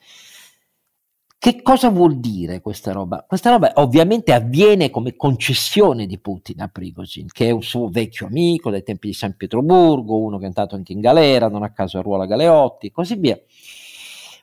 Che 1.38 1.62
cosa 1.62 1.90
vuol 1.90 2.20
dire 2.20 2.60
questa 2.60 2.92
roba? 2.92 3.24
Questa 3.28 3.52
roba 3.52 3.74
ovviamente 3.76 4.34
avviene 4.34 4.90
come 4.90 5.16
concessione 5.16 6.08
di 6.08 6.18
Putin 6.18 6.62
a 6.62 6.68
Prigozhin, 6.70 7.28
che 7.28 7.48
è 7.48 7.52
un 7.52 7.62
suo 7.62 7.88
vecchio 7.90 8.26
amico 8.26 8.72
dai 8.72 8.82
tempi 8.82 9.10
di 9.10 9.14
San 9.14 9.36
Pietroburgo, 9.36 10.18
uno 10.18 10.38
che 10.38 10.46
è 10.46 10.48
andato 10.48 10.74
anche 10.74 10.94
in 10.94 11.02
galera, 11.02 11.48
non 11.48 11.62
a 11.62 11.72
caso 11.72 12.00
a 12.00 12.02
Ruola 12.02 12.26
Galeotti 12.26 12.88
e 12.88 12.92
così 12.92 13.16
via. 13.16 13.40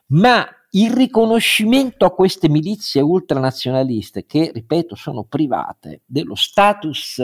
Ma 0.07 0.47
il 0.75 0.91
riconoscimento 0.91 2.05
a 2.05 2.13
queste 2.13 2.47
milizie 2.47 3.01
ultranazionaliste, 3.01 4.25
che 4.25 4.51
ripeto 4.53 4.95
sono 4.95 5.23
private, 5.23 6.03
dello 6.05 6.35
status 6.35 7.21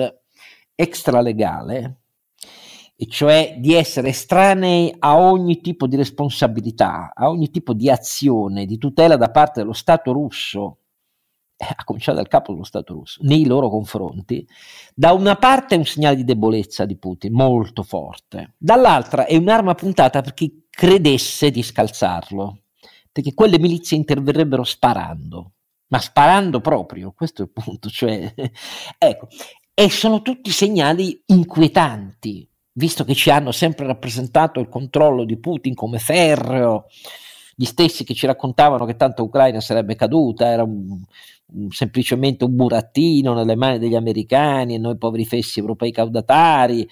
extralegale, 0.75 1.99
e 3.01 3.07
cioè 3.07 3.55
di 3.57 3.75
essere 3.75 4.09
estranei 4.09 4.93
a 4.99 5.17
ogni 5.17 5.61
tipo 5.61 5.87
di 5.87 5.95
responsabilità, 5.95 7.13
a 7.15 7.29
ogni 7.29 7.49
tipo 7.49 7.71
di 7.73 7.89
azione, 7.89 8.65
di 8.65 8.77
tutela 8.77 9.15
da 9.15 9.31
parte 9.31 9.61
dello 9.61 9.71
Stato 9.71 10.11
russo, 10.11 10.79
eh, 11.55 11.75
a 11.77 11.85
cominciare 11.85 12.17
dal 12.17 12.27
capo 12.27 12.51
dello 12.51 12.65
Stato 12.65 12.91
russo, 12.91 13.21
nei 13.23 13.45
loro 13.45 13.69
confronti, 13.69 14.45
da 14.93 15.13
una 15.13 15.37
parte 15.37 15.75
è 15.75 15.77
un 15.77 15.85
segnale 15.85 16.17
di 16.17 16.25
debolezza 16.25 16.83
di 16.83 16.97
Putin 16.97 17.31
molto 17.31 17.83
forte, 17.83 18.55
dall'altra 18.57 19.27
è 19.27 19.37
un'arma 19.37 19.75
puntata 19.75 20.19
per 20.19 20.33
chi 20.33 20.65
credesse 20.69 21.51
di 21.51 21.63
scalzarlo, 21.63 22.63
perché 23.13 23.33
quelle 23.33 23.59
milizie 23.59 23.95
interverrebbero 23.95 24.65
sparando, 24.65 25.53
ma 25.87 25.99
sparando 25.99 26.59
proprio, 26.59 27.13
questo 27.13 27.43
è 27.43 27.45
il 27.45 27.51
punto, 27.63 27.87
cioè, 27.87 28.33
ecco, 28.97 29.29
e 29.73 29.89
sono 29.89 30.21
tutti 30.21 30.51
segnali 30.51 31.23
inquietanti 31.27 32.48
visto 32.79 33.03
che 33.03 33.13
ci 33.13 33.29
hanno 33.29 33.51
sempre 33.51 33.85
rappresentato 33.85 34.61
il 34.61 34.69
controllo 34.69 35.25
di 35.25 35.37
Putin 35.37 35.75
come 35.75 35.99
ferreo, 35.99 36.85
gli 37.53 37.65
stessi 37.65 38.05
che 38.05 38.13
ci 38.13 38.25
raccontavano 38.25 38.85
che 38.85 38.95
tanto 38.95 39.23
Ucraina 39.23 39.59
sarebbe 39.59 39.95
caduta, 39.95 40.47
era 40.47 40.63
un, 40.63 41.03
un, 41.47 41.69
semplicemente 41.71 42.45
un 42.45 42.55
burattino 42.55 43.33
nelle 43.33 43.57
mani 43.57 43.79
degli 43.79 43.95
americani 43.95 44.75
e 44.75 44.77
noi 44.77 44.97
poveri 44.97 45.25
fessi 45.25 45.59
europei 45.59 45.91
caudatari, 45.91 46.89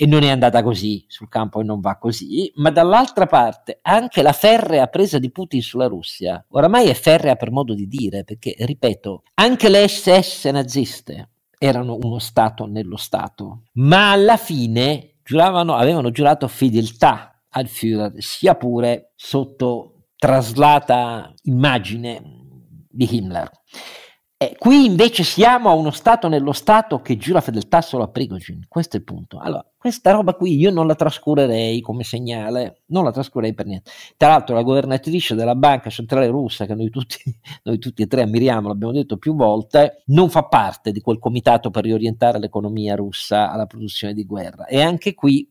e 0.00 0.06
non 0.06 0.22
è 0.22 0.28
andata 0.28 0.62
così 0.62 1.04
sul 1.08 1.28
campo 1.28 1.60
e 1.60 1.64
non 1.64 1.80
va 1.80 1.96
così, 1.98 2.50
ma 2.56 2.70
dall'altra 2.70 3.26
parte 3.26 3.78
anche 3.82 4.22
la 4.22 4.32
ferrea 4.32 4.86
presa 4.88 5.18
di 5.18 5.30
Putin 5.30 5.62
sulla 5.62 5.86
Russia, 5.86 6.44
oramai 6.50 6.88
è 6.88 6.94
ferrea 6.94 7.36
per 7.36 7.52
modo 7.52 7.74
di 7.74 7.86
dire, 7.86 8.24
perché 8.24 8.56
ripeto, 8.58 9.22
anche 9.34 9.68
le 9.68 9.86
SS 9.86 10.46
naziste 10.46 11.28
erano 11.58 11.98
uno 12.00 12.18
Stato 12.18 12.66
nello 12.66 12.96
Stato, 12.96 13.62
ma 13.74 14.12
alla 14.12 14.36
fine 14.36 15.17
giuravano, 15.28 15.74
avevano 15.74 16.10
giurato 16.10 16.48
fedeltà 16.48 17.42
al 17.50 17.68
Führer, 17.68 18.14
sia 18.16 18.54
pure 18.54 19.12
sotto 19.14 20.06
traslata 20.16 21.34
immagine 21.42 22.22
di 22.88 23.06
Himmler. 23.14 23.50
E 24.40 24.54
qui 24.56 24.84
invece 24.84 25.24
siamo 25.24 25.68
a 25.68 25.72
uno 25.72 25.90
Stato 25.90 26.28
nello 26.28 26.52
Stato 26.52 27.00
che 27.00 27.16
giura 27.16 27.40
fedeltà 27.40 27.80
solo 27.80 28.04
a 28.04 28.08
Prigozhin, 28.08 28.66
questo 28.68 28.94
è 28.94 29.00
il 29.00 29.04
punto. 29.04 29.40
Allora, 29.40 29.66
questa 29.76 30.12
roba 30.12 30.34
qui 30.34 30.56
io 30.56 30.70
non 30.70 30.86
la 30.86 30.94
trascurerei 30.94 31.80
come 31.80 32.04
segnale, 32.04 32.82
non 32.90 33.02
la 33.02 33.10
trascurerei 33.10 33.52
per 33.52 33.66
niente. 33.66 33.90
Tra 34.16 34.28
l'altro 34.28 34.54
la 34.54 34.62
governatrice 34.62 35.34
della 35.34 35.56
banca 35.56 35.90
centrale 35.90 36.28
russa, 36.28 36.66
che 36.66 36.76
noi 36.76 36.88
tutti, 36.88 37.18
noi 37.64 37.80
tutti 37.80 38.02
e 38.02 38.06
tre 38.06 38.22
ammiriamo, 38.22 38.68
l'abbiamo 38.68 38.92
detto 38.92 39.16
più 39.16 39.34
volte, 39.34 40.04
non 40.06 40.30
fa 40.30 40.44
parte 40.44 40.92
di 40.92 41.00
quel 41.00 41.18
comitato 41.18 41.70
per 41.70 41.82
riorientare 41.82 42.38
l'economia 42.38 42.94
russa 42.94 43.50
alla 43.50 43.66
produzione 43.66 44.14
di 44.14 44.24
guerra. 44.24 44.66
E 44.66 44.80
anche 44.80 45.14
qui 45.14 45.48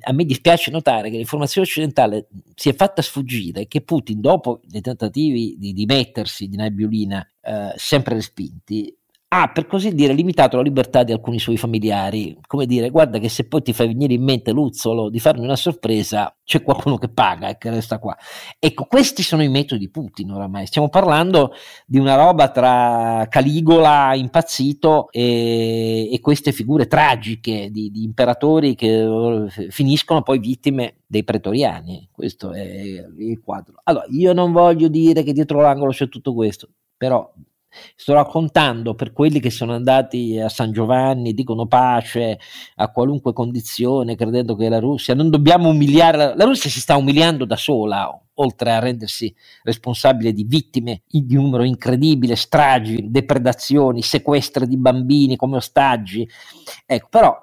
a 0.00 0.12
me 0.12 0.24
dispiace 0.24 0.70
notare 0.70 1.10
che 1.10 1.16
l'informazione 1.16 1.66
occidentale 1.66 2.28
si 2.54 2.68
è 2.68 2.74
fatta 2.74 3.02
sfuggire 3.02 3.66
che 3.66 3.82
Putin, 3.82 4.20
dopo 4.20 4.60
i 4.70 4.80
tentativi 4.80 5.56
di 5.58 5.72
dimettersi 5.72 6.48
di 6.48 6.56
Nabiulina, 6.56 7.26
eh, 7.42 7.72
sempre 7.76 8.14
respinti, 8.14 8.96
ha 9.34 9.48
per 9.48 9.66
così 9.66 9.92
dire 9.94 10.12
limitato 10.12 10.56
la 10.56 10.62
libertà 10.62 11.02
di 11.02 11.10
alcuni 11.10 11.40
suoi 11.40 11.56
familiari, 11.56 12.38
come 12.46 12.66
dire 12.66 12.90
guarda 12.90 13.18
che 13.18 13.28
se 13.28 13.48
poi 13.48 13.62
ti 13.62 13.72
fai 13.72 13.88
venire 13.88 14.14
in 14.14 14.22
mente 14.22 14.52
Luzzolo 14.52 15.08
di 15.08 15.18
farmi 15.18 15.42
una 15.42 15.56
sorpresa 15.56 16.36
c'è 16.44 16.62
qualcuno 16.62 16.98
che 16.98 17.08
paga 17.08 17.48
e 17.48 17.58
che 17.58 17.70
resta 17.70 17.98
qua. 17.98 18.16
Ecco, 18.58 18.84
questi 18.84 19.22
sono 19.22 19.42
i 19.42 19.48
metodi 19.48 19.80
di 19.80 19.90
Putin 19.90 20.30
oramai, 20.30 20.66
stiamo 20.66 20.88
parlando 20.88 21.52
di 21.84 21.98
una 21.98 22.14
roba 22.14 22.50
tra 22.50 23.26
Caligola 23.28 24.14
impazzito 24.14 25.10
e, 25.10 26.12
e 26.12 26.20
queste 26.20 26.52
figure 26.52 26.86
tragiche 26.86 27.70
di, 27.72 27.90
di 27.90 28.04
imperatori 28.04 28.76
che 28.76 29.02
eh, 29.02 29.70
finiscono 29.70 30.22
poi 30.22 30.38
vittime 30.38 30.98
dei 31.06 31.24
pretoriani, 31.24 32.08
questo 32.12 32.52
è 32.52 32.62
il 33.18 33.40
quadro. 33.42 33.80
Allora, 33.82 34.06
io 34.10 34.32
non 34.32 34.52
voglio 34.52 34.86
dire 34.86 35.24
che 35.24 35.32
dietro 35.32 35.60
l'angolo 35.60 35.90
c'è 35.90 36.08
tutto 36.08 36.34
questo, 36.34 36.68
però 36.96 37.28
Sto 37.96 38.14
raccontando 38.14 38.94
per 38.94 39.12
quelli 39.12 39.40
che 39.40 39.50
sono 39.50 39.74
andati 39.74 40.38
a 40.38 40.48
San 40.48 40.72
Giovanni, 40.72 41.34
dicono 41.34 41.66
pace 41.66 42.38
a 42.76 42.90
qualunque 42.90 43.32
condizione, 43.32 44.16
credendo 44.16 44.54
che 44.54 44.68
la 44.68 44.78
Russia 44.78 45.14
non 45.14 45.30
dobbiamo 45.30 45.68
umiliare, 45.68 46.34
la 46.36 46.44
Russia 46.44 46.70
si 46.70 46.80
sta 46.80 46.96
umiliando 46.96 47.44
da 47.44 47.56
sola, 47.56 48.08
oltre 48.34 48.72
a 48.72 48.78
rendersi 48.78 49.34
responsabile 49.62 50.32
di 50.32 50.44
vittime 50.44 51.02
di 51.06 51.34
numero 51.34 51.64
incredibile, 51.64 52.36
stragi, 52.36 53.10
depredazioni, 53.10 54.02
sequestri 54.02 54.66
di 54.66 54.76
bambini 54.76 55.36
come 55.36 55.56
ostaggi. 55.56 56.28
Ecco, 56.86 57.08
però 57.10 57.36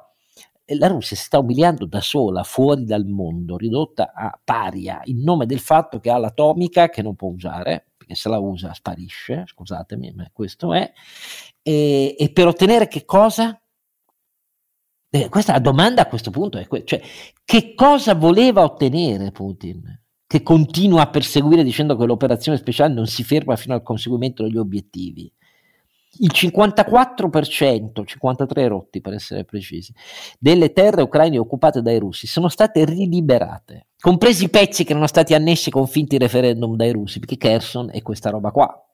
eh, 0.66 0.76
la 0.78 0.88
Russia 0.88 1.16
si 1.16 1.24
sta 1.24 1.40
umiliando 1.40 1.86
da 1.86 2.02
sola, 2.02 2.44
fuori 2.44 2.86
dal 2.86 3.06
mondo, 3.06 3.58
ridotta 3.58 4.12
a 4.14 4.38
paria, 4.44 5.02
in 5.06 5.22
nome 5.22 5.46
del 5.46 5.60
fatto 5.60 6.00
che 6.00 6.10
ha 6.10 6.18
l'atomica 6.18 6.90
che 6.90 7.02
non 7.02 7.16
può 7.16 7.30
usare, 7.30 7.91
perché 8.12 8.16
se 8.16 8.30
la 8.30 8.40
usa 8.40 8.74
sparisce, 8.74 9.44
scusatemi, 9.48 10.14
ma 10.14 10.30
questo 10.32 10.74
è, 10.74 10.92
e, 11.62 12.16
e 12.18 12.32
per 12.32 12.48
ottenere 12.48 12.88
che 12.88 13.06
cosa? 13.06 13.60
Eh, 15.14 15.30
questa 15.30 15.54
la 15.54 15.60
domanda 15.60 16.04
a 16.04 16.08
questo 16.08 16.32
punto 16.32 16.58
è 16.58 16.68
que- 16.68 16.86
cioè, 16.86 17.02
che 17.44 17.74
cosa 17.74 18.16
voleva 18.16 18.64
ottenere 18.64 19.32
Putin? 19.32 20.00
Che 20.26 20.44
continua 20.44 21.02
a 21.02 21.10
perseguire 21.10 21.64
dicendo 21.64 21.98
che 21.98 22.06
l'operazione 22.06 22.58
speciale 22.58 22.94
non 22.94 23.08
si 23.08 23.24
ferma 23.24 23.58
fino 23.58 23.74
al 23.74 23.84
conseguimento 23.84 24.44
degli 24.44 24.58
obiettivi. 24.58 25.32
il 26.20 26.32
54%, 26.34 28.06
53 28.06 28.68
rotti 28.68 29.00
per 29.00 29.14
essere 29.14 29.46
precisi, 29.46 29.94
delle 30.38 30.74
terre 30.74 31.02
ucraine 31.02 31.38
occupate 31.38 31.82
dai 31.82 32.00
russi 32.00 32.28
sono 32.28 32.50
state 32.50 32.84
riliberate, 32.84 33.88
compresi 34.02 34.46
i 34.46 34.50
pezzi 34.50 34.84
che 34.84 34.92
erano 34.92 35.08
stati 35.08 35.34
annessi 35.34 35.70
con 35.70 35.88
finti 35.88 36.18
referendum 36.18 36.76
dai 36.76 36.92
russi, 36.92 37.20
perché 37.20 37.38
Kherson 37.38 37.90
è 37.92 38.02
questa 38.02 38.30
roba 38.30 38.52
qua. 38.52 38.86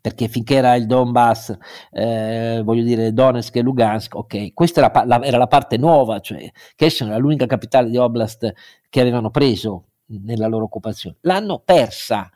Perché 0.00 0.26
finché 0.28 0.56
era 0.56 0.74
il 0.74 0.86
Donbass, 0.86 1.56
eh, 1.92 2.60
voglio 2.64 2.82
dire 2.82 3.12
Donetsk 3.12 3.54
e 3.56 3.62
Lugansk, 3.62 4.16
ok, 4.16 4.52
questa 4.52 4.80
era 4.80 5.04
la, 5.04 5.22
era 5.22 5.38
la 5.38 5.46
parte 5.46 5.76
nuova, 5.76 6.18
cioè 6.18 6.50
Kherson 6.74 7.08
era 7.08 7.16
l'unica 7.16 7.46
capitale 7.46 7.88
di 7.88 7.96
Oblast 7.96 8.52
che 8.90 9.00
avevano 9.00 9.30
preso 9.30 9.90
nella 10.06 10.48
loro 10.48 10.64
occupazione. 10.64 11.16
L'hanno 11.20 11.60
persa 11.64 12.28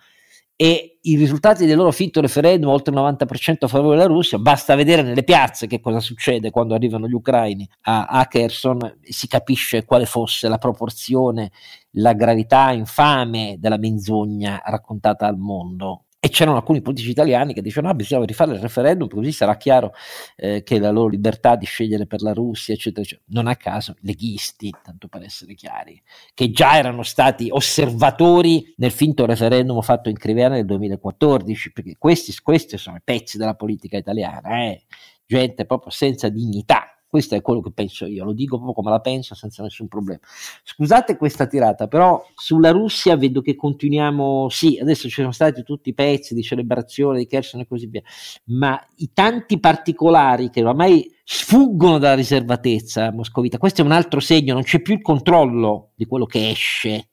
e 0.61 0.98
i 1.02 1.14
risultati 1.14 1.66
del 1.66 1.76
loro 1.76 1.92
finto 1.92 2.20
referendum, 2.20 2.68
oltre 2.68 2.92
il 2.92 2.98
90% 3.00 3.59
a 3.61 3.68
favore 3.68 3.96
della 3.96 4.09
Russia, 4.09 4.38
basta 4.38 4.74
vedere 4.74 5.02
nelle 5.02 5.22
piazze 5.22 5.68
che 5.68 5.78
cosa 5.78 6.00
succede 6.00 6.50
quando 6.50 6.74
arrivano 6.74 7.06
gli 7.06 7.12
ucraini 7.12 7.64
a, 7.82 8.06
a 8.06 8.26
Kherson, 8.26 8.98
si 9.02 9.28
capisce 9.28 9.84
quale 9.84 10.04
fosse 10.04 10.48
la 10.48 10.59
proporzione, 10.59 11.52
la 11.92 12.12
gravità 12.12 12.72
infame 12.72 13.54
della 13.61 13.78
menzogna 13.78 14.61
raccontata 14.64 15.28
al 15.28 15.38
mondo 15.38 16.06
e 16.21 16.31
c'erano 16.31 16.57
alcuni 16.57 16.83
politici 16.83 17.11
italiani 17.11 17.55
che 17.55 17.62
dicevano: 17.62 17.93
ah, 17.93 17.95
bisogna 17.95 18.25
rifare 18.25 18.53
il 18.53 18.61
referendum, 18.61 19.09
così 19.09 19.31
sarà 19.31 19.57
chiaro 19.57 19.93
eh, 20.37 20.62
che 20.64 20.79
la 20.79 20.91
loro 20.91 21.09
libertà 21.09 21.55
di 21.55 21.64
scegliere 21.64 22.07
per 22.07 22.23
la 22.23 22.33
Russia, 22.33 22.75
eccetera, 22.75 23.03
eccetera. 23.03 23.27
Non 23.31 23.47
a 23.47 23.57
caso, 23.57 23.95
leghisti, 24.01 24.73
tanto 24.83 25.07
per 25.09 25.23
essere 25.23 25.55
chiari, 25.55 26.01
che 26.35 26.51
già 26.51 26.77
erano 26.77 27.03
stati 27.05 27.49
osservatori 27.51 28.75
nel 28.79 28.91
finto 28.91 29.27
referendum 29.27 29.81
fatto 29.81 30.09
in 30.09 30.16
Criviana 30.16 30.57
nel 30.57 30.64
2014, 30.64 31.73
perché 31.73 31.97
questi, 31.99 32.35
questi 32.43 32.77
sono 32.79 32.97
i 32.97 33.03
pezzi 33.05 33.39
della 33.39 33.55
politica 33.55 33.97
italiana, 33.97 34.64
eh? 34.64 34.83
gente 35.25 35.66
proprio 35.66 35.91
senza 35.91 36.29
dignità 36.31 36.97
questo 37.09 37.34
è 37.34 37.40
quello 37.40 37.61
che 37.61 37.72
penso 37.72 38.06
io, 38.06 38.24
lo 38.24 38.32
dico 38.32 38.56
proprio 38.56 38.74
come 38.74 38.90
la 38.90 39.00
penso 39.00 39.34
senza 39.34 39.62
nessun 39.62 39.88
problema. 39.88 40.20
Scusate 40.62 41.16
questa 41.16 41.46
tirata, 41.46 41.88
però 41.88 42.22
sulla 42.34 42.70
Russia 42.70 43.16
vedo 43.16 43.40
che 43.40 43.56
continuiamo, 43.56 44.48
sì, 44.50 44.78
adesso 44.78 45.09
ci 45.09 45.14
sono 45.14 45.32
stati 45.32 45.62
tutti 45.62 45.88
i 45.88 45.94
pezzi 45.94 46.34
di 46.34 46.42
celebrazione 46.42 47.18
di 47.18 47.26
Kherson 47.26 47.61
e 47.61 47.66
così 47.66 47.86
via, 47.86 48.02
ma 48.46 48.78
i 48.96 49.11
tanti 49.12 49.59
particolari 49.59 50.50
che 50.50 50.62
ormai 50.62 51.11
sfuggono 51.24 51.98
dalla 51.98 52.14
riservatezza 52.14 53.11
moscovita, 53.12 53.59
questo 53.59 53.80
è 53.80 53.84
un 53.84 53.92
altro 53.92 54.20
segno, 54.20 54.52
non 54.52 54.62
c'è 54.62 54.80
più 54.80 54.94
il 54.94 55.00
controllo 55.00 55.92
di 55.94 56.04
quello 56.04 56.26
che 56.26 56.50
esce 56.50 57.09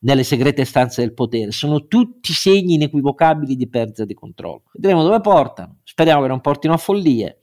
nelle 0.00 0.22
segrete 0.22 0.64
stanze 0.64 1.02
del 1.02 1.12
potere. 1.12 1.50
Sono 1.50 1.86
tutti 1.86 2.32
segni 2.32 2.74
inequivocabili 2.74 3.56
di 3.56 3.68
perdita 3.68 4.04
di 4.04 4.14
controllo. 4.14 4.62
Vedremo 4.72 5.02
dove 5.02 5.20
portano. 5.20 5.78
Speriamo 5.82 6.22
che 6.22 6.28
non 6.28 6.40
portino 6.40 6.74
a 6.74 6.78
follie. 6.78 7.38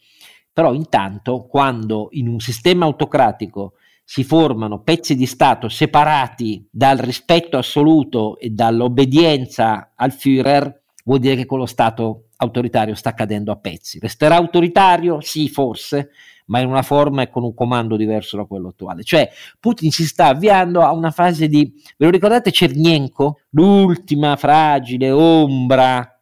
Però 0.57 0.73
intanto 0.73 1.45
quando 1.45 2.07
in 2.13 2.27
un 2.27 2.39
sistema 2.39 2.85
autocratico 2.85 3.73
si 4.03 4.23
formano 4.23 4.81
pezzi 4.81 5.13
di 5.13 5.27
Stato 5.27 5.69
separati 5.69 6.67
dal 6.71 6.97
rispetto 6.97 7.59
assoluto 7.59 8.39
e 8.39 8.49
dall'obbedienza 8.49 9.91
al 9.95 10.11
Führer, 10.11 10.81
vuol 11.05 11.19
dire 11.19 11.35
che 11.35 11.45
quello 11.45 11.67
Stato 11.67 12.29
autoritario 12.37 12.95
sta 12.95 13.13
cadendo 13.13 13.51
a 13.51 13.57
pezzi. 13.57 13.99
Resterà 13.99 14.37
autoritario? 14.37 15.21
Sì, 15.21 15.47
forse, 15.47 16.09
ma 16.47 16.59
in 16.59 16.69
una 16.69 16.81
forma 16.81 17.21
e 17.21 17.29
con 17.29 17.43
un 17.43 17.53
comando 17.53 17.95
diverso 17.95 18.35
da 18.35 18.45
quello 18.45 18.69
attuale. 18.69 19.03
Cioè, 19.03 19.29
Putin 19.59 19.91
si 19.91 20.07
sta 20.07 20.29
avviando 20.29 20.81
a 20.81 20.91
una 20.91 21.11
fase 21.11 21.47
di, 21.47 21.71
ve 21.97 22.05
lo 22.05 22.09
ricordate 22.09 22.51
Cernenko? 22.51 23.41
L'ultima 23.51 24.35
fragile 24.37 25.11
ombra 25.11 26.19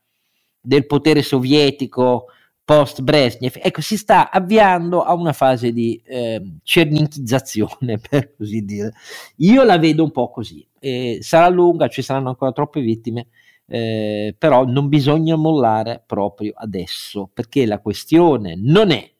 del 0.59 0.85
potere 0.85 1.21
sovietico 1.21 2.25
post 2.65 3.01
Brezhnev, 3.03 3.53
ecco, 3.61 3.81
si 3.81 3.95
sta 3.95 4.31
avviando 4.31 5.03
a 5.03 5.13
una 5.13 5.33
fase 5.33 5.71
di 5.71 6.01
eh, 6.03 6.41
cernichizzazione, 6.63 7.99
per 8.09 8.35
così 8.35 8.65
dire. 8.65 8.91
Io 9.37 9.63
la 9.63 9.77
vedo 9.77 10.03
un 10.03 10.11
po' 10.11 10.31
così. 10.31 10.67
Eh, 10.79 11.19
sarà 11.21 11.47
lunga, 11.47 11.87
ci 11.87 12.01
saranno 12.01 12.29
ancora 12.29 12.51
troppe 12.51 12.81
vittime, 12.81 13.27
eh, 13.67 14.35
però 14.37 14.65
non 14.65 14.89
bisogna 14.89 15.35
mollare 15.35 16.03
proprio 16.05 16.53
adesso, 16.55 17.29
perché 17.31 17.67
la 17.67 17.79
questione 17.79 18.55
non 18.57 18.89
è 18.89 19.11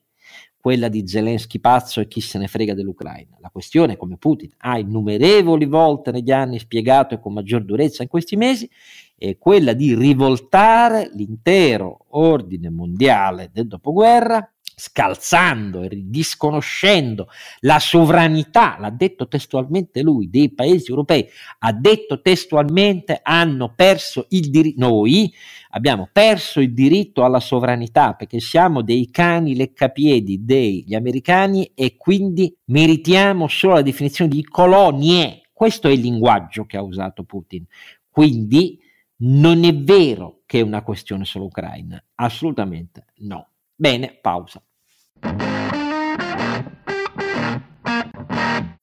quella 0.66 0.88
di 0.88 1.06
Zelensky 1.06 1.60
pazzo 1.60 2.00
e 2.00 2.08
chi 2.08 2.20
se 2.20 2.38
ne 2.38 2.48
frega 2.48 2.74
dell'Ucraina. 2.74 3.36
La 3.38 3.50
questione, 3.50 3.96
come 3.96 4.16
Putin 4.16 4.50
ha 4.58 4.76
innumerevoli 4.76 5.64
volte 5.66 6.10
negli 6.10 6.32
anni 6.32 6.58
spiegato 6.58 7.14
e 7.14 7.20
con 7.20 7.32
maggior 7.32 7.62
durezza 7.62 8.02
in 8.02 8.08
questi 8.08 8.34
mesi, 8.34 8.68
è 9.16 9.38
quella 9.38 9.72
di 9.72 9.94
rivoltare 9.94 11.10
l'intero 11.14 12.06
ordine 12.10 12.70
mondiale 12.70 13.50
del 13.52 13.66
dopoguerra 13.66 14.50
scalzando 14.78 15.84
e 15.84 15.88
disconoscendo 16.04 17.28
la 17.60 17.78
sovranità, 17.78 18.76
l'ha 18.78 18.90
detto 18.90 19.26
testualmente 19.26 20.02
lui, 20.02 20.28
dei 20.28 20.52
paesi 20.52 20.90
europei, 20.90 21.26
ha 21.60 21.72
detto 21.72 22.20
testualmente 22.20 23.20
hanno 23.22 23.72
perso 23.74 24.26
il 24.30 24.50
diritto, 24.50 24.86
noi 24.86 25.32
abbiamo 25.70 26.10
perso 26.12 26.60
il 26.60 26.74
diritto 26.74 27.24
alla 27.24 27.40
sovranità 27.40 28.12
perché 28.12 28.38
siamo 28.38 28.82
dei 28.82 29.10
cani 29.10 29.56
leccapiedi 29.56 30.44
degli 30.44 30.94
americani 30.94 31.70
e 31.74 31.96
quindi 31.96 32.54
meritiamo 32.66 33.48
solo 33.48 33.74
la 33.74 33.82
definizione 33.82 34.30
di 34.30 34.44
colonie. 34.44 35.40
Questo 35.54 35.88
è 35.88 35.92
il 35.92 36.00
linguaggio 36.00 36.66
che 36.66 36.76
ha 36.76 36.82
usato 36.82 37.22
Putin. 37.22 37.64
Quindi 38.10 38.78
non 39.18 39.64
è 39.64 39.74
vero 39.74 40.42
che 40.44 40.58
è 40.58 40.62
una 40.62 40.82
questione 40.82 41.24
solo 41.24 41.46
ucraina, 41.46 42.02
assolutamente 42.16 43.06
no. 43.18 43.50
Bene, 43.74 44.18
pausa. 44.20 44.62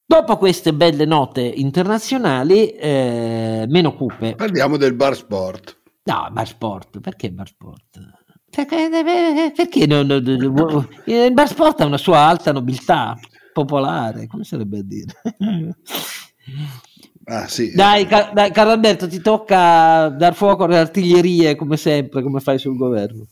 Dopo 0.06 0.38
queste 0.38 0.74
belle 0.74 1.06
note 1.06 1.42
internazionali, 1.42 2.70
eh, 2.70 3.66
meno 3.68 3.96
cupe. 3.96 4.36
Parliamo 4.36 4.78
del 4.78 4.94
bar 4.94 5.16
sport. 5.16 5.82
No, 6.04 6.30
bar 6.32 6.48
sport, 6.48 7.00
perché 7.00 7.32
bar 7.32 7.48
sport? 7.48 8.00
Perché, 8.50 9.52
perché 9.56 9.88
no, 9.88 10.04
no, 10.04 10.20
no, 10.20 10.88
il 11.06 11.34
bar 11.34 11.48
sport 11.48 11.82
ha 11.82 11.86
una 11.86 11.98
sua 11.98 12.20
alta 12.20 12.52
nobiltà 12.52 13.18
popolare, 13.52 14.28
come 14.28 14.44
sarebbe 14.44 14.80
a 14.80 14.84
dire? 14.84 15.14
Ah, 17.26 17.48
sì. 17.48 17.72
Dai, 17.74 18.06
ca- 18.06 18.32
dai, 18.34 18.52
Carlo 18.52 18.74
Alberto, 18.74 19.08
ti 19.08 19.22
tocca 19.22 20.10
dar 20.10 20.36
fuoco 20.36 20.66
alle 20.66 20.78
artiglierie 20.78 21.56
come 21.56 21.78
sempre, 21.78 22.22
come 22.22 22.40
fai 22.40 22.60
sul 22.60 22.76
governo. 22.76 23.28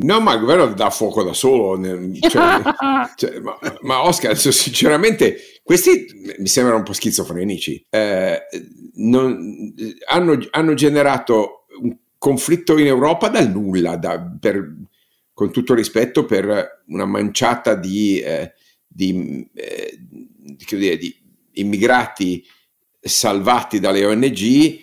No, 0.00 0.20
ma 0.20 0.34
il 0.34 0.40
governo 0.40 0.72
dà 0.74 0.90
fuoco 0.90 1.22
da 1.22 1.32
solo. 1.32 1.80
Cioè, 2.20 2.62
cioè, 3.16 3.40
ma, 3.40 3.58
ma, 3.82 4.04
Oscar, 4.04 4.36
sinceramente, 4.36 5.60
questi 5.62 6.06
mi 6.38 6.46
sembrano 6.46 6.78
un 6.78 6.84
po' 6.84 6.92
schizofrenici. 6.92 7.84
Eh, 7.88 8.40
non, 8.94 9.74
hanno, 10.08 10.38
hanno, 10.50 10.74
generato 10.74 11.66
un 11.80 11.96
conflitto 12.16 12.78
in 12.78 12.86
Europa 12.86 13.28
dal 13.28 13.50
nulla, 13.50 13.96
da, 13.96 14.20
per, 14.40 14.72
con 15.32 15.50
tutto 15.52 15.74
rispetto 15.74 16.24
per 16.24 16.82
una 16.86 17.06
manciata 17.06 17.74
di, 17.74 18.20
eh, 18.20 18.52
di, 18.86 19.48
eh, 19.54 19.98
di, 19.98 20.96
di 20.96 21.16
immigrati 21.54 22.44
salvati 23.08 23.80
dalle 23.80 24.04
ONG, 24.04 24.80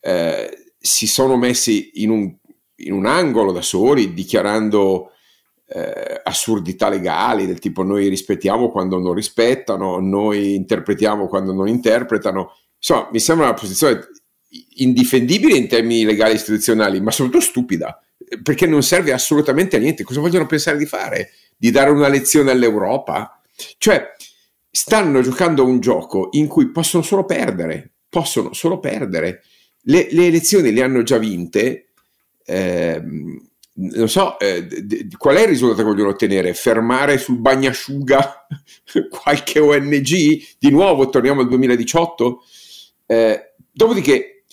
eh, 0.00 0.72
si 0.78 1.06
sono 1.06 1.36
messi 1.36 1.90
in 1.94 2.10
un 2.10 2.36
in 2.78 2.92
un 2.92 3.06
angolo 3.06 3.52
da 3.52 3.62
soli 3.62 4.12
dichiarando 4.12 5.12
eh, 5.66 6.20
assurdità 6.22 6.88
legali 6.88 7.46
del 7.46 7.58
tipo 7.58 7.82
noi 7.82 8.08
rispettiamo 8.08 8.70
quando 8.70 8.98
non 8.98 9.14
rispettano, 9.14 9.98
noi 9.98 10.54
interpretiamo 10.54 11.26
quando 11.26 11.52
non 11.52 11.68
interpretano. 11.68 12.52
Insomma, 12.76 13.08
mi 13.10 13.20
sembra 13.20 13.46
una 13.46 13.54
posizione 13.54 14.06
indifendibile 14.76 15.56
in 15.56 15.68
termini 15.68 16.04
legali 16.04 16.32
e 16.32 16.36
istituzionali, 16.36 17.00
ma 17.00 17.10
soprattutto 17.10 17.44
stupida, 17.44 18.00
perché 18.42 18.66
non 18.66 18.82
serve 18.82 19.12
assolutamente 19.12 19.76
a 19.76 19.80
niente. 19.80 20.04
Cosa 20.04 20.20
vogliono 20.20 20.46
pensare 20.46 20.78
di 20.78 20.86
fare? 20.86 21.32
Di 21.56 21.70
dare 21.70 21.90
una 21.90 22.08
lezione 22.08 22.50
all'Europa? 22.52 23.42
Cioè, 23.76 24.14
stanno 24.78 25.22
giocando 25.22 25.64
un 25.64 25.80
gioco 25.80 26.28
in 26.32 26.46
cui 26.46 26.70
possono 26.70 27.02
solo 27.02 27.24
perdere, 27.24 27.94
possono 28.08 28.52
solo 28.52 28.78
perdere. 28.78 29.42
Le, 29.82 30.06
le 30.12 30.26
elezioni 30.26 30.72
le 30.72 30.82
hanno 30.84 31.02
già 31.02 31.18
vinte, 31.18 31.88
eh, 32.44 33.02
non 33.74 34.08
so, 34.08 34.38
eh, 34.38 34.64
d- 34.66 35.16
qual 35.16 35.34
è 35.34 35.42
il 35.42 35.48
risultato 35.48 35.82
che 35.82 35.88
vogliono 35.88 36.10
ottenere? 36.10 36.54
Fermare 36.54 37.18
sul 37.18 37.38
bagnasciuga 37.38 38.46
qualche 39.10 39.58
ONG? 39.58 40.06
Di 40.58 40.70
nuovo, 40.70 41.08
torniamo 41.08 41.40
al 41.40 41.48
2018? 41.48 42.42
Eh, 43.06 43.54
dopodiché, 43.72 44.44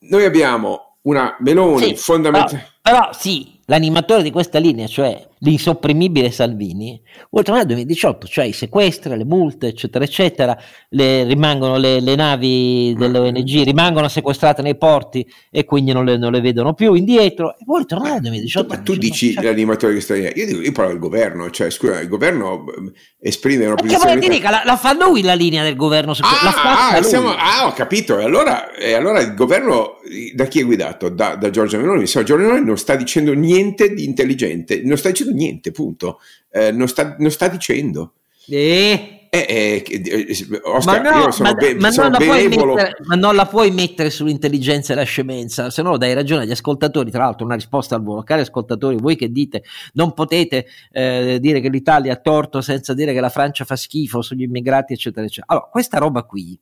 noi 0.00 0.24
abbiamo 0.26 0.96
una 1.02 1.34
Meloni 1.40 1.86
sì, 1.86 1.96
fondamentale. 1.96 2.72
Però, 2.82 2.98
però, 3.00 3.12
sì, 3.14 3.58
l'animatore 3.64 4.22
di 4.22 4.30
questa 4.30 4.58
linea, 4.58 4.86
cioè 4.86 5.28
l'insopprimibile 5.40 6.30
Salvini, 6.30 7.00
vuole 7.30 7.44
tornare 7.44 7.62
al 7.62 7.66
2018, 7.68 8.26
cioè 8.26 8.44
i 8.44 8.52
sequestri, 8.52 9.16
le 9.16 9.24
multe, 9.24 9.68
eccetera, 9.68 10.04
eccetera, 10.04 10.58
le, 10.90 11.24
rimangono 11.24 11.76
le, 11.78 12.00
le 12.00 12.14
navi 12.14 12.94
delle 12.96 13.18
ONG, 13.18 13.64
rimangono 13.64 14.08
sequestrate 14.08 14.62
nei 14.62 14.76
porti 14.76 15.26
e 15.50 15.64
quindi 15.64 15.92
non 15.92 16.04
le, 16.04 16.18
non 16.18 16.32
le 16.32 16.40
vedono 16.40 16.74
più 16.74 16.94
indietro, 16.94 17.54
e 17.56 17.62
vuole 17.64 17.84
tornare 17.84 18.16
al 18.16 18.20
2018. 18.20 18.68
Ma 18.68 18.80
tu 18.80 18.94
dici 18.96 19.32
cioè, 19.32 19.44
l'animatore 19.44 19.92
questa 19.92 20.14
linea, 20.14 20.32
io, 20.34 20.46
dico, 20.46 20.60
io 20.60 20.72
parlo 20.72 20.90
del 20.90 21.00
governo, 21.00 21.50
cioè 21.50 21.70
scusa, 21.70 22.00
il 22.00 22.08
governo 22.08 22.64
eh, 22.66 22.92
esprime 23.28 23.66
una 23.66 23.76
posizione... 23.76 24.14
Perché 24.14 24.28
dica, 24.28 24.50
la, 24.50 24.62
la 24.64 24.76
fa 24.76 24.92
lui 24.92 25.22
la 25.22 25.34
linea 25.34 25.62
del 25.62 25.76
governo, 25.76 26.12
ah, 26.20 26.96
ah, 26.96 27.02
siamo, 27.02 27.30
ah, 27.30 27.66
ho 27.66 27.72
capito, 27.72 28.18
e 28.18 28.24
allora, 28.24 28.74
e 28.74 28.92
allora, 28.92 29.20
il 29.20 29.34
governo 29.34 30.00
da 30.34 30.44
chi 30.44 30.60
è 30.60 30.64
guidato? 30.64 31.08
Da, 31.08 31.36
da 31.36 31.50
Giorgia 31.50 31.78
Meloni, 31.78 32.04
Giorgia 32.04 32.36
Meloni 32.36 32.64
non 32.64 32.76
sta 32.76 32.94
dicendo 32.94 33.32
niente 33.32 33.94
di 33.94 34.04
intelligente, 34.04 34.82
non 34.84 34.98
sta 34.98 35.08
dicendo 35.08 35.29
dicendo 35.30 35.44
niente, 35.44 35.70
punto. 35.70 36.20
Eh, 36.50 36.72
non, 36.72 36.88
sta, 36.88 37.16
non, 37.18 37.30
sta, 37.30 37.48
dicendo. 37.48 38.14
Eh. 38.46 39.16
Eh, 39.32 39.84
eh, 39.86 40.60
Oscar, 40.64 41.02
ma, 41.02 41.10
no, 41.10 41.28
ma, 41.38 41.54
be- 41.54 41.76
ma, 41.76 41.90
non 41.90 42.10
mettere, 42.18 42.96
ma, 43.04 43.14
non 43.14 43.36
la 43.36 43.46
puoi 43.46 43.70
mettere 43.70 44.10
sull'intelligenza 44.10 44.92
e 44.92 44.96
la 44.96 45.04
scemenza, 45.04 45.70
se 45.70 45.82
no 45.82 45.96
dai 45.96 46.14
ragione 46.14 46.42
agli 46.42 46.50
ascoltatori. 46.50 47.12
Tra 47.12 47.22
l'altro, 47.22 47.46
una 47.46 47.54
risposta 47.54 47.94
al 47.94 48.02
volo, 48.02 48.24
cari 48.24 48.40
ascoltatori, 48.40 48.96
voi 48.96 49.14
che 49.14 49.30
dite 49.30 49.62
non 49.92 50.14
potete 50.14 50.66
eh, 50.90 51.38
dire 51.40 51.60
che 51.60 51.68
l'Italia 51.68 52.14
ha 52.14 52.16
torto 52.16 52.60
senza 52.60 52.92
dire 52.92 53.12
che 53.12 53.20
la 53.20 53.28
Francia 53.28 53.64
fa 53.64 53.76
schifo 53.76 54.20
sugli 54.20 54.42
immigrati, 54.42 54.94
eccetera, 54.94 55.24
eccetera. 55.24 55.46
Allora, 55.52 55.68
questa 55.70 55.98
roba 55.98 56.24
qui 56.24 56.58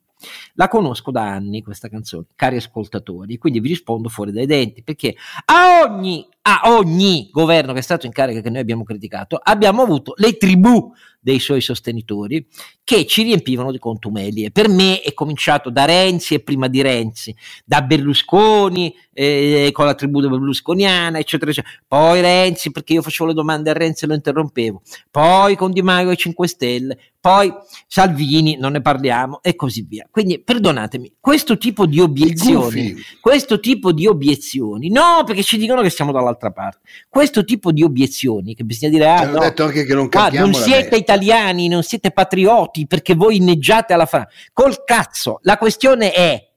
la 0.53 0.67
conosco 0.67 1.11
da 1.11 1.23
anni 1.23 1.61
questa 1.61 1.87
canzone, 1.87 2.25
cari 2.35 2.57
ascoltatori, 2.57 3.37
quindi 3.37 3.59
vi 3.59 3.69
rispondo 3.69 4.09
fuori 4.09 4.31
dai 4.31 4.45
denti, 4.45 4.83
perché 4.83 5.15
a 5.45 5.81
ogni, 5.83 6.27
a 6.41 6.61
ogni 6.65 7.29
governo 7.31 7.73
che 7.73 7.79
è 7.79 7.83
stato 7.83 8.05
in 8.05 8.11
carica 8.11 8.41
che 8.41 8.49
noi 8.49 8.59
abbiamo 8.59 8.83
criticato, 8.83 9.39
abbiamo 9.41 9.81
avuto 9.81 10.13
le 10.17 10.37
tribù 10.37 10.91
dei 11.19 11.39
suoi 11.39 11.61
sostenitori 11.61 12.47
che 12.83 13.05
ci 13.05 13.23
riempivano 13.23 13.71
di 13.71 13.79
contumelie. 13.79 14.51
Per 14.51 14.69
me 14.69 15.01
è 15.01 15.13
cominciato 15.13 15.69
da 15.69 15.85
Renzi 15.85 16.33
e 16.33 16.39
prima 16.39 16.67
di 16.67 16.81
Renzi, 16.81 17.35
da 17.65 17.81
Berlusconi 17.81 18.95
eh, 19.13 19.69
con 19.73 19.85
la 19.85 19.95
tribù 19.95 20.21
berlusconiana, 20.21 21.19
eccetera, 21.19 21.51
eccetera. 21.51 21.75
Poi 21.85 22.21
Renzi 22.21 22.71
perché 22.71 22.93
io 22.93 23.01
facevo 23.01 23.29
le 23.29 23.35
domande 23.35 23.69
a 23.69 23.73
Renzi 23.73 24.05
e 24.05 24.07
lo 24.07 24.13
interrompevo. 24.13 24.81
Poi 25.11 25.55
con 25.55 25.71
Di 25.71 25.81
Maio 25.81 26.09
e 26.09 26.15
5 26.15 26.47
Stelle. 26.47 26.97
Poi 27.21 27.53
Salvini, 27.85 28.55
non 28.57 28.71
ne 28.71 28.81
parliamo 28.81 29.39
e 29.41 29.55
così 29.55 29.85
via. 29.87 30.07
Quindi 30.09 30.39
perdonatemi, 30.41 31.17
questo 31.19 31.57
tipo 31.57 31.85
di 31.85 31.99
obiezioni, 31.99 32.95
questo 33.19 33.59
tipo 33.59 33.91
di 33.91 34.07
obiezioni, 34.07 34.89
no 34.89 35.23
perché 35.25 35.43
ci 35.43 35.57
dicono 35.57 35.81
che 35.81 35.89
siamo 35.89 36.13
dall'altra 36.13 36.51
parte, 36.51 36.79
questo 37.09 37.43
tipo 37.43 37.73
di 37.73 37.83
obiezioni 37.83 38.55
che 38.55 38.63
bisogna 38.63 38.91
dire, 38.91 39.09
ah, 39.09 39.25
no, 39.25 39.39
detto 39.39 39.65
anche 39.65 39.83
che 39.83 39.93
non, 39.93 40.07
ah, 40.11 40.29
non 40.29 40.53
siete 40.53 40.95
italiani, 40.95 41.67
non 41.67 41.83
siete 41.83 42.11
patrioti 42.11 42.87
perché 42.87 43.15
voi 43.15 43.35
inneggiate 43.35 43.91
alla 43.91 44.05
Francia. 44.05 44.29
Col 44.53 44.85
cazzo, 44.85 45.39
la 45.43 45.57
questione 45.57 46.13
è 46.13 46.47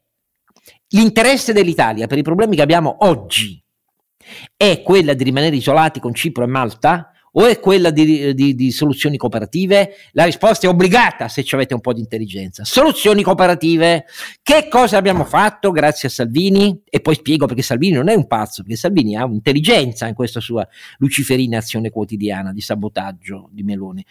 l'interesse 0.89 1.53
dell'Italia 1.53 2.07
per 2.07 2.19
i 2.19 2.23
problemi 2.23 2.55
che 2.55 2.63
abbiamo 2.63 2.99
oggi 3.01 3.61
è 4.57 4.83
quella 4.83 5.15
di 5.15 5.25
rimanere 5.25 5.57
isolati 5.57 5.99
con 5.99 6.15
Cipro 6.15 6.45
e 6.45 6.47
Malta 6.47 7.12
o 7.33 7.47
è 7.47 7.59
quella 7.61 7.91
di, 7.91 8.35
di, 8.35 8.55
di, 8.55 8.71
soluzioni 8.71 9.17
cooperative? 9.17 9.95
La 10.13 10.25
risposta 10.25 10.67
è 10.67 10.71
obbligata 10.71 11.29
se 11.29 11.45
ci 11.45 11.55
avete 11.55 11.75
un 11.75 11.81
po' 11.81 11.93
di 11.93 12.01
intelligenza. 12.01 12.65
Soluzioni 12.65 13.23
cooperative. 13.23 14.05
Che 14.43 14.69
cosa 14.69 14.97
abbiamo 14.97 15.25
fatto 15.25 15.71
grazie 15.71 16.09
a 16.09 16.11
Salvini? 16.11 16.83
E 16.89 17.01
poi 17.01 17.15
spiego 17.15 17.47
perché 17.47 17.63
Salvini 17.63 17.95
non 17.95 18.09
è 18.09 18.15
un 18.15 18.27
pazzo, 18.27 18.63
perché 18.63 18.77
Salvini 18.77 19.17
ha 19.17 19.25
un'intelligenza 19.25 20.07
in 20.07 20.15
questa 20.15 20.41
sua 20.41 20.67
luciferina 20.99 21.59
azione 21.59 21.91
quotidiana 21.91 22.53
di 22.53 22.61
sabotaggio 22.61 23.49
di 23.51 23.63
Meloni. 23.63 24.05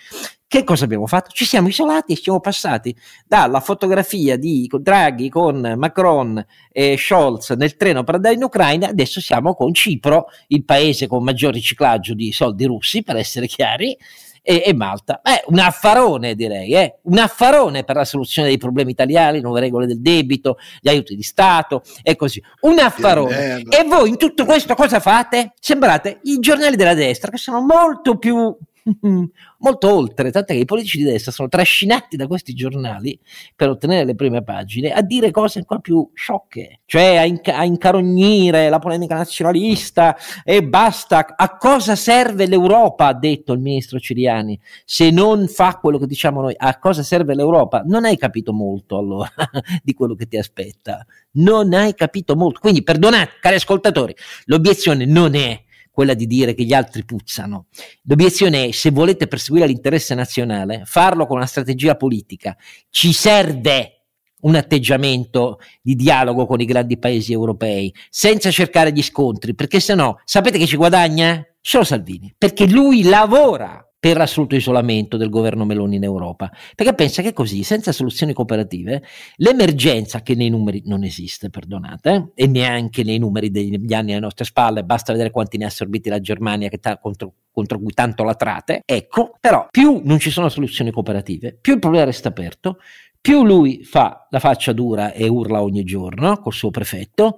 Che 0.52 0.66
cosa 0.66 0.84
abbiamo 0.84 1.08
fatto? 1.08 1.30
Ci 1.32 1.46
siamo 1.46 1.70
isolati 1.70 2.12
e 2.12 2.18
siamo 2.18 2.42
passati 2.42 2.94
dalla 3.26 3.62
fotografia 3.62 4.36
di 4.36 4.70
Draghi 4.70 5.30
con 5.30 5.76
Macron 5.78 6.46
e 6.70 6.98
Scholz 6.98 7.52
nel 7.52 7.78
treno 7.78 8.04
per 8.04 8.16
andare 8.16 8.36
in 8.36 8.44
Ucraina, 8.44 8.90
adesso 8.90 9.22
siamo 9.22 9.56
con 9.56 9.74
Cipro, 9.74 10.26
il 10.48 10.66
paese 10.66 11.08
con 11.08 11.24
maggior 11.24 11.54
riciclaggio 11.54 12.14
di 12.14 12.34
soldi 12.34 12.66
russi, 12.66 13.02
per 13.02 13.16
essere 13.16 13.48
chiari, 13.48 13.98
e, 14.42 14.64
e 14.66 14.74
Malta. 14.74 15.22
È 15.24 15.42
un 15.46 15.60
affarone, 15.60 16.36
direi, 16.36 16.74
eh? 16.74 16.98
un 17.04 17.20
affarone 17.20 17.86
per 17.86 17.96
la 17.96 18.04
soluzione 18.04 18.50
dei 18.50 18.58
problemi 18.58 18.92
italiani, 18.92 19.40
nuove 19.40 19.62
regole 19.62 19.88
del 19.88 20.02
debito, 20.02 20.58
gli 20.82 20.90
aiuti 20.90 21.16
di 21.16 21.24
Stato 21.24 21.82
e 22.04 22.18
così. 22.18 22.44
Un 22.62 22.78
affarone. 22.78 23.64
E 23.70 23.86
voi 23.86 24.10
in 24.10 24.18
tutto 24.18 24.44
questo 24.44 24.76
cosa 24.76 25.00
fate? 25.00 25.54
Sembrate 25.62 26.20
i 26.24 26.40
giornali 26.40 26.76
della 26.76 26.94
destra 26.94 27.32
che 27.32 27.38
sono 27.38 27.62
molto 27.62 28.18
più 28.18 28.54
molto 29.60 29.94
oltre, 29.94 30.32
tant'è 30.32 30.54
che 30.54 30.60
i 30.60 30.66
politici 30.66 30.98
di 30.98 31.04
destra 31.04 31.32
sono 31.32 31.48
trascinati 31.50 32.16
da 32.18 32.28
questi 32.28 32.54
giornali 32.54 33.20
per 33.56 33.70
ottenere 33.70 34.06
le 34.06 34.16
prime 34.16 34.44
pagine 34.44 34.92
a 34.92 35.02
dire 35.02 35.32
cose 35.32 35.60
ancora 35.60 35.80
più 35.80 36.10
sciocche, 36.14 36.82
cioè 36.86 37.18
a, 37.18 37.26
inca- 37.26 37.58
a 37.58 37.64
incarognire 37.64 38.70
la 38.70 38.80
polemica 38.80 39.16
nazionalista 39.16 40.18
e 40.44 40.64
basta. 40.64 41.36
A 41.36 41.58
cosa 41.58 41.96
serve 41.96 42.48
l'Europa, 42.48 43.08
ha 43.08 43.14
detto 43.14 43.54
il 43.54 43.60
ministro 43.60 44.00
Ciriani, 44.00 44.60
se 44.86 45.12
non 45.12 45.48
fa 45.48 45.78
quello 45.78 45.98
che 45.98 46.08
diciamo 46.08 46.42
noi? 46.42 46.54
A 46.58 46.80
cosa 46.80 47.04
serve 47.04 47.36
l'Europa? 47.36 47.84
Non 47.86 48.06
hai 48.06 48.18
capito 48.18 48.54
molto 48.54 48.98
allora 48.98 49.32
di 49.84 49.94
quello 49.94 50.16
che 50.16 50.28
ti 50.28 50.38
aspetta, 50.38 51.06
non 51.34 51.74
hai 51.74 51.94
capito 51.94 52.36
molto. 52.36 52.60
Quindi 52.60 52.84
perdonate, 52.84 53.34
cari 53.40 53.56
ascoltatori, 53.56 54.16
l'obiezione 54.46 55.06
non 55.06 55.36
è 55.36 55.64
quella 55.92 56.14
di 56.14 56.26
dire 56.26 56.54
che 56.54 56.64
gli 56.64 56.74
altri 56.74 57.04
puzzano. 57.04 57.68
L'obiezione 58.04 58.66
è 58.66 58.72
se 58.72 58.92
volete 58.92 59.28
perseguire 59.28 59.68
l'interesse 59.68 60.16
nazionale, 60.16 60.84
farlo 60.86 61.26
con 61.26 61.38
una 61.38 61.46
strategia 61.46 61.96
politica. 61.96 62.56
Ci 62.90 63.12
serve 63.14 64.06
un 64.42 64.56
atteggiamento 64.56 65.60
di 65.82 65.96
dialogo 65.96 66.46
con 66.46 66.60
i 66.62 66.66
grandi 66.66 66.98
paesi 66.98 67.32
europei, 67.32 67.94
senza 68.10 68.50
cercare 68.50 68.92
gli 68.92 69.04
scontri, 69.04 69.54
perché 69.54 69.80
se 69.80 69.94
no, 69.94 70.20
sapete 70.24 70.58
che 70.58 70.66
ci 70.66 70.78
guadagna? 70.78 71.46
Solo 71.60 71.84
Salvini, 71.84 72.34
perché 72.36 72.66
lui 72.66 73.04
lavora 73.04 73.86
per 74.02 74.18
l'assoluto 74.18 74.56
isolamento 74.56 75.16
del 75.16 75.30
governo 75.30 75.64
Meloni 75.64 75.98
in 75.98 76.04
Europa, 76.04 76.50
perché 76.74 76.96
pensa 76.96 77.22
che 77.22 77.34
così, 77.34 77.62
senza 77.62 77.92
soluzioni 77.92 78.34
cooperative, 78.34 79.04
l'emergenza 79.36 80.24
che 80.24 80.34
nei 80.34 80.50
numeri 80.50 80.82
non 80.86 81.04
esiste, 81.04 81.52
perdonate, 81.52 82.32
e 82.34 82.48
neanche 82.48 83.04
nei 83.04 83.20
numeri 83.20 83.52
degli 83.52 83.94
anni 83.94 84.14
alle 84.14 84.22
nostre 84.22 84.46
spalle, 84.46 84.84
basta 84.84 85.12
vedere 85.12 85.30
quanti 85.30 85.60
ne 85.60 85.66
ha 85.66 85.68
assorbiti 85.68 86.10
la 86.10 86.20
Germania 86.20 86.68
che 86.68 86.80
ta- 86.80 86.98
contro, 86.98 87.34
contro 87.52 87.78
cui 87.78 87.94
tanto 87.94 88.24
latrate, 88.24 88.82
ecco, 88.84 89.38
però 89.40 89.68
più 89.70 90.02
non 90.04 90.18
ci 90.18 90.32
sono 90.32 90.50
soluzioni 90.50 90.90
cooperative, 90.90 91.56
più 91.62 91.74
il 91.74 91.80
problema 91.80 92.06
resta 92.06 92.30
aperto, 92.30 92.78
più 93.22 93.44
lui 93.44 93.84
fa 93.84 94.26
la 94.32 94.40
faccia 94.40 94.74
dura 94.74 95.14
e 95.14 95.28
urla 95.28 95.62
ogni 95.62 95.84
giorno 95.84 96.40
col 96.40 96.54
suo 96.54 96.72
prefetto, 96.72 97.38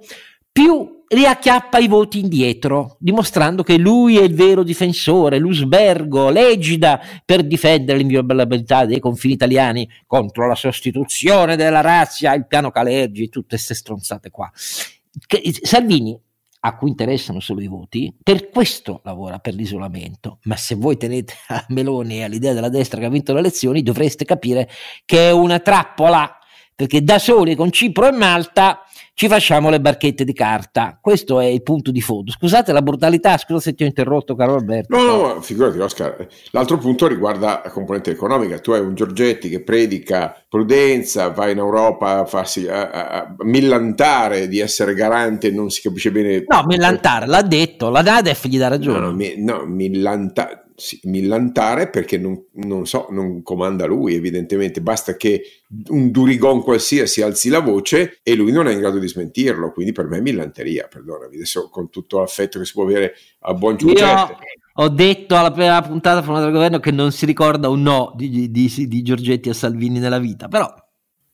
più 0.54 1.02
riacchiappa 1.08 1.78
i 1.78 1.88
voti 1.88 2.20
indietro, 2.20 2.96
dimostrando 3.00 3.64
che 3.64 3.76
lui 3.76 4.18
è 4.18 4.22
il 4.22 4.36
vero 4.36 4.62
difensore, 4.62 5.40
l'usbergo, 5.40 6.30
l'egida 6.30 7.00
per 7.24 7.44
difendere 7.44 7.98
l'inviolabilità 7.98 8.84
dei 8.84 9.00
confini 9.00 9.34
italiani 9.34 9.88
contro 10.06 10.46
la 10.46 10.54
sostituzione 10.54 11.56
della 11.56 11.80
razza, 11.80 12.32
il 12.34 12.46
piano 12.46 12.70
Calergi, 12.70 13.28
tutte 13.30 13.56
queste 13.56 13.74
stronzate 13.74 14.30
qua. 14.30 14.48
Che, 15.26 15.42
Salvini, 15.62 16.16
a 16.60 16.76
cui 16.76 16.90
interessano 16.90 17.40
solo 17.40 17.60
i 17.60 17.66
voti, 17.66 18.14
per 18.22 18.48
questo 18.50 19.00
lavora 19.02 19.40
per 19.40 19.54
l'isolamento. 19.54 20.38
Ma 20.44 20.54
se 20.54 20.76
voi 20.76 20.96
tenete 20.96 21.34
a 21.48 21.64
Meloni 21.70 22.18
e 22.18 22.22
all'idea 22.22 22.52
della 22.52 22.68
destra 22.68 23.00
che 23.00 23.06
ha 23.06 23.10
vinto 23.10 23.32
le 23.32 23.40
elezioni, 23.40 23.82
dovreste 23.82 24.24
capire 24.24 24.70
che 25.04 25.30
è 25.30 25.32
una 25.32 25.58
trappola, 25.58 26.38
perché 26.76 27.02
da 27.02 27.18
soli 27.18 27.56
con 27.56 27.72
Cipro 27.72 28.06
e 28.06 28.12
Malta 28.12 28.83
ci 29.16 29.28
facciamo 29.28 29.70
le 29.70 29.80
barchette 29.80 30.24
di 30.24 30.32
carta. 30.32 30.98
Questo 31.00 31.38
è 31.38 31.44
il 31.46 31.62
punto 31.62 31.92
di 31.92 32.00
fondo. 32.00 32.32
Scusate 32.32 32.72
la 32.72 32.82
brutalità, 32.82 33.36
scusa 33.36 33.60
se 33.60 33.74
ti 33.74 33.84
ho 33.84 33.86
interrotto, 33.86 34.34
caro 34.34 34.54
Alberto. 34.54 34.96
No, 34.96 35.04
no, 35.04 35.40
figurati, 35.40 35.78
Oscar. 35.78 36.26
L'altro 36.50 36.78
punto 36.78 37.06
riguarda 37.06 37.62
la 37.62 37.70
componente 37.70 38.10
economica. 38.10 38.58
Tu 38.58 38.72
hai 38.72 38.80
un 38.80 38.94
Giorgetti 38.94 39.48
che 39.48 39.62
predica 39.62 40.36
prudenza, 40.48 41.28
va 41.28 41.48
in 41.48 41.58
Europa 41.58 42.18
a 42.18 42.24
farsi 42.24 42.66
a, 42.66 42.90
a, 42.90 43.08
a 43.08 43.34
millantare 43.44 44.48
di 44.48 44.58
essere 44.58 44.94
garante, 44.94 45.52
non 45.52 45.70
si 45.70 45.80
capisce 45.80 46.10
bene. 46.10 46.42
No, 46.48 46.64
millantare, 46.66 47.26
l'ha 47.26 47.42
detto, 47.42 47.90
la 47.90 48.02
Nadef 48.02 48.46
gli 48.46 48.58
dà 48.58 48.66
ragione. 48.66 48.98
No, 48.98 49.06
no, 49.06 49.12
mi, 49.12 49.34
no 49.38 49.64
millantare 49.64 50.63
sì, 50.76 50.98
millantare 51.04 51.88
perché 51.88 52.18
non, 52.18 52.46
non, 52.54 52.86
so, 52.86 53.06
non 53.10 53.42
comanda 53.42 53.86
lui 53.86 54.14
evidentemente, 54.14 54.80
basta 54.80 55.16
che 55.16 55.42
un 55.88 56.10
Durigon 56.10 56.62
qualsiasi 56.62 57.22
alzi 57.22 57.48
la 57.48 57.60
voce 57.60 58.18
e 58.22 58.34
lui 58.34 58.52
non 58.52 58.66
è 58.66 58.72
in 58.72 58.80
grado 58.80 58.98
di 58.98 59.08
smentirlo, 59.08 59.72
quindi 59.72 59.92
per 59.92 60.06
me 60.06 60.18
è 60.18 60.20
millanteria, 60.20 60.88
perdonami, 60.88 61.36
adesso 61.36 61.68
con 61.68 61.90
tutto 61.90 62.18
l'affetto 62.18 62.58
che 62.58 62.64
si 62.64 62.72
può 62.72 62.82
avere 62.84 63.14
a 63.40 63.54
buon 63.54 63.76
Giorgetti. 63.76 64.32
Ho 64.78 64.88
detto 64.88 65.36
alla 65.36 65.52
prima 65.52 65.80
puntata 65.82 66.20
formata 66.22 66.46
del 66.46 66.54
governo 66.54 66.80
che 66.80 66.90
non 66.90 67.12
si 67.12 67.26
ricorda 67.26 67.68
un 67.68 67.82
no 67.82 68.12
di, 68.16 68.28
di, 68.28 68.50
di, 68.50 68.88
di 68.88 69.02
Giorgetti 69.02 69.48
a 69.48 69.54
Salvini 69.54 70.00
nella 70.00 70.18
vita, 70.18 70.48
però 70.48 70.68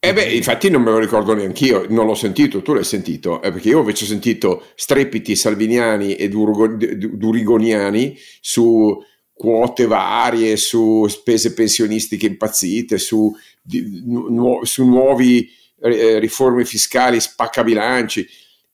Eh 0.02 0.12
beh, 0.12 0.32
infatti 0.32 0.68
non 0.70 0.82
me 0.82 0.90
lo 0.90 0.98
ricordo 0.98 1.34
neanche 1.34 1.64
io, 1.64 1.86
non 1.88 2.06
l'ho 2.06 2.14
sentito, 2.14 2.62
tu 2.62 2.74
l'hai 2.74 2.84
sentito, 2.84 3.40
eh, 3.42 3.50
perché 3.52 3.68
io 3.68 3.80
invece 3.80 4.04
ho 4.04 4.08
sentito 4.08 4.64
strepiti 4.74 5.36
salviniani 5.36 6.14
e 6.14 6.28
durigoniani 6.28 8.16
su 8.40 8.98
quote 9.40 9.86
varie, 9.86 10.58
su 10.58 11.06
spese 11.08 11.54
pensionistiche 11.54 12.26
impazzite, 12.26 12.98
su, 12.98 13.34
di, 13.62 14.02
nu, 14.04 14.62
su 14.64 14.86
nuovi 14.86 15.48
eh, 15.80 16.18
riforme 16.18 16.66
fiscali 16.66 17.18
spaccabilanci 17.18 18.26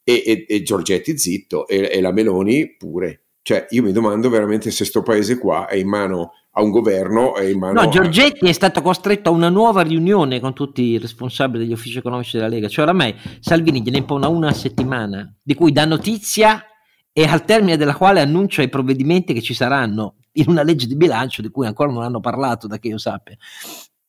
e, 0.02 0.22
e, 0.26 0.44
e 0.48 0.62
Giorgetti 0.64 1.16
zitto 1.16 1.68
e, 1.68 1.88
e 1.92 2.00
la 2.00 2.10
Meloni 2.10 2.74
pure. 2.76 3.26
Cioè, 3.42 3.68
io 3.70 3.84
mi 3.84 3.92
domando 3.92 4.28
veramente 4.28 4.72
se 4.72 4.84
sto 4.84 5.02
paese 5.02 5.38
qua 5.38 5.68
è 5.68 5.76
in 5.76 5.86
mano 5.86 6.32
a 6.50 6.62
un 6.62 6.70
governo 6.70 7.36
e 7.36 7.52
in 7.52 7.60
mano 7.60 7.82
No, 7.82 7.88
Giorgetti 7.88 8.46
a... 8.46 8.48
è 8.48 8.52
stato 8.52 8.82
costretto 8.82 9.28
a 9.28 9.32
una 9.32 9.50
nuova 9.50 9.82
riunione 9.82 10.40
con 10.40 10.52
tutti 10.52 10.82
i 10.82 10.98
responsabili 10.98 11.62
degli 11.62 11.74
uffici 11.74 11.98
economici 11.98 12.38
della 12.38 12.48
Lega. 12.48 12.66
Cioè, 12.66 12.82
oramai 12.86 13.14
Salvini 13.38 13.82
gliene 13.82 13.98
impone 13.98 14.26
una 14.26 14.52
settimana, 14.52 15.32
di 15.40 15.54
cui 15.54 15.70
dà 15.70 15.84
notizia 15.84 16.60
e 17.12 17.22
al 17.22 17.44
termine 17.44 17.76
della 17.76 17.94
quale 17.94 18.18
annuncia 18.18 18.62
i 18.62 18.68
provvedimenti 18.68 19.32
che 19.32 19.42
ci 19.42 19.54
saranno 19.54 20.16
in 20.36 20.48
una 20.48 20.62
legge 20.62 20.86
di 20.86 20.96
bilancio 20.96 21.42
di 21.42 21.50
cui 21.50 21.66
ancora 21.66 21.92
non 21.92 22.02
hanno 22.02 22.20
parlato, 22.20 22.66
da 22.66 22.78
che 22.78 22.88
io 22.88 22.98
sappia. 22.98 23.36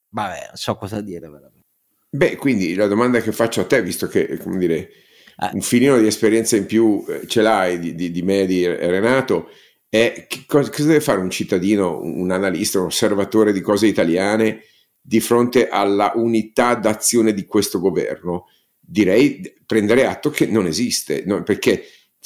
Vabbè, 0.10 0.46
non 0.48 0.56
so 0.56 0.76
cosa 0.76 1.02
dire 1.02 1.28
veramente. 1.28 1.66
Beh, 2.10 2.36
quindi 2.38 2.74
la 2.74 2.88
domanda 2.88 3.20
che 3.20 3.32
faccio 3.32 3.62
a 3.62 3.66
te, 3.66 3.82
visto 3.82 4.08
che, 4.08 4.38
come 4.38 4.58
dire, 4.58 4.90
ah. 5.38 5.52
un 5.54 5.62
filino 5.62 5.98
di 6.00 6.08
esperienza 6.08 6.56
in 6.56 6.66
più 6.66 7.04
eh, 7.08 7.28
ce 7.28 7.42
l'hai 7.42 7.80
di, 7.80 7.96
di, 7.96 8.12
di 8.12 8.22
me, 8.22 8.46
di 8.46 8.66
Renato, 8.66 9.50
è 9.90 10.28
cosa, 10.46 10.70
cosa, 10.70 10.88
deve 10.88 11.02
fare 11.02 11.20
un 11.20 11.30
cittadino, 11.30 12.00
un 12.02 12.32
analista, 12.32 12.80
un 12.80 12.86
osservatore 12.86 13.52
di 13.54 13.62
cose 13.62 13.88
italiane 13.88 14.62
di 15.00 15.20
fronte 15.20 15.70
alla 15.70 16.12
unità 16.16 16.76
d'azione 16.76 17.34
di 17.34 17.46
questo 17.46 17.80
governo? 17.80 18.46
Direi 18.80 19.42
prendere 19.66 20.06
atto 20.06 20.30
che 20.30 20.46
non 20.46 20.66
esiste, 20.66 21.24
no? 21.26 21.44
perché 21.44 21.84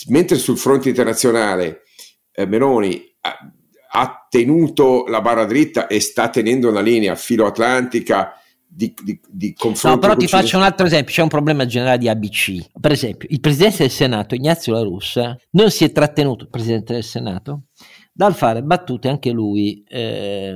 mentre 0.07 0.37
sul 0.37 0.57
fronte 0.57 0.89
internazionale 0.89 1.83
eh, 2.31 2.45
Meloni 2.45 3.15
ha, 3.21 3.51
ha, 3.93 4.27
tenuto 4.29 5.05
la 5.07 5.21
barra 5.21 5.45
dritta 5.45 5.87
e 5.87 5.99
sta 5.99 6.29
tenendo 6.29 6.69
una 6.69 6.81
linea 6.81 7.15
filo 7.15 7.45
atlantica 7.45 8.33
di, 8.65 8.93
di, 9.03 9.19
di 9.27 9.53
confronto. 9.53 9.95
No, 9.95 10.01
però 10.01 10.15
ti 10.15 10.27
faccio 10.27 10.57
un 10.57 10.63
altro 10.63 10.85
esempio: 10.85 11.13
c'è 11.13 11.21
un 11.21 11.27
problema 11.27 11.65
generale 11.65 11.97
di 11.97 12.07
ABC. 12.07 12.69
Per 12.79 12.91
esempio, 12.91 13.27
il 13.31 13.39
presidente 13.41 13.79
del 13.79 13.89
Senato, 13.89 14.35
Ignazio 14.35 14.73
La 14.73 14.81
Russa, 14.81 15.37
non 15.51 15.69
si 15.71 15.83
è 15.83 15.91
trattenuto, 15.91 16.47
presidente 16.47 16.93
del 16.93 17.03
Senato, 17.03 17.63
dal 18.13 18.33
fare 18.33 18.63
battute 18.63 19.09
anche 19.09 19.31
lui. 19.31 19.83
Eh, 19.87 20.55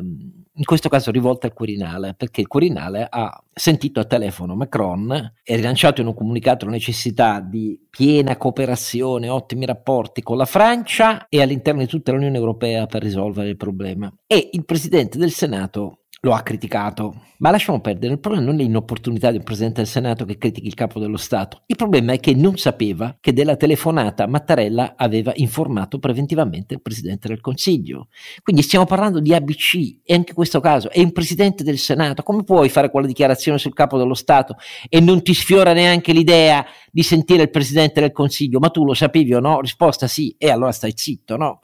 in 0.58 0.64
questo 0.64 0.90
caso 0.90 1.12
rivolte 1.12 1.48
al 1.48 1.54
Quirinale, 1.54 2.14
perché 2.16 2.42
il 2.42 2.48
Quirinale 2.48 3.08
ha 3.10 3.44
sentito 3.54 4.00
a 4.00 4.06
telefono 4.06 4.56
Macron 4.56 5.34
e 5.44 5.56
rilanciato 5.56 6.02
in 6.02 6.08
un 6.08 6.14
comunicato 6.14 6.66
la 6.66 6.72
necessità 6.72 7.42
di 7.42 7.80
piena 7.90 8.38
cooperazione, 8.38 9.30
ottimi 9.30 9.66
rapporti 9.66 10.22
con 10.22 10.38
la 10.38 10.46
Francia 10.46 11.28
e 11.28 11.42
all'interno 11.42 11.82
di 11.82 11.88
tutta 11.88 12.12
l'Unione 12.12 12.38
Europea 12.38 12.86
per 12.86 13.02
risolvere 13.02 13.50
il 13.50 13.58
problema. 13.58 14.14
E 14.26 14.50
il 14.54 14.64
Presidente 14.66 15.18
del 15.18 15.32
Senato 15.32 16.05
lo 16.26 16.34
ha 16.34 16.42
criticato. 16.42 17.22
Ma 17.38 17.52
lasciamo 17.52 17.82
perdere, 17.82 18.14
il 18.14 18.20
problema 18.20 18.46
non 18.46 18.60
è 18.60 18.64
l'inopportunità 18.64 19.30
di 19.30 19.38
un 19.38 19.44
Presidente 19.44 19.82
del 19.82 19.90
Senato 19.90 20.26
che 20.26 20.38
critichi 20.38 20.66
il 20.66 20.74
capo 20.74 21.00
dello 21.00 21.18
Stato, 21.18 21.62
il 21.68 21.76
problema 21.76 22.14
è 22.14 22.20
che 22.20 22.34
non 22.34 22.58
sapeva 22.58 23.16
che 23.20 23.34
della 23.34 23.58
telefonata 23.58 24.26
Mattarella 24.26 24.94
aveva 24.98 25.34
informato 25.36 26.00
preventivamente 26.00 26.74
il 26.74 26.82
Presidente 26.82 27.28
del 27.28 27.42
Consiglio. 27.42 28.08
Quindi 28.42 28.64
stiamo 28.64 28.86
parlando 28.86 29.20
di 29.20 29.34
ABC 29.34 30.00
e 30.04 30.14
anche 30.16 30.30
in 30.30 30.36
questo 30.36 30.60
caso 30.62 30.90
è 30.90 31.02
un 31.02 31.12
Presidente 31.12 31.64
del 31.64 31.78
Senato, 31.78 32.24
come 32.24 32.44
puoi 32.44 32.70
fare 32.70 32.90
quella 32.90 33.06
dichiarazione 33.06 33.60
sul 33.60 33.74
capo 33.74 33.98
dello 33.98 34.16
Stato 34.16 34.56
e 34.90 35.00
non 35.00 35.22
ti 35.22 35.34
sfiora 35.34 35.74
neanche 35.74 36.14
l'idea 36.14 36.66
di 36.90 37.04
sentire 37.04 37.44
il 37.44 37.52
Presidente 37.52 38.00
del 38.00 38.14
Consiglio? 38.14 38.60
Ma 38.60 38.70
tu 38.70 38.84
lo 38.84 38.94
sapevi 38.94 39.34
o 39.34 39.40
no? 39.40 39.60
Risposta 39.60 40.08
sì, 40.08 40.34
e 40.40 40.50
allora 40.50 40.72
stai 40.72 40.94
zitto, 40.96 41.36
no? 41.36 41.60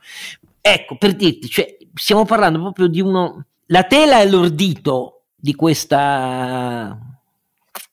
Ecco, 0.60 0.98
per 0.98 1.16
dirti, 1.16 1.48
cioè, 1.48 1.78
stiamo 1.94 2.26
parlando 2.26 2.60
proprio 2.60 2.88
di 2.88 3.02
uno 3.02 3.46
la 3.72 3.84
tela 3.84 4.20
e 4.20 4.30
l'ordito 4.30 5.28
di 5.34 5.56
questa 5.56 6.98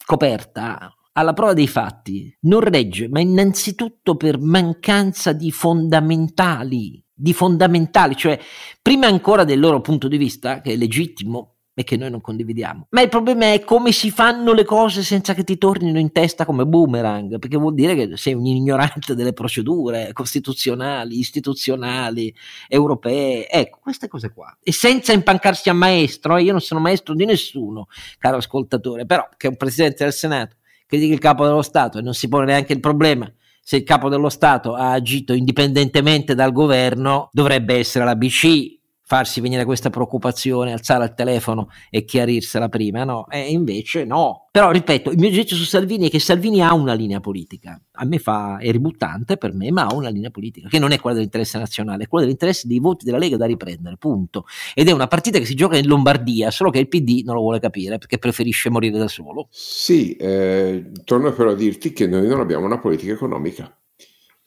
coperta 0.05 0.93
alla 1.12 1.33
prova 1.33 1.53
dei 1.53 1.68
fatti 1.68 2.37
non 2.43 2.61
regge, 2.61 3.09
ma 3.09 3.20
innanzitutto 3.20 4.16
per 4.16 4.39
mancanza 4.39 5.33
di 5.33 5.51
fondamentali, 5.51 7.03
di 7.12 7.33
fondamentali, 7.33 8.16
cioè 8.16 8.39
prima 8.83 9.07
ancora 9.07 9.45
del 9.45 9.61
loro 9.61 9.81
punto 9.81 10.09
di 10.09 10.16
vista, 10.16 10.61
che 10.61 10.72
è 10.72 10.76
legittimo, 10.76 11.57
e 11.79 11.85
che 11.85 11.97
noi 11.97 12.11
non 12.11 12.20
condividiamo. 12.20 12.89
Ma 12.91 13.03
il 13.03 13.09
problema 13.09 13.53
è 13.53 13.61
come 13.61 13.93
si 13.93 14.11
fanno 14.11 14.53
le 14.53 14.64
cose 14.64 15.05
senza 15.05 15.33
che 15.33 15.45
ti 15.45 15.59
tornino 15.59 16.01
in 16.01 16.11
testa 16.11 16.45
come 16.45 16.66
boomerang, 16.66 17.39
perché 17.39 17.57
vuol 17.57 17.74
dire 17.74 17.95
che 17.95 18.16
sei 18.16 18.35
un 18.35 18.45
ignorante 18.47 19.14
delle 19.14 19.33
procedure 19.33 20.11
costituzionali, 20.12 21.20
istituzionali, 21.20 22.35
europee, 22.66 23.49
ecco, 23.49 23.79
queste 23.81 24.09
cose 24.09 24.33
qua. 24.33 24.57
E 24.61 24.72
senza 24.72 25.12
impancarsi 25.12 25.68
a 25.68 25.72
maestro, 25.72 26.37
eh, 26.37 26.43
io 26.43 26.51
non 26.51 26.61
sono 26.61 26.81
maestro 26.81 27.14
di 27.14 27.24
nessuno, 27.24 27.87
caro 28.18 28.39
ascoltatore, 28.39 29.07
però 29.07 29.29
che 29.37 29.47
un 29.47 29.57
presidente 29.57 30.03
del 30.03 30.12
Senato 30.12 30.57
critica 30.85 31.12
il 31.12 31.20
capo 31.20 31.45
dello 31.45 31.62
Stato 31.62 31.99
e 31.99 32.03
non 32.03 32.14
si 32.14 32.26
pone 32.26 32.47
neanche 32.47 32.72
il 32.72 32.81
problema 32.81 33.33
se 33.61 33.76
il 33.76 33.85
capo 33.85 34.09
dello 34.09 34.31
Stato 34.31 34.74
ha 34.74 34.93
agito 34.93 35.35
indipendentemente 35.35 36.35
dal 36.35 36.53
governo, 36.53 37.29
dovrebbe 37.33 37.76
essere 37.76 38.05
la 38.07 38.16
BC 38.16 38.78
farsi 39.09 39.40
venire 39.40 39.64
questa 39.64 39.88
preoccupazione, 39.88 40.70
alzare 40.70 41.04
il 41.04 41.14
telefono 41.14 41.70
e 41.88 42.04
chiarirsela 42.04 42.68
prima, 42.68 43.04
no? 43.04 43.26
E 43.30 43.50
invece 43.50 44.04
no. 44.04 44.48
Però 44.50 44.70
ripeto, 44.70 45.11
il 45.11 45.16
mio 45.16 45.30
giudizio 45.30 45.56
su 45.56 45.64
Salvini 45.64 46.09
è 46.09 46.11
che 46.11 46.18
Salvini 46.18 46.61
ha 46.61 46.74
una 46.74 46.92
linea 46.92 47.18
politica. 47.18 47.80
A 47.92 48.04
me 48.04 48.18
fa, 48.18 48.59
è 48.59 48.70
ributtante 48.70 49.38
per 49.38 49.54
me, 49.54 49.70
ma 49.70 49.86
ha 49.86 49.94
una 49.94 50.11
linea 50.11 50.28
politica, 50.28 50.68
che 50.68 50.78
non 50.78 50.92
è 50.92 51.00
quella 51.00 51.16
dell'interesse 51.16 51.56
nazionale, 51.56 52.04
è 52.04 52.06
quella 52.06 52.26
dell'interesse 52.26 52.68
dei 52.68 52.80
voti 52.80 53.06
della 53.06 53.16
Lega 53.16 53.38
da 53.38 53.46
riprendere, 53.46 53.96
punto. 53.96 54.44
Ed 54.74 54.88
è 54.88 54.92
una 54.92 55.06
partita 55.06 55.38
che 55.38 55.46
si 55.46 55.54
gioca 55.54 55.78
in 55.78 55.86
Lombardia, 55.86 56.50
solo 56.50 56.68
che 56.68 56.78
il 56.78 56.88
PD 56.88 57.22
non 57.24 57.34
lo 57.34 57.40
vuole 57.40 57.61
capire 57.61 57.96
perché 57.96 58.18
preferisce 58.18 58.68
morire 58.68 58.98
da 58.98 59.09
solo. 59.09 59.48
Sì, 59.48 60.16
eh, 60.16 60.90
torno 61.04 61.32
però 61.32 61.52
a 61.52 61.54
dirti 61.54 61.94
che 61.94 62.06
noi 62.06 62.26
non 62.26 62.40
abbiamo 62.40 62.66
una 62.66 62.78
politica 62.78 63.14
economica. 63.14 63.74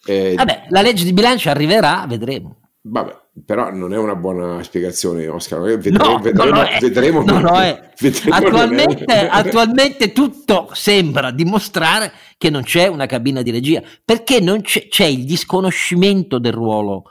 Eh, 0.05 0.36
Vabbè, 0.36 0.66
la 0.70 0.84
legge 0.84 1.03
di 1.03 1.14
bilancio 1.14 1.49
arriverà, 1.49 2.05
vedremo. 2.07 2.57
Vabbè, 2.82 3.20
però 3.46 3.72
non 3.72 3.94
è 3.94 3.98
una 3.98 4.16
buona 4.16 4.62
spiegazione, 4.62 5.28
Oscar. 5.28 5.62
Vedremo, 5.62 6.04
no, 6.04 6.20
vedremo, 6.20 6.64
vedremo, 6.80 7.24
no, 7.24 7.40
no, 7.40 7.52
vedremo 8.00 8.36
attualmente, 8.36 9.28
attualmente, 9.30 10.12
tutto 10.12 10.70
sembra 10.74 11.32
dimostrare 11.32 12.12
che 12.38 12.50
non 12.50 12.64
c'è 12.64 12.88
una 12.88 13.06
cabina 13.06 13.42
di 13.42 13.52
regia 13.52 13.82
perché 14.04 14.42
non 14.42 14.62
c'è, 14.62 14.88
c'è 14.90 15.06
il 15.06 15.24
disconoscimento 15.24 16.40
del 16.40 16.52
ruolo 16.52 17.04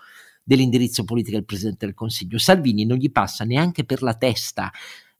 dell'indirizzo 0.43 1.05
politico 1.05 1.37
del 1.37 1.47
Presidente 1.47 1.87
del 1.87 1.95
Consiglio. 1.95 2.39
Salvini 2.39 2.85
non 2.85 2.99
gli 2.99 3.11
passa 3.11 3.45
neanche 3.45 3.85
per 3.85 4.03
la 4.03 4.15
testa 4.15 4.71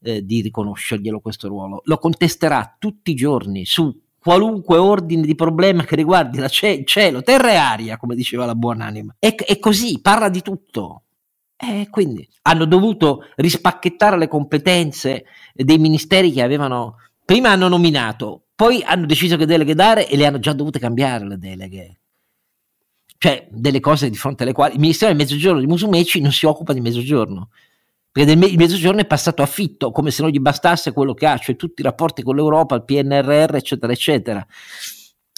eh, 0.03 0.25
di 0.25 0.43
riconoscerglielo 0.43 1.21
questo 1.21 1.49
ruolo, 1.49 1.81
lo 1.85 1.99
contesterà 1.99 2.77
tutti 2.79 3.13
i 3.13 3.15
giorni 3.15 3.65
su 3.65 3.97
qualunque 4.21 4.77
ordine 4.77 5.23
di 5.23 5.35
problema 5.35 5.85
che 5.85 5.97
riguardi 5.97 6.39
la 6.39 6.49
ce- 6.49 6.85
cielo, 6.85 7.23
terra 7.23 7.51
e 7.51 7.57
aria, 7.57 7.97
come 7.97 8.15
diceva 8.15 8.45
la 8.45 8.55
buonanima. 8.55 9.17
E, 9.19 9.35
e 9.47 9.59
così 9.59 10.01
parla 10.01 10.29
di 10.29 10.43
tutto. 10.43 11.05
E 11.57 11.89
quindi 11.91 12.27
hanno 12.43 12.65
dovuto 12.67 13.25
rispacchettare 13.37 14.17
le 14.17 14.29
competenze 14.29 15.25
dei 15.55 15.79
ministeri 15.79 16.33
che 16.33 16.43
avevano 16.43 16.97
prima 17.25 17.51
hanno 17.51 17.69
nominato, 17.69 18.45
poi 18.55 18.83
hanno 18.83 19.07
deciso 19.07 19.37
che 19.37 19.47
deleghe 19.47 19.75
dare 19.75 20.09
e 20.09 20.17
le 20.17 20.27
hanno 20.27 20.39
già 20.39 20.53
dovute 20.53 20.79
cambiare 20.79 21.27
le 21.27 21.39
deleghe. 21.39 22.01
Cioè, 23.19 23.47
delle 23.51 23.81
cose 23.81 24.09
di 24.09 24.17
fronte 24.17 24.43
alle 24.43 24.53
quali 24.53 24.75
il 24.75 24.81
Ministero 24.81 25.13
del 25.13 25.21
Mezzogiorno 25.21 25.61
di 25.61 25.67
Musumeci 25.67 26.21
non 26.21 26.33
si 26.33 26.47
occupa 26.47 26.73
di 26.73 26.81
Mezzogiorno 26.81 27.51
perché 28.13 28.33
il 28.33 28.57
mezzogiorno 28.57 29.01
è 29.01 29.07
passato 29.07 29.43
a 29.43 29.47
fitto, 29.47 29.93
come 29.93 30.11
se 30.11 30.23
non 30.23 30.31
gli 30.33 30.41
bastasse 30.41 30.93
quello 30.93 31.15
che 31.15 31.27
ha, 31.27 31.39
cioè 31.39 31.55
tutti 31.55 31.81
i 31.81 31.85
rapporti 31.85 32.23
con 32.23 32.35
l'Europa, 32.35 32.75
il 32.75 32.85
PNRR, 32.85 33.55
eccetera, 33.55 33.93
eccetera. 33.93 34.47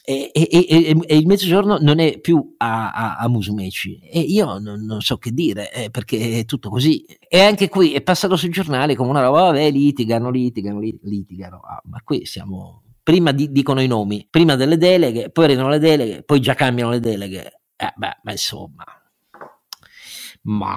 E, 0.05 0.31
e, 0.33 0.49
e, 0.51 0.99
e 1.07 1.17
il 1.17 1.27
mezzogiorno 1.27 1.79
non 1.79 2.01
è 2.01 2.19
più 2.19 2.55
a, 2.57 2.91
a, 2.91 3.17
a 3.19 3.29
Musumeci. 3.29 4.01
E 4.01 4.21
io 4.21 4.59
non, 4.59 4.85
non, 4.85 5.01
so 5.01 5.17
che 5.19 5.31
dire 5.31 5.71
eh, 5.73 5.91
perché 5.91 6.41
è 6.41 6.45
tutto 6.45 6.71
così. 6.71 7.05
E 7.29 7.41
anche 7.41 7.69
qui 7.69 7.93
è 7.93 8.01
passato 8.01 8.37
sui 8.37 8.49
giornali 8.49 8.97
come 8.97 9.11
una 9.11 9.23
roba 9.23 9.43
vabbè 9.43 9.71
litigano 9.71 10.31
litigano 10.31 10.81
litigano. 10.81 11.61
Ah, 11.61 11.81
ma 11.85 12.01
qui 12.03 12.25
siamo 12.27 12.83
prima 13.03 13.31
di, 13.33 13.53
dicono 13.53 13.81
i 13.81 13.87
nomi 13.87 14.27
prima 14.31 14.55
delle 14.55 14.77
deleghe 14.77 15.31
poi 15.31 15.45
arrivano 15.45 15.69
le 15.69 15.79
deleghe 15.79 16.23
poi 16.23 16.41
già 16.41 16.55
cambiano 16.55 16.91
le 16.91 17.01
deleghe. 17.01 17.61
Eh, 17.77 17.93
beh, 17.95 18.19
ma 18.23 18.31
insomma. 18.33 18.85
Ma 20.45 20.77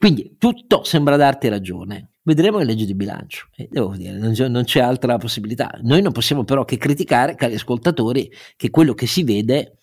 quindi 0.00 0.36
tutto 0.38 0.82
sembra 0.82 1.16
darti 1.16 1.48
ragione. 1.48 2.12
Vedremo 2.22 2.56
le 2.56 2.64
leggi 2.64 2.86
di 2.86 2.94
bilancio. 2.94 3.48
E 3.54 3.68
devo 3.70 3.94
dire, 3.94 4.16
non 4.16 4.32
c'è, 4.32 4.48
non 4.48 4.64
c'è, 4.64 4.80
altra 4.80 5.18
possibilità. 5.18 5.78
Noi 5.82 6.00
non 6.00 6.12
possiamo 6.12 6.42
però 6.42 6.64
che 6.64 6.78
criticare, 6.78 7.34
cari 7.34 7.52
ascoltatori, 7.52 8.32
che 8.56 8.70
quello 8.70 8.94
che 8.94 9.06
si 9.06 9.24
vede 9.24 9.76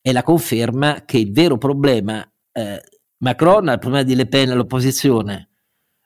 è 0.00 0.10
la 0.10 0.24
conferma 0.24 1.04
che 1.04 1.18
il 1.18 1.30
vero 1.30 1.56
problema, 1.56 2.20
eh, 2.50 2.82
Macron 3.18 3.68
ha 3.68 3.74
il 3.74 3.78
problema 3.78 4.02
di 4.02 4.16
Le 4.16 4.26
Pen 4.26 4.50
all'opposizione, 4.50 5.50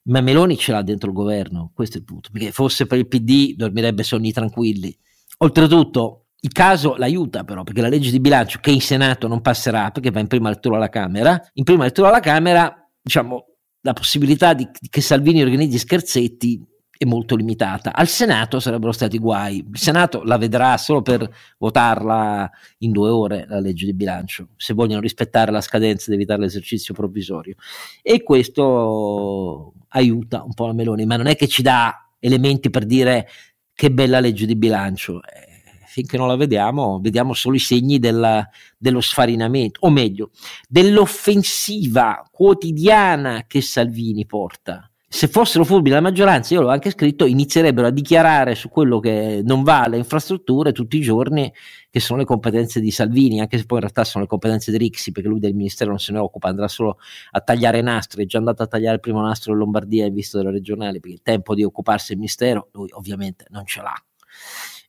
ma 0.09 0.21
Meloni 0.21 0.59
ce 0.59 0.73
l'ha 0.73 0.83
dentro 0.83 1.09
il 1.09 1.15
governo, 1.15 1.71
questo 1.73 1.97
è 1.97 2.01
il 2.01 2.05
punto, 2.05 2.29
perché 2.31 2.53
fosse 2.53 2.85
per 2.85 2.99
il 2.99 3.09
PD 3.09 3.55
dormirebbe 3.57 4.03
sonni 4.03 4.31
tranquilli. 4.31 4.95
Oltretutto, 5.39 6.27
il 6.41 6.53
caso 6.53 6.97
l'aiuta 6.97 7.45
però, 7.45 7.62
perché 7.62 7.81
la 7.81 7.89
legge 7.89 8.11
di 8.11 8.21
bilancio 8.21 8.59
che 8.61 8.71
in 8.71 8.83
Senato 8.83 9.27
non 9.27 9.41
passerà, 9.41 9.91
perché 9.91 10.11
va 10.11 10.21
in 10.21 10.27
prima 10.27 10.51
lettura 10.51 10.77
alla 10.77 10.91
Camera, 10.91 11.43
in 11.55 11.65
prima 11.65 11.85
lettura 11.85 12.09
alla 12.09 12.21
Camera, 12.21 12.91
diciamo, 13.01 13.54
la 13.85 13.93
possibilità 13.93 14.55
di, 14.55 14.66
che 14.89 15.01
Salvini 15.03 15.43
organizzi 15.43 15.78
scherzetti 15.78 16.62
è 16.97 17.05
molto 17.05 17.37
limitata. 17.37 17.93
Al 17.93 18.09
Senato 18.09 18.59
sarebbero 18.59 18.93
stati 18.93 19.18
guai. 19.18 19.59
Il 19.59 19.78
Senato 19.78 20.22
la 20.22 20.39
vedrà 20.39 20.76
solo 20.78 21.03
per 21.03 21.28
votarla 21.59 22.51
in 22.78 22.93
due 22.93 23.11
ore, 23.11 23.45
la 23.47 23.61
legge 23.61 23.85
di 23.85 23.93
bilancio, 23.93 24.49
se 24.57 24.72
vogliono 24.72 25.01
rispettare 25.01 25.53
la 25.53 25.61
scadenza 25.61 26.07
ed 26.09 26.14
evitare 26.14 26.41
l'esercizio 26.41 26.95
provvisorio. 26.95 27.57
E 28.01 28.22
questo 28.22 29.74
aiuta 29.89 30.43
un 30.43 30.55
po' 30.55 30.66
la 30.66 30.72
Meloni, 30.72 31.05
ma 31.05 31.16
non 31.16 31.26
è 31.26 31.37
che 31.37 31.47
ci 31.47 31.61
dà 31.61 32.11
elementi 32.18 32.70
per 32.70 32.87
dire 32.87 33.28
che 33.74 33.91
bella 33.91 34.20
legge 34.20 34.47
di 34.47 34.57
bilancio. 34.57 35.20
Eh, 35.22 35.54
finché 35.95 36.16
non 36.16 36.26
la 36.26 36.34
vediamo, 36.34 36.99
vediamo 37.01 37.34
solo 37.34 37.55
i 37.55 37.61
segni 37.61 38.01
della, 38.01 38.45
dello 38.76 39.01
sfarinamento, 39.01 39.78
o 39.82 39.90
meglio, 39.90 40.30
dell'offensiva 40.68 42.28
quotidiana 42.32 43.45
che 43.47 43.61
Salvini 43.61 44.26
porta 44.26 44.90
se 45.14 45.28
fossero 45.28 45.64
furbi 45.64 45.90
la 45.90 46.01
maggioranza, 46.01 46.55
io 46.55 46.62
l'ho 46.62 46.70
anche 46.70 46.90
scritto, 46.90 47.24
inizierebbero 47.24 47.86
a 47.86 47.90
dichiarare 47.90 48.57
su 48.57 48.68
quello 48.68 48.99
che 48.99 49.42
non 49.45 49.62
va 49.62 49.84
alle 49.84 49.97
infrastrutture 49.97 50.72
tutti 50.72 50.97
i 50.97 51.01
giorni, 51.01 51.53
che 51.88 52.01
sono 52.01 52.18
le 52.18 52.24
competenze 52.24 52.80
di 52.80 52.90
Salvini, 52.90 53.38
anche 53.38 53.57
se 53.57 53.64
poi 53.64 53.76
in 53.78 53.84
realtà 53.84 54.03
sono 54.03 54.24
le 54.24 54.28
competenze 54.28 54.72
di 54.72 54.76
Rixi, 54.76 55.12
perché 55.12 55.28
lui 55.28 55.38
del 55.38 55.55
Ministero 55.55 55.90
non 55.90 56.01
se 56.01 56.11
ne 56.11 56.18
occupa, 56.18 56.49
andrà 56.49 56.66
solo 56.66 56.99
a 57.30 57.40
tagliare 57.40 57.80
nastri, 57.80 58.24
è 58.24 58.26
già 58.26 58.38
andato 58.38 58.64
a 58.64 58.66
tagliare 58.66 58.97
il 58.97 59.01
primo 59.01 59.22
nastro 59.22 59.53
in 59.53 59.59
Lombardia 59.59 60.05
in 60.05 60.14
vista 60.14 60.38
delle 60.38 60.51
regionali, 60.51 60.99
perché 60.99 61.14
il 61.14 61.22
tempo 61.22 61.55
di 61.55 61.62
occuparsi 61.62 62.09
del 62.09 62.16
Ministero 62.16 62.70
lui 62.72 62.88
ovviamente 62.90 63.47
non 63.51 63.64
ce 63.66 63.82
l'ha. 63.82 63.95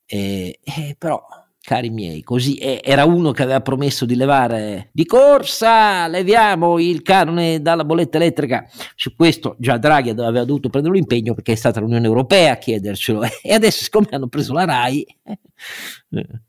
E, 0.05 0.59
e 0.63 0.95
però 0.97 1.23
cari 1.65 1.89
miei, 1.89 2.21
così 2.21 2.59
era 2.59 3.05
uno 3.05 3.31
che 3.31 3.41
aveva 3.41 3.59
promesso 3.59 4.05
di 4.05 4.15
levare 4.15 4.89
di 4.93 5.03
corsa, 5.03 6.07
leviamo 6.07 6.77
il 6.77 7.01
canone 7.01 7.59
dalla 7.59 7.83
bolletta 7.83 8.17
elettrica. 8.17 8.69
Su 8.93 9.15
questo 9.15 9.55
già 9.57 9.77
Draghi 9.77 10.11
aveva 10.11 10.45
dovuto 10.45 10.69
prendere 10.69 10.93
un 10.93 11.01
impegno 11.01 11.33
perché 11.33 11.53
è 11.53 11.55
stata 11.55 11.79
l'Unione 11.79 12.05
Europea 12.05 12.53
a 12.53 12.57
chiedercelo 12.57 13.23
e 13.41 13.53
adesso 13.53 13.83
siccome 13.83 14.07
hanno 14.11 14.27
preso 14.27 14.53
la 14.53 14.65
RAI 14.65 15.05
eh, 15.23 15.39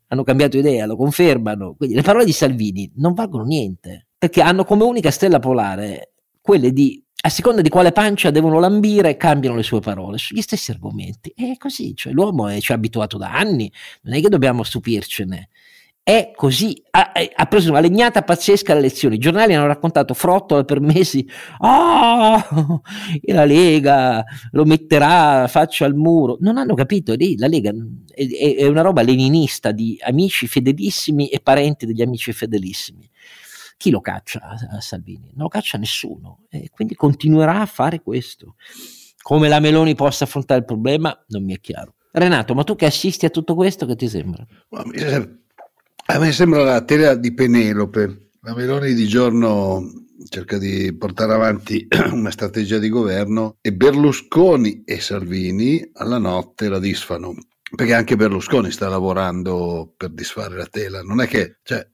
hanno 0.07 0.23
cambiato 0.23 0.57
idea, 0.57 0.85
lo 0.85 0.95
confermano. 0.95 1.73
Quindi 1.75 1.95
le 1.95 2.03
parole 2.03 2.23
di 2.23 2.31
Salvini 2.31 2.91
non 2.97 3.13
valgono 3.13 3.43
niente 3.43 4.09
perché 4.17 4.41
hanno 4.41 4.65
come 4.65 4.83
unica 4.83 5.09
stella 5.09 5.39
polare 5.39 6.13
quelle 6.41 6.71
di 6.71 7.03
a 7.19 7.29
seconda 7.29 7.61
di 7.61 7.69
quale 7.69 7.91
pancia 7.91 8.29
devono 8.29 8.59
lambire, 8.59 9.17
cambiano 9.17 9.55
le 9.55 9.63
sue 9.63 9.79
parole 9.79 10.17
sugli 10.17 10.41
stessi 10.41 10.71
argomenti. 10.71 11.33
È 11.35 11.57
così, 11.57 11.95
cioè 11.95 12.13
l'uomo 12.13 12.47
è, 12.47 12.59
ci 12.59 12.71
ha 12.71 12.75
abituato 12.75 13.17
da 13.17 13.33
anni, 13.33 13.71
non 14.03 14.13
è 14.13 14.21
che 14.21 14.29
dobbiamo 14.29 14.63
stupircene. 14.63 15.49
È 16.03 16.31
così, 16.33 16.81
ha, 16.91 17.11
ha, 17.35 17.45
preso 17.47 17.71
una 17.71 17.81
legnata 17.81 18.21
pazzesca 18.21 18.71
alle 18.71 18.79
elezioni. 18.79 19.15
I 19.15 19.19
giornali 19.19 19.53
hanno 19.53 19.67
raccontato 19.67 20.13
frottole 20.13 20.63
per 20.63 20.79
mesi. 20.79 21.27
Oh, 21.57 22.41
la 23.23 23.43
Lega 23.43 24.23
lo 24.51 24.63
metterà 24.63 25.47
faccia 25.49 25.83
al 25.83 25.95
muro. 25.95 26.37
Non 26.39 26.57
hanno 26.57 26.75
capito, 26.75 27.13
la 27.35 27.47
Lega 27.47 27.73
è, 28.13 28.55
è 28.55 28.67
una 28.67 28.83
roba 28.83 29.01
leninista 29.01 29.73
di 29.73 29.97
amici 30.01 30.47
fedelissimi 30.47 31.27
e 31.27 31.41
parenti 31.41 31.85
degli 31.85 32.01
amici 32.01 32.31
fedelissimi 32.31 33.09
chi 33.77 33.91
lo 33.91 34.01
caccia 34.01 34.41
a 34.41 34.81
Salvini? 34.81 35.29
Non 35.33 35.43
lo 35.43 35.47
caccia 35.47 35.77
nessuno 35.77 36.45
e 36.49 36.69
quindi 36.71 36.95
continuerà 36.95 37.61
a 37.61 37.65
fare 37.65 38.01
questo. 38.01 38.55
Come 39.21 39.47
la 39.47 39.59
Meloni 39.59 39.95
possa 39.95 40.23
affrontare 40.23 40.61
il 40.61 40.65
problema 40.65 41.15
non 41.27 41.43
mi 41.43 41.53
è 41.55 41.59
chiaro. 41.59 41.95
Renato, 42.11 42.55
ma 42.55 42.63
tu 42.63 42.75
che 42.75 42.85
assisti 42.85 43.25
a 43.25 43.29
tutto 43.29 43.53
questo, 43.53 43.85
che 43.85 43.95
ti 43.95 44.07
sembra? 44.07 44.45
A 46.09 46.19
me 46.19 46.31
sembra 46.31 46.63
la 46.63 46.83
tela 46.83 47.15
di 47.15 47.33
Penelope. 47.33 48.29
La 48.41 48.55
Meloni 48.55 48.93
di 48.93 49.07
giorno 49.07 49.83
cerca 50.29 50.57
di 50.57 50.95
portare 50.97 51.33
avanti 51.33 51.87
una 52.11 52.31
strategia 52.31 52.79
di 52.79 52.89
governo 52.89 53.57
e 53.61 53.73
Berlusconi 53.73 54.83
e 54.85 54.99
Salvini 54.99 55.87
alla 55.93 56.17
notte 56.17 56.69
la 56.69 56.79
disfano. 56.79 57.35
Perché 57.75 57.93
anche 57.93 58.15
Berlusconi 58.15 58.71
sta 58.71 58.87
lavorando 58.87 59.93
per 59.95 60.09
disfare 60.11 60.55
la 60.55 60.67
tela. 60.67 61.01
Non 61.01 61.19
è 61.19 61.27
che, 61.27 61.57
cioè, 61.63 61.85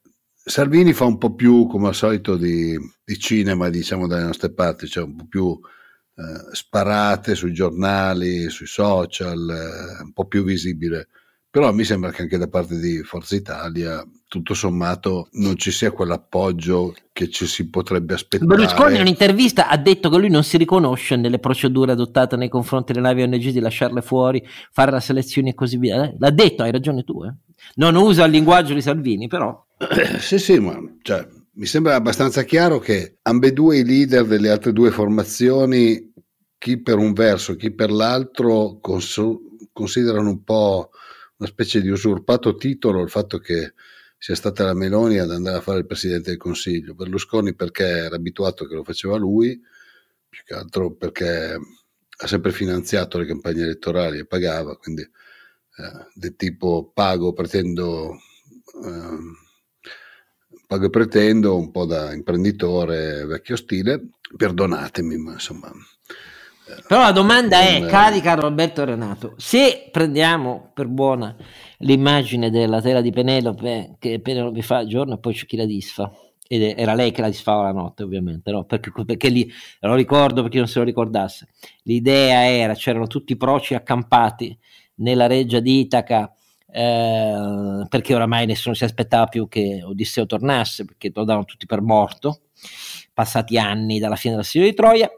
Salvini 0.46 0.92
fa 0.92 1.06
un 1.06 1.16
po' 1.16 1.34
più, 1.34 1.66
come 1.66 1.88
al 1.88 1.94
solito, 1.94 2.36
di, 2.36 2.76
di 3.02 3.18
cinema, 3.18 3.70
diciamo, 3.70 4.06
dalle 4.06 4.24
nostre 4.24 4.52
parti, 4.52 4.86
cioè 4.86 5.04
un 5.04 5.16
po' 5.16 5.26
più 5.26 5.58
eh, 6.16 6.54
sparate 6.54 7.34
sui 7.34 7.54
giornali, 7.54 8.50
sui 8.50 8.66
social, 8.66 9.48
eh, 9.48 10.02
un 10.02 10.12
po' 10.12 10.26
più 10.26 10.44
visibile. 10.44 11.08
Però 11.48 11.72
mi 11.72 11.84
sembra 11.84 12.10
che 12.10 12.22
anche 12.22 12.36
da 12.36 12.48
parte 12.48 12.78
di 12.78 13.02
Forza 13.04 13.36
Italia, 13.36 14.04
tutto 14.26 14.54
sommato, 14.54 15.28
non 15.34 15.56
ci 15.56 15.70
sia 15.70 15.92
quell'appoggio 15.92 16.94
che 17.12 17.30
ci 17.30 17.46
si 17.46 17.70
potrebbe 17.70 18.14
aspettare. 18.14 18.48
Berlusconi 18.48 18.96
in 18.96 19.02
un'intervista 19.02 19.68
ha 19.68 19.76
detto 19.76 20.10
che 20.10 20.18
lui 20.18 20.30
non 20.30 20.42
si 20.42 20.56
riconosce 20.56 21.14
nelle 21.14 21.38
procedure 21.38 21.92
adottate 21.92 22.34
nei 22.36 22.48
confronti 22.48 22.92
delle 22.92 23.06
navi 23.06 23.22
ONG 23.22 23.50
di 23.50 23.60
lasciarle 23.60 24.02
fuori, 24.02 24.44
fare 24.72 24.90
la 24.90 25.00
selezione 25.00 25.50
e 25.50 25.54
così 25.54 25.78
via. 25.78 26.12
L'ha 26.18 26.30
detto, 26.30 26.64
hai 26.64 26.72
ragione 26.72 27.04
tu. 27.04 27.22
Eh? 27.22 27.32
Non 27.76 27.94
usa 27.94 28.24
il 28.24 28.32
linguaggio 28.32 28.74
di 28.74 28.82
Salvini, 28.82 29.28
però. 29.28 29.64
sì, 30.20 30.38
sì, 30.38 30.58
ma 30.58 30.78
cioè, 31.02 31.26
mi 31.54 31.66
sembra 31.66 31.94
abbastanza 31.94 32.42
chiaro 32.44 32.78
che 32.78 33.18
ambedue 33.22 33.78
i 33.78 33.84
leader 33.84 34.26
delle 34.26 34.50
altre 34.50 34.72
due 34.72 34.90
formazioni, 34.90 36.12
chi 36.58 36.80
per 36.80 36.98
un 36.98 37.12
verso, 37.12 37.56
chi 37.56 37.72
per 37.72 37.90
l'altro, 37.90 38.78
cons- 38.80 39.20
considerano 39.72 40.30
un 40.30 40.42
po' 40.44 40.90
una 41.36 41.48
specie 41.48 41.80
di 41.80 41.88
usurpato 41.88 42.56
titolo 42.56 43.02
il 43.02 43.10
fatto 43.10 43.38
che 43.38 43.74
sia 44.16 44.34
stata 44.34 44.64
la 44.64 44.74
Meloni 44.74 45.18
ad 45.18 45.30
andare 45.30 45.58
a 45.58 45.60
fare 45.60 45.80
il 45.80 45.86
Presidente 45.86 46.30
del 46.30 46.38
Consiglio. 46.38 46.94
Berlusconi 46.94 47.54
perché 47.54 47.84
era 47.84 48.16
abituato 48.16 48.66
che 48.66 48.74
lo 48.74 48.84
faceva 48.84 49.16
lui, 49.16 49.60
più 50.28 50.42
che 50.44 50.54
altro 50.54 50.92
perché 50.94 51.58
ha 52.16 52.26
sempre 52.26 52.52
finanziato 52.52 53.18
le 53.18 53.26
campagne 53.26 53.62
elettorali 53.62 54.18
e 54.20 54.26
pagava, 54.26 54.76
quindi 54.76 55.02
eh, 55.02 56.06
del 56.14 56.36
tipo 56.36 56.90
pago, 56.94 57.32
pretendo... 57.32 58.14
Eh, 58.84 59.42
pago 60.74 60.86
e 60.86 60.90
pretendo 60.90 61.56
un 61.56 61.70
po' 61.70 61.86
da 61.86 62.12
imprenditore 62.12 63.24
vecchio 63.26 63.56
stile, 63.56 64.08
perdonatemi, 64.36 65.16
ma 65.16 65.32
insomma... 65.32 65.70
Però 66.88 67.02
la 67.02 67.12
domanda 67.12 67.60
è, 67.60 67.78
non... 67.78 67.88
cari 67.88 68.20
caro 68.20 68.46
Alberto 68.46 68.84
Renato, 68.84 69.34
se 69.36 69.88
prendiamo 69.92 70.70
per 70.72 70.88
buona 70.88 71.36
l'immagine 71.78 72.50
della 72.50 72.80
tela 72.80 73.02
di 73.02 73.10
Penelope, 73.10 73.96
che 73.98 74.18
Penelope 74.20 74.62
fa 74.62 74.80
il 74.80 74.88
giorno 74.88 75.14
e 75.14 75.18
poi 75.18 75.34
c'è 75.34 75.44
chi 75.44 75.56
la 75.56 75.66
disfa, 75.66 76.10
ed 76.48 76.62
era 76.62 76.94
lei 76.94 77.10
che 77.10 77.20
la 77.20 77.28
disfava 77.28 77.64
la 77.64 77.72
notte 77.72 78.02
ovviamente, 78.02 78.50
no? 78.50 78.64
perché, 78.64 78.90
perché 79.04 79.28
lì, 79.28 79.50
lo 79.80 79.94
ricordo 79.94 80.40
per 80.40 80.50
chi 80.50 80.56
non 80.56 80.66
se 80.66 80.78
lo 80.78 80.84
ricordasse, 80.86 81.48
l'idea 81.82 82.46
era, 82.46 82.74
c'erano 82.74 83.06
tutti 83.06 83.32
i 83.32 83.36
proci 83.36 83.74
accampati 83.74 84.58
nella 84.96 85.26
reggia 85.26 85.60
di 85.60 85.80
Itaca, 85.80 86.34
eh, 86.76 87.86
perché 87.88 88.14
oramai 88.16 88.46
nessuno 88.46 88.74
si 88.74 88.82
aspettava 88.82 89.26
più 89.26 89.46
che 89.46 89.82
Odisseo 89.84 90.26
tornasse, 90.26 90.84
perché 90.84 91.12
lo 91.14 91.22
davano 91.22 91.44
tutti 91.44 91.66
per 91.66 91.80
morto, 91.80 92.40
passati 93.12 93.56
anni 93.56 94.00
dalla 94.00 94.16
fine 94.16 94.32
della 94.32 94.44
Siria 94.44 94.68
di 94.68 94.74
Troia, 94.74 95.08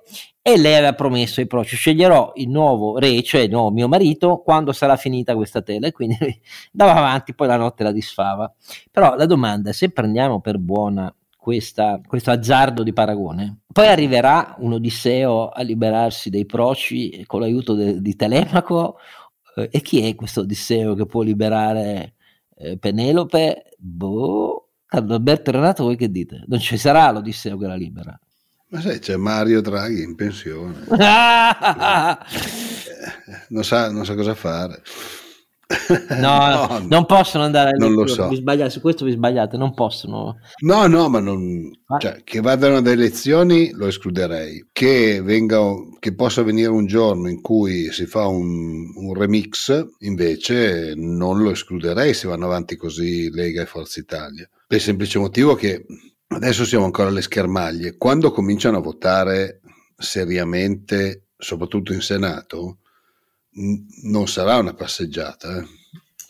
e 0.42 0.58
lei 0.58 0.74
aveva 0.74 0.92
promesso 0.92 1.40
ai 1.40 1.46
proci, 1.46 1.74
sceglierò 1.74 2.32
il 2.36 2.50
nuovo 2.50 2.98
re, 2.98 3.22
cioè 3.22 3.40
il 3.40 3.50
nuovo 3.50 3.70
mio 3.70 3.88
marito, 3.88 4.42
quando 4.44 4.72
sarà 4.72 4.96
finita 4.96 5.34
questa 5.34 5.62
tela, 5.62 5.86
e 5.86 5.92
quindi 5.92 6.18
andava 6.76 6.98
avanti, 6.98 7.34
poi 7.34 7.46
la 7.46 7.56
notte 7.56 7.82
la 7.84 7.92
disfava. 7.92 8.52
Però 8.90 9.16
la 9.16 9.26
domanda 9.26 9.70
è, 9.70 9.72
se 9.72 9.88
prendiamo 9.88 10.40
per 10.40 10.58
buona 10.58 11.12
questa, 11.38 12.00
questo 12.06 12.30
azzardo 12.30 12.82
di 12.82 12.92
paragone. 12.92 13.60
Poi 13.72 13.86
arriverà 13.86 14.56
un 14.58 14.74
Odisseo 14.74 15.48
a 15.48 15.62
liberarsi 15.62 16.28
dei 16.28 16.44
proci 16.44 17.24
con 17.24 17.40
l'aiuto 17.40 17.72
de, 17.72 18.02
di 18.02 18.14
Telemaco 18.14 18.98
eh, 19.56 19.68
e 19.70 19.80
chi 19.80 20.02
è 20.02 20.14
questo 20.14 20.40
Odisseo 20.40 20.94
che 20.94 21.06
può 21.06 21.22
liberare 21.22 22.14
eh, 22.56 22.78
Penelope? 22.78 23.70
Boh, 23.78 24.68
Alberto 24.88 25.50
Renato, 25.50 25.84
voi 25.84 25.96
che 25.96 26.10
dite? 26.10 26.44
Non 26.46 26.58
ci 26.60 26.76
sarà 26.76 27.10
l'Odisseo 27.10 27.56
che 27.56 27.66
la 27.66 27.74
libera. 27.74 28.18
Ma 28.68 28.80
sai, 28.80 28.98
c'è 28.98 29.16
Mario 29.16 29.60
Draghi 29.60 30.02
in 30.02 30.14
pensione. 30.14 30.84
Eh, 33.28 33.44
non, 33.48 33.62
sa, 33.62 33.90
non 33.90 34.04
sa 34.04 34.14
cosa 34.14 34.34
fare. 34.34 34.82
No, 36.20 36.48
no, 36.48 36.86
non 36.88 37.06
possono 37.06 37.42
andare 37.42 37.70
a 37.70 37.72
non 37.72 37.92
lo 37.92 38.06
so. 38.06 38.28
su 38.68 38.80
questo 38.80 39.04
vi 39.04 39.12
sbagliate, 39.12 39.56
non 39.56 39.74
possono. 39.74 40.38
No, 40.60 40.86
no, 40.86 41.08
ma 41.08 41.18
non, 41.18 41.70
ah. 41.86 41.98
cioè, 41.98 42.22
che 42.22 42.40
vadano 42.40 42.76
ad 42.76 42.86
elezioni 42.86 43.72
lo 43.72 43.86
escluderei. 43.86 44.68
Che, 44.70 45.20
venga, 45.22 45.60
che 45.98 46.14
possa 46.14 46.42
venire 46.42 46.68
un 46.68 46.86
giorno 46.86 47.28
in 47.28 47.40
cui 47.40 47.90
si 47.90 48.06
fa 48.06 48.26
un, 48.26 48.92
un 48.94 49.14
remix, 49.14 49.86
invece 50.00 50.92
non 50.94 51.42
lo 51.42 51.50
escluderei 51.50 52.14
se 52.14 52.28
vanno 52.28 52.46
avanti 52.46 52.76
così 52.76 53.30
Lega 53.30 53.62
e 53.62 53.66
Forza 53.66 53.98
Italia. 53.98 54.48
Per 54.66 54.76
il 54.76 54.82
semplice 54.82 55.18
motivo 55.18 55.54
che 55.54 55.84
adesso 56.28 56.64
siamo 56.64 56.84
ancora 56.84 57.08
alle 57.08 57.22
schermaglie. 57.22 57.96
Quando 57.96 58.30
cominciano 58.30 58.78
a 58.78 58.82
votare 58.82 59.60
seriamente 59.96 61.26
soprattutto 61.36 61.92
in 61.92 62.00
Senato, 62.00 62.78
non 64.02 64.28
sarà 64.28 64.58
una 64.58 64.74
passeggiata. 64.74 65.58
Eh. 65.58 65.64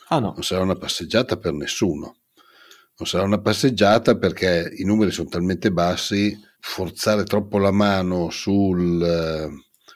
Ah, 0.09 0.19
no. 0.19 0.33
Non 0.35 0.43
sarà 0.43 0.63
una 0.63 0.77
passeggiata 0.77 1.37
per 1.37 1.53
nessuno. 1.53 2.17
Non 2.99 3.07
sarà 3.07 3.25
una 3.25 3.41
passeggiata 3.41 4.17
perché 4.17 4.73
i 4.77 4.85
numeri 4.85 5.11
sono 5.11 5.29
talmente 5.29 5.71
bassi, 5.71 6.39
forzare 6.59 7.25
troppo 7.25 7.59
la 7.59 7.71
mano 7.71 8.31
sul, 8.31 9.53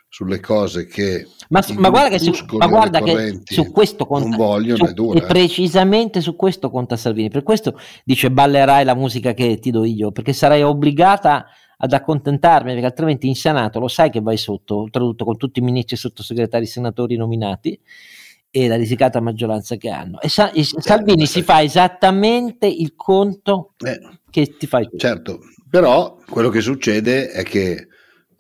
sulle 0.09 0.41
cose 0.41 0.87
che 0.87 1.27
ma, 1.49 1.65
ma 1.77 1.89
guarda, 1.89 2.11
che 2.11 2.19
su, 2.19 2.33
ma 2.57 2.67
guarda 2.67 3.01
che 3.01 3.41
su, 3.45 3.71
questo 3.71 4.07
conta, 4.07 4.29
non 4.29 4.37
vogliono 4.37 4.87
su, 4.87 4.93
dura, 4.93 5.19
e 5.19 5.23
precisamente 5.23 6.21
su 6.21 6.37
questo 6.37 6.69
conta 6.69 6.97
Salvini 6.97 7.31
per 7.31 7.43
questo 7.43 7.79
dice 8.05 8.31
ballerai 8.31 8.85
la 8.85 8.95
musica 8.95 9.33
che 9.33 9.59
ti 9.59 9.71
do 9.71 9.85
io 9.85 10.13
perché 10.13 10.33
sarai 10.33 10.63
obbligata 10.63 11.47
ad 11.83 11.93
accontentarmi 11.93 12.73
perché 12.73 12.87
altrimenti 12.87 13.27
in 13.27 13.35
Senato 13.35 13.79
lo 13.79 13.89
sai 13.89 14.11
che 14.11 14.21
vai 14.21 14.37
sotto 14.37 14.77
oltretutto 14.77 15.25
con 15.25 15.37
tutti 15.37 15.61
i 15.61 15.63
ministri 15.63 15.97
e 15.97 15.99
sottosegretari 15.99 16.67
senatori 16.67 17.17
nominati 17.17 17.79
e 18.51 18.69
la 18.69 18.77
risicata 18.77 19.21
maggioranza 19.21 19.77
che 19.77 19.89
hanno. 19.89 20.21
E, 20.21 20.29
Sa- 20.29 20.51
e 20.51 20.65
Salvini 20.65 21.23
eh, 21.23 21.27
si 21.27 21.43
fa 21.43 21.63
esattamente 21.63 22.67
il 22.67 22.95
conto 22.97 23.75
eh, 23.79 23.99
che 24.29 24.57
ti 24.59 24.67
fai 24.67 24.89
tu. 24.89 24.97
Certo, 24.97 25.41
però 25.69 26.19
quello 26.29 26.49
che 26.51 26.61
succede 26.61 27.31
è 27.31 27.43
che 27.45 27.87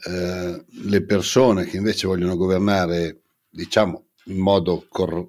eh, 0.03 0.65
le 0.67 1.05
persone 1.05 1.65
che 1.65 1.77
invece 1.77 2.07
vogliono 2.07 2.37
governare, 2.37 3.23
diciamo, 3.49 4.07
in 4.25 4.39
modo 4.39 4.85
cor- 4.89 5.29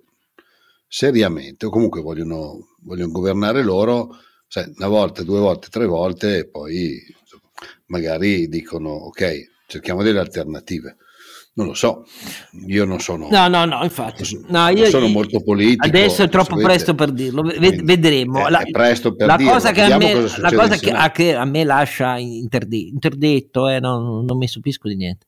seriamente, 0.87 1.67
o 1.67 1.69
comunque 1.69 2.01
vogliono, 2.01 2.75
vogliono 2.81 3.11
governare 3.11 3.63
loro, 3.63 4.17
sai, 4.47 4.73
una 4.75 4.87
volta, 4.87 5.23
due 5.23 5.39
volte, 5.39 5.69
tre 5.69 5.85
volte, 5.85 6.39
e 6.39 6.47
poi 6.49 6.99
magari 7.91 8.47
dicono, 8.47 8.89
ok, 8.89 9.49
cerchiamo 9.67 10.01
delle 10.01 10.19
alternative. 10.19 10.95
Non 11.53 11.67
lo 11.67 11.73
so, 11.73 12.05
io 12.65 12.85
non 12.85 13.01
sono. 13.01 13.27
No, 13.29 13.49
no, 13.49 13.65
no, 13.65 13.83
infatti. 13.83 14.23
No, 14.47 14.69
io, 14.69 14.85
sono 14.85 15.07
molto 15.07 15.43
politico. 15.43 15.85
Adesso 15.85 16.23
è 16.23 16.29
troppo 16.29 16.55
presto 16.55 16.95
per 16.95 17.11
dirlo, 17.11 17.41
vedremo. 17.41 18.47
È, 18.47 18.49
la, 18.49 18.59
è 18.61 18.71
presto 18.71 19.13
per 19.13 19.27
la 19.27 19.35
dirlo. 19.35 19.51
cosa, 19.51 19.71
che 19.73 19.81
a, 19.81 19.97
me, 19.97 20.13
la 20.37 20.51
cosa 20.53 20.77
che, 20.77 20.91
a, 20.91 21.11
che 21.11 21.35
a, 21.35 21.43
me 21.43 21.65
lascia 21.65 22.17
interdetto, 22.17 22.93
interdetto 22.93 23.67
eh, 23.67 23.81
non, 23.81 24.23
non 24.23 24.37
mi 24.37 24.47
stupisco 24.47 24.87
di 24.87 24.95
niente. 24.95 25.25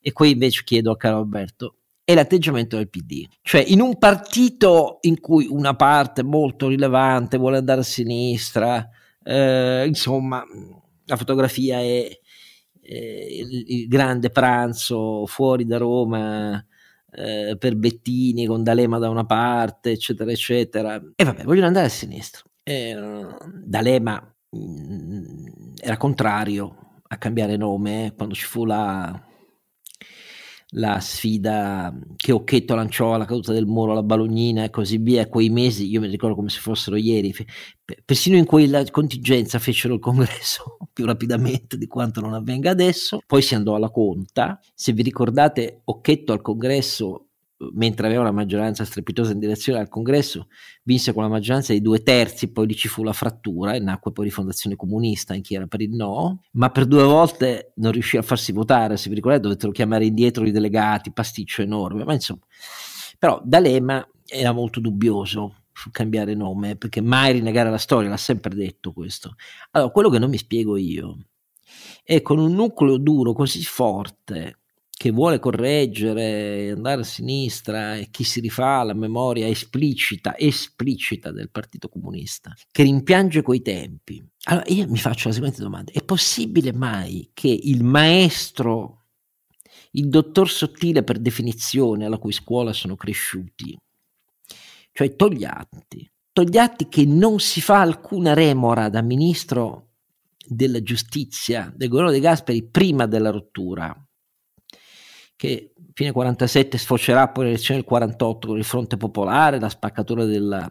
E 0.00 0.12
qui 0.12 0.30
invece 0.30 0.62
chiedo 0.62 0.92
a 0.92 0.96
caro 0.96 1.18
Alberto, 1.18 1.74
è 2.04 2.14
l'atteggiamento 2.14 2.76
del 2.76 2.88
PD. 2.88 3.26
Cioè, 3.42 3.64
in 3.66 3.80
un 3.80 3.98
partito 3.98 4.98
in 5.02 5.18
cui 5.18 5.48
una 5.50 5.74
parte 5.74 6.22
molto 6.22 6.68
rilevante 6.68 7.36
vuole 7.36 7.56
andare 7.56 7.80
a 7.80 7.84
sinistra, 7.84 8.88
eh, 9.24 9.84
insomma, 9.88 10.44
la 11.08 11.16
fotografia 11.16 11.78
è 11.78 12.08
eh, 12.80 13.26
il, 13.40 13.64
il, 13.66 13.88
grande 13.88 14.30
pranzo 14.30 15.26
fuori 15.26 15.64
da 15.64 15.78
Roma 15.78 16.64
eh, 17.10 17.56
per 17.58 17.76
Bettini 17.76 18.46
con 18.46 18.62
D'Alema 18.62 18.98
da 18.98 19.08
una 19.08 19.24
parte, 19.24 19.90
eccetera, 19.90 20.30
eccetera. 20.30 21.02
E 21.16 21.24
vabbè, 21.24 21.44
vogliono 21.44 21.66
andare 21.66 21.86
a 21.86 21.90
sinistra. 21.90 22.42
E, 22.62 22.94
D'Alema 23.64 24.34
mh, 24.50 24.58
mm, 24.58 25.46
era 25.80 25.96
contrario 25.96 27.00
a 27.08 27.16
cambiare 27.16 27.56
nome 27.56 28.12
quando 28.14 28.34
ci 28.34 28.44
fu 28.44 28.64
la 28.66 29.27
la 30.72 31.00
sfida 31.00 31.96
che 32.16 32.32
Occhetto 32.32 32.74
lanciò 32.74 33.14
alla 33.14 33.24
caduta 33.24 33.52
del 33.52 33.66
muro, 33.66 33.92
alla 33.92 34.02
Balognina 34.02 34.64
e 34.64 34.70
così 34.70 34.98
via, 34.98 35.26
quei 35.26 35.48
mesi, 35.48 35.88
io 35.88 36.00
mi 36.00 36.08
ricordo 36.08 36.34
come 36.34 36.50
se 36.50 36.60
fossero 36.60 36.96
ieri, 36.96 37.34
persino 38.04 38.36
in 38.36 38.44
quella 38.44 38.84
contingenza 38.90 39.58
fecero 39.58 39.94
il 39.94 40.00
congresso 40.00 40.76
più 40.92 41.06
rapidamente 41.06 41.78
di 41.78 41.86
quanto 41.86 42.20
non 42.20 42.34
avvenga 42.34 42.70
adesso, 42.70 43.20
poi 43.26 43.40
si 43.40 43.54
andò 43.54 43.76
alla 43.76 43.90
conta, 43.90 44.60
se 44.74 44.92
vi 44.92 45.02
ricordate 45.02 45.80
Occhetto 45.84 46.32
al 46.32 46.42
congresso 46.42 47.27
mentre 47.72 48.06
aveva 48.06 48.22
una 48.22 48.30
maggioranza 48.30 48.84
strepitosa 48.84 49.32
in 49.32 49.38
direzione 49.38 49.80
al 49.80 49.88
congresso, 49.88 50.48
vinse 50.84 51.12
con 51.12 51.22
la 51.22 51.28
maggioranza 51.28 51.72
di 51.72 51.80
due 51.80 52.02
terzi, 52.02 52.52
poi 52.52 52.66
lì 52.66 52.76
ci 52.76 52.88
fu 52.88 53.02
la 53.02 53.12
frattura 53.12 53.74
e 53.74 53.80
nacque 53.80 54.12
poi 54.12 54.26
rifondazione 54.26 54.76
comunista 54.76 55.34
in 55.34 55.42
chi 55.42 55.54
era 55.54 55.66
per 55.66 55.80
il 55.80 55.90
no, 55.90 56.42
ma 56.52 56.70
per 56.70 56.86
due 56.86 57.02
volte 57.02 57.72
non 57.76 57.92
riuscì 57.92 58.16
a 58.16 58.22
farsi 58.22 58.52
votare, 58.52 58.96
se 58.96 59.08
vi 59.08 59.16
ricordate 59.16 59.42
dovettero 59.42 59.72
chiamare 59.72 60.06
indietro 60.06 60.46
i 60.46 60.52
delegati, 60.52 61.12
pasticcio 61.12 61.62
enorme, 61.62 62.04
ma 62.04 62.12
insomma, 62.12 62.42
però 63.18 63.40
D'Alema 63.44 64.06
era 64.24 64.52
molto 64.52 64.78
dubbioso 64.78 65.62
sul 65.72 65.92
cambiare 65.92 66.34
nome, 66.34 66.76
perché 66.76 67.00
mai 67.00 67.32
rinnegare 67.32 67.70
la 67.70 67.78
storia, 67.78 68.08
l'ha 68.08 68.16
sempre 68.16 68.54
detto 68.54 68.92
questo. 68.92 69.34
Allora, 69.72 69.90
quello 69.90 70.10
che 70.10 70.18
non 70.18 70.28
mi 70.28 70.36
spiego 70.36 70.76
io 70.76 71.18
è 72.02 72.20
con 72.22 72.38
un 72.38 72.52
nucleo 72.52 72.96
duro 72.96 73.32
così 73.32 73.62
forte 73.62 74.58
che 74.98 75.12
vuole 75.12 75.38
correggere, 75.38 76.72
andare 76.72 77.02
a 77.02 77.04
sinistra 77.04 77.94
e 77.94 78.08
chi 78.10 78.24
si 78.24 78.40
rifà 78.40 78.80
alla 78.80 78.94
memoria 78.94 79.46
esplicita, 79.46 80.36
esplicita 80.36 81.30
del 81.30 81.50
Partito 81.50 81.88
Comunista, 81.88 82.52
che 82.72 82.82
rimpiange 82.82 83.42
quei 83.42 83.62
tempi. 83.62 84.20
Allora 84.46 84.66
io 84.66 84.88
mi 84.88 84.98
faccio 84.98 85.28
la 85.28 85.34
seguente 85.34 85.62
domanda, 85.62 85.92
è 85.92 86.02
possibile 86.02 86.72
mai 86.72 87.30
che 87.32 87.46
il 87.46 87.84
maestro, 87.84 89.04
il 89.92 90.08
dottor 90.08 90.50
sottile 90.50 91.04
per 91.04 91.20
definizione 91.20 92.04
alla 92.04 92.18
cui 92.18 92.32
scuola 92.32 92.72
sono 92.72 92.96
cresciuti, 92.96 93.78
cioè 94.90 95.14
Togliatti, 95.14 96.10
Togliatti 96.32 96.88
che 96.88 97.04
non 97.04 97.38
si 97.38 97.60
fa 97.60 97.82
alcuna 97.82 98.34
remora 98.34 98.88
da 98.88 99.00
ministro 99.02 99.90
della 100.44 100.82
giustizia 100.82 101.72
del 101.72 101.88
governo 101.88 102.10
De 102.10 102.18
Gasperi 102.18 102.68
prima 102.68 103.06
della 103.06 103.30
rottura, 103.30 103.96
che 105.38 105.72
fine 105.94 106.10
47 106.10 106.76
sfocerà 106.78 107.28
poi 107.28 107.44
l'elezione 107.44 107.78
del 107.78 107.88
48 107.88 108.48
con 108.48 108.58
il 108.58 108.64
fronte 108.64 108.96
popolare, 108.96 109.60
la 109.60 109.68
spaccatura 109.68 110.24
della, 110.24 110.68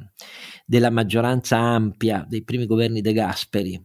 della 0.65 0.89
maggioranza 0.89 1.57
ampia 1.57 2.25
dei 2.27 2.43
primi 2.43 2.65
governi 2.65 2.99
De 2.99 3.13
Gasperi 3.13 3.81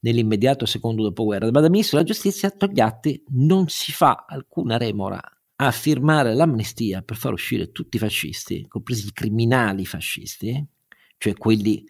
nell'immediato 0.00 0.64
secondo 0.64 1.02
dopoguerra. 1.02 1.50
Ma 1.50 1.60
da 1.60 1.68
ministro 1.68 1.98
della 1.98 2.10
giustizia 2.10 2.50
Togliatti 2.50 3.22
non 3.32 3.68
si 3.68 3.92
fa 3.92 4.24
alcuna 4.26 4.78
remora 4.78 5.20
a 5.56 5.70
firmare 5.70 6.34
l'amnistia 6.34 7.02
per 7.02 7.16
far 7.16 7.34
uscire 7.34 7.70
tutti 7.70 7.96
i 7.96 8.00
fascisti, 8.00 8.66
compresi 8.66 9.08
i 9.08 9.12
criminali 9.12 9.84
fascisti, 9.84 10.66
cioè 11.18 11.34
quelli 11.34 11.84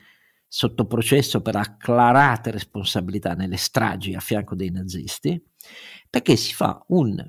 sotto 0.49 0.87
processo 0.87 1.41
per 1.41 1.55
acclarate 1.55 2.51
responsabilità 2.51 3.35
nelle 3.35 3.59
stragi 3.59 4.15
a 4.15 4.21
fianco 4.21 4.57
dei 4.57 4.71
nazisti, 4.71 5.41
perché 6.11 6.35
si 6.35 6.53
fa 6.53 6.83
un 6.89 7.25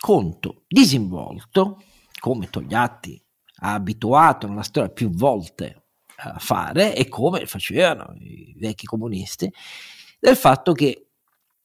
conto 0.00 0.62
disinvolto, 0.66 1.82
come 2.18 2.48
Togliatti 2.48 3.22
ha 3.62 3.74
abituato 3.74 4.48
nella 4.48 4.62
storia 4.62 4.90
più 4.90 5.10
volte 5.10 5.84
a 6.16 6.38
fare 6.38 6.94
e 6.96 7.08
come 7.08 7.44
facevano 7.46 8.14
i 8.18 8.56
vecchi 8.58 8.86
comunisti, 8.86 9.52
del 10.18 10.36
fatto 10.36 10.72
che 10.72 11.08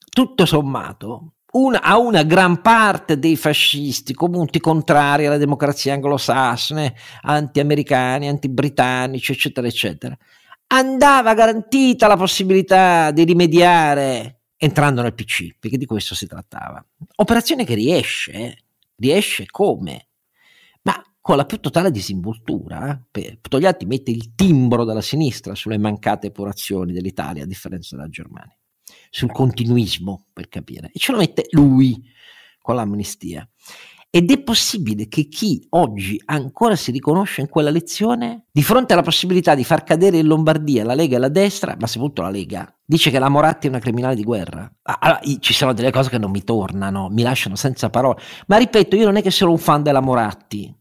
tutto 0.09 0.45
sommato 0.45 1.35
una, 1.53 1.81
a 1.81 1.97
una 1.97 2.23
gran 2.23 2.61
parte 2.61 3.17
dei 3.17 3.37
fascisti, 3.37 4.13
comunque 4.13 4.59
contrari 4.59 5.25
alla 5.25 5.37
democrazia 5.37 5.93
anglosassone, 5.93 6.93
anti-americani, 7.21 8.27
anti-britannici, 8.27 9.31
eccetera, 9.31 9.67
eccetera, 9.67 10.17
andava 10.67 11.33
garantita 11.33 12.07
la 12.07 12.17
possibilità 12.17 13.11
di 13.11 13.23
rimediare 13.23 14.41
entrando 14.57 15.01
nel 15.01 15.13
PC, 15.13 15.55
perché 15.59 15.77
di 15.77 15.85
questo 15.85 16.15
si 16.15 16.27
trattava. 16.27 16.85
Operazione 17.17 17.65
che 17.65 17.75
riesce, 17.75 18.31
eh? 18.31 18.57
riesce 18.97 19.45
come? 19.45 20.07
Ma 20.83 21.01
con 21.19 21.37
la 21.37 21.45
più 21.45 21.59
totale 21.59 21.91
disinvoltura. 21.91 23.03
Togliatti 23.41 23.85
mette 23.85 24.11
il 24.11 24.35
timbro 24.35 24.83
della 24.83 25.01
sinistra 25.01 25.55
sulle 25.55 25.77
mancate 25.77 26.27
epurazioni 26.27 26.93
dell'Italia, 26.93 27.43
a 27.43 27.47
differenza 27.47 27.95
della 27.95 28.09
Germania, 28.09 28.55
sul 29.09 29.31
continuismo, 29.31 30.27
per 30.31 30.47
capire, 30.47 30.89
e 30.93 30.99
ce 30.99 31.11
lo 31.11 31.17
mette 31.17 31.47
lui 31.51 32.01
con 32.61 32.75
l'amnistia. 32.75 33.47
Ed 34.09 34.31
è 34.31 34.41
possibile 34.41 35.09
che 35.09 35.27
chi 35.27 35.65
oggi 35.71 36.21
ancora 36.25 36.77
si 36.77 36.91
riconosce 36.91 37.41
in 37.41 37.49
quella 37.49 37.69
lezione, 37.69 38.45
di 38.49 38.63
fronte 38.63 38.93
alla 38.93 39.01
possibilità 39.01 39.55
di 39.55 39.65
far 39.65 39.83
cadere 39.83 40.19
in 40.19 40.27
Lombardia 40.27 40.85
la 40.85 40.93
Lega 40.93 41.17
e 41.17 41.19
la 41.19 41.27
destra, 41.27 41.75
ma 41.77 41.85
soprattutto 41.85 42.21
la 42.21 42.29
Lega, 42.29 42.74
dice 42.85 43.09
che 43.09 43.19
la 43.19 43.29
Moratti 43.29 43.67
è 43.67 43.69
una 43.69 43.79
criminale 43.79 44.15
di 44.15 44.23
guerra. 44.23 44.71
Allora, 44.83 45.19
ci 45.39 45.53
sono 45.53 45.73
delle 45.73 45.91
cose 45.91 46.09
che 46.09 46.17
non 46.17 46.31
mi 46.31 46.43
tornano, 46.43 47.09
mi 47.09 47.23
lasciano 47.23 47.55
senza 47.55 47.89
parole. 47.89 48.21
Ma 48.47 48.57
ripeto, 48.57 48.95
io 48.95 49.05
non 49.05 49.17
è 49.17 49.21
che 49.21 49.31
sono 49.31 49.51
un 49.51 49.57
fan 49.57 49.83
della 49.83 50.01
Moratti, 50.01 50.73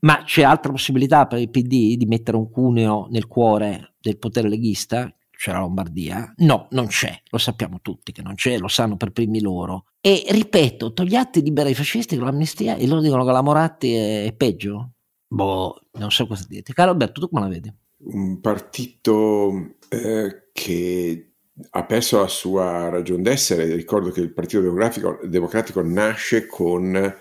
ma 0.00 0.22
c'è 0.24 0.42
altra 0.42 0.70
possibilità 0.70 1.26
per 1.26 1.38
il 1.38 1.50
PD 1.50 1.96
di 1.96 2.06
mettere 2.06 2.36
un 2.36 2.50
cuneo 2.50 3.08
nel 3.10 3.26
cuore 3.26 3.94
del 4.00 4.18
potere 4.18 4.48
leghista? 4.48 5.12
C'è 5.30 5.50
la 5.50 5.58
Lombardia? 5.58 6.32
No, 6.36 6.68
non 6.70 6.86
c'è, 6.86 7.20
lo 7.30 7.38
sappiamo 7.38 7.80
tutti 7.80 8.12
che 8.12 8.22
non 8.22 8.34
c'è, 8.34 8.58
lo 8.58 8.68
sanno 8.68 8.96
per 8.96 9.10
primi 9.10 9.40
loro. 9.40 9.86
E 10.00 10.24
ripeto, 10.28 10.92
Togliatti 10.92 11.42
libera 11.42 11.68
i 11.68 11.74
fascisti 11.74 12.16
con 12.16 12.26
l'amnistia 12.26 12.76
e 12.76 12.86
loro 12.86 13.00
dicono 13.00 13.24
che 13.24 13.32
la 13.32 13.42
Moratti 13.42 13.92
è 13.92 14.32
peggio? 14.36 14.92
Boh, 15.26 15.88
non 15.92 16.10
so 16.10 16.26
cosa 16.26 16.44
dirti. 16.48 16.72
Caro 16.72 16.90
Alberto, 16.92 17.20
tu 17.20 17.28
come 17.28 17.42
la 17.42 17.48
vedi? 17.48 17.74
Un 18.04 18.40
partito 18.40 19.76
eh, 19.88 20.50
che 20.52 21.31
ha 21.70 21.84
perso 21.84 22.20
la 22.20 22.28
sua 22.28 22.88
ragione 22.88 23.22
d'essere. 23.22 23.74
Ricordo 23.74 24.10
che 24.10 24.20
il 24.20 24.32
Partito 24.32 24.60
Democratico, 24.60 25.20
Democratico 25.24 25.82
nasce 25.82 26.46
con 26.46 27.16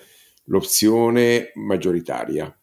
l'opzione 0.45 1.51
maggioritaria 1.55 2.53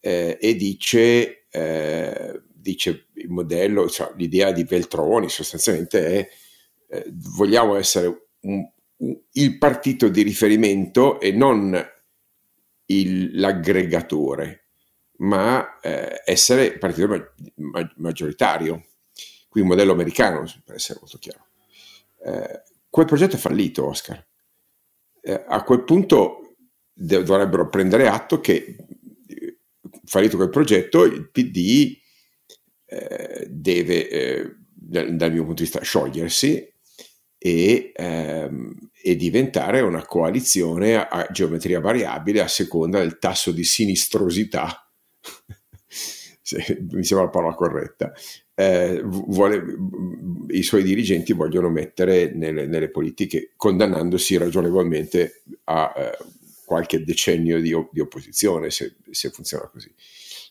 eh, 0.00 0.38
e 0.40 0.54
dice, 0.54 1.46
eh, 1.50 2.42
dice 2.52 3.08
il 3.14 3.30
modello, 3.30 3.88
cioè, 3.88 4.12
l'idea 4.16 4.52
di 4.52 4.64
Veltroni 4.64 5.28
sostanzialmente 5.28 6.06
è 6.06 6.28
eh, 6.88 7.04
vogliamo 7.36 7.74
essere 7.74 8.28
un, 8.40 8.64
un, 8.98 9.20
il 9.32 9.58
partito 9.58 10.08
di 10.08 10.22
riferimento 10.22 11.20
e 11.20 11.32
non 11.32 11.76
il, 12.86 13.38
l'aggregatore, 13.40 14.66
ma 15.18 15.80
eh, 15.80 16.22
essere 16.24 16.78
partito 16.78 17.08
ma, 17.08 17.32
ma, 17.56 17.92
maggioritario. 17.96 18.84
Qui 19.48 19.60
un 19.60 19.68
modello 19.68 19.92
americano, 19.92 20.44
per 20.64 20.76
essere 20.76 20.98
molto 21.00 21.18
chiaro. 21.18 21.46
Eh, 22.24 22.62
quel 22.88 23.06
progetto 23.06 23.36
è 23.36 23.38
fallito, 23.38 23.86
Oscar. 23.86 24.24
Eh, 25.20 25.44
a 25.46 25.62
quel 25.62 25.84
punto 25.84 26.56
dovrebbero 26.92 27.68
prendere 27.68 28.08
atto 28.08 28.40
che 28.40 28.76
fallito 30.06 30.36
quel 30.36 30.50
progetto 30.50 31.04
il 31.04 31.30
PD 31.30 31.98
eh, 32.86 33.46
deve, 33.50 34.08
eh, 34.08 34.56
dal, 34.72 35.16
dal, 35.16 35.32
mio 35.32 35.44
punto 35.44 35.62
di 35.62 35.68
vista, 35.68 35.82
sciogliersi 35.82 36.72
e, 37.36 37.92
ehm, 37.94 38.90
e, 39.02 39.16
diventare 39.16 39.80
una 39.80 40.06
coalizione 40.06 40.96
a 40.96 41.26
geometria 41.30 41.80
variabile 41.80 42.40
a 42.40 42.48
seconda 42.48 42.98
del 43.00 43.18
tasso 43.18 43.50
di 43.52 43.64
sinistrosità, 43.64 44.90
mi 46.90 47.04
sembra 47.04 47.26
la 47.26 47.30
parola 47.30 47.54
corretta, 47.54 48.12
eh, 48.58 49.02
vuole, 49.04 49.62
i 50.48 50.62
suoi 50.62 50.82
dirigenti 50.82 51.34
vogliono 51.34 51.68
mettere 51.68 52.32
nelle, 52.32 52.66
nelle 52.66 52.88
politiche, 52.88 53.52
condannandosi 53.54 54.38
ragionevolmente 54.38 55.42
a 55.64 55.92
eh, 55.94 56.16
qualche 56.64 57.04
decennio 57.04 57.60
di, 57.60 57.76
di 57.92 58.00
opposizione, 58.00 58.70
se, 58.70 58.94
se, 59.10 59.28
funziona 59.28 59.68
così. 59.68 59.92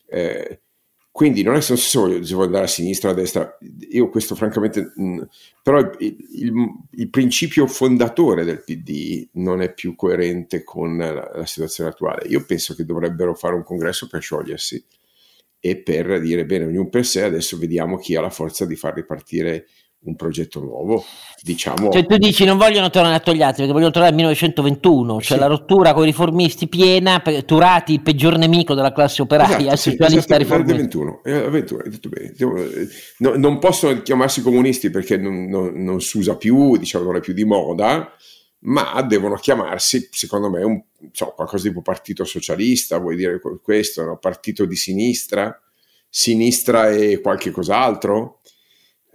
Eh, 0.06 0.60
quindi 1.10 1.42
non 1.42 1.56
è 1.56 1.60
se 1.60 1.74
voglio, 1.98 2.22
se 2.22 2.34
voglio 2.34 2.46
andare 2.46 2.66
a 2.66 2.68
sinistra 2.68 3.08
o 3.08 3.12
a 3.12 3.14
destra, 3.16 3.58
io 3.90 4.08
questo 4.08 4.36
francamente, 4.36 4.92
mh, 4.94 5.02
mm, 5.02 5.22
però 5.62 5.80
il, 5.98 6.16
il, 6.32 6.52
il, 6.90 7.10
principio 7.10 7.66
fondatore 7.66 8.44
del 8.44 8.62
PD 8.62 9.26
non 9.32 9.62
è 9.62 9.72
più 9.72 9.96
coerente 9.96 10.62
con 10.62 10.96
la, 10.96 11.32
la, 11.34 11.46
situazione 11.46 11.90
attuale. 11.90 12.28
Io 12.28 12.44
penso 12.44 12.74
che 12.74 12.84
dovrebbero 12.84 13.34
fare 13.34 13.54
un 13.54 13.64
congresso 13.64 14.06
per 14.06 14.20
sciogliersi 14.20 14.84
e 15.68 15.76
per 15.76 16.20
dire 16.20 16.44
bene, 16.44 16.66
ognuno 16.66 16.88
per 16.88 17.04
sé, 17.04 17.24
adesso 17.24 17.58
vediamo 17.58 17.96
chi 17.98 18.14
ha 18.14 18.20
la 18.20 18.30
forza 18.30 18.64
di 18.66 18.76
far 18.76 18.94
ripartire 18.94 19.66
un 20.06 20.14
progetto 20.14 20.60
nuovo, 20.60 21.04
diciamo. 21.42 21.90
Cioè 21.90 22.06
tu 22.06 22.16
dici 22.16 22.44
non 22.44 22.58
vogliono 22.58 22.90
tornare 22.90 23.16
a 23.16 23.20
Togliatti 23.20 23.56
perché 23.56 23.72
vogliono 23.72 23.90
tornare 23.90 24.12
al 24.12 24.16
1921, 24.16 25.20
cioè 25.20 25.36
sì. 25.36 25.42
la 25.42 25.48
rottura 25.48 25.92
con 25.94 26.04
i 26.04 26.06
riformisti 26.06 26.68
piena, 26.68 27.20
Turati 27.44 27.94
il 27.94 28.02
peggior 28.02 28.38
nemico 28.38 28.74
della 28.74 28.92
classe 28.92 29.22
operaia, 29.22 29.72
esatto, 29.72 29.76
socialista 29.76 30.06
sì, 30.06 30.18
esatto, 30.18 30.36
riformista. 30.36 30.76
21, 30.76 31.20
eh, 31.24 31.50
21, 31.50 31.80
hai 31.82 31.90
detto 31.90 32.08
bene. 32.08 32.32
No, 33.18 33.34
non 33.36 33.58
possono 33.58 34.00
chiamarsi 34.02 34.42
comunisti 34.42 34.90
perché 34.90 35.16
non, 35.16 35.46
non, 35.46 35.72
non, 35.74 36.00
si 36.00 36.18
usa 36.18 36.36
più, 36.36 36.76
diciamo 36.76 37.04
non 37.04 37.16
è 37.16 37.20
più 37.20 37.32
di 37.32 37.44
moda, 37.44 38.12
ma 38.66 39.02
devono 39.02 39.34
chiamarsi, 39.36 40.08
secondo 40.10 40.48
me, 40.50 40.62
un, 40.62 40.82
so, 41.12 41.32
qualcosa 41.34 41.68
tipo 41.68 41.82
partito 41.82 42.24
socialista, 42.24 42.98
vuoi 42.98 43.16
dire 43.16 43.40
questo, 43.62 44.04
no? 44.04 44.18
partito 44.18 44.64
di 44.64 44.76
sinistra, 44.76 45.60
sinistra 46.08 46.90
e 46.90 47.20
qualche 47.20 47.50
cos'altro 47.50 48.40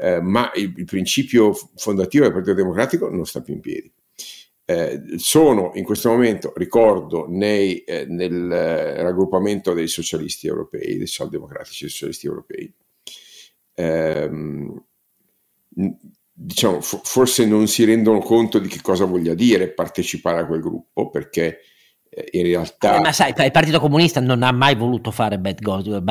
eh, 0.01 0.19
ma 0.19 0.51
il, 0.55 0.73
il, 0.77 0.85
principio 0.85 1.53
fondativo 1.75 2.23
del 2.23 2.33
Partito 2.33 2.55
Democratico 2.55 3.07
non 3.09 3.25
sta 3.25 3.41
più 3.41 3.53
in 3.53 3.59
piedi. 3.59 3.93
Eh, 4.65 4.99
sono 5.17 5.71
in 5.75 5.83
questo 5.83 6.09
momento, 6.09 6.53
ricordo, 6.55 7.27
nei, 7.29 7.83
eh, 7.83 8.05
nel 8.05 8.51
eh, 8.51 9.01
raggruppamento 9.01 9.73
dei 9.73 9.87
socialisti 9.87 10.47
europei, 10.47 10.97
dei 10.97 11.05
socialdemocratici 11.05 11.87
socialisti 11.87 12.25
europei. 12.25 12.73
Ehm, 13.75 14.83
diciamo, 16.33 16.81
forse 16.81 17.45
non 17.45 17.67
si 17.67 17.83
rendono 17.83 18.19
conto 18.19 18.59
di 18.59 18.67
che 18.67 18.81
cosa 18.81 19.05
voglia 19.05 19.33
dire 19.33 19.71
partecipare 19.71 20.41
a 20.41 20.45
quel 20.45 20.61
gruppo, 20.61 21.09
perché 21.09 21.59
eh, 22.09 22.27
in 22.31 22.43
realtà... 22.43 22.97
Eh, 22.97 22.99
ma 22.99 23.11
sai, 23.11 23.33
il 23.35 23.51
Partito 23.51 23.79
Comunista 23.79 24.19
non 24.19 24.43
ha 24.43 24.51
mai 24.51 24.75
voluto 24.75 25.11
fare 25.11 25.39
Bad 25.39 25.61
Gosens, 25.61 26.01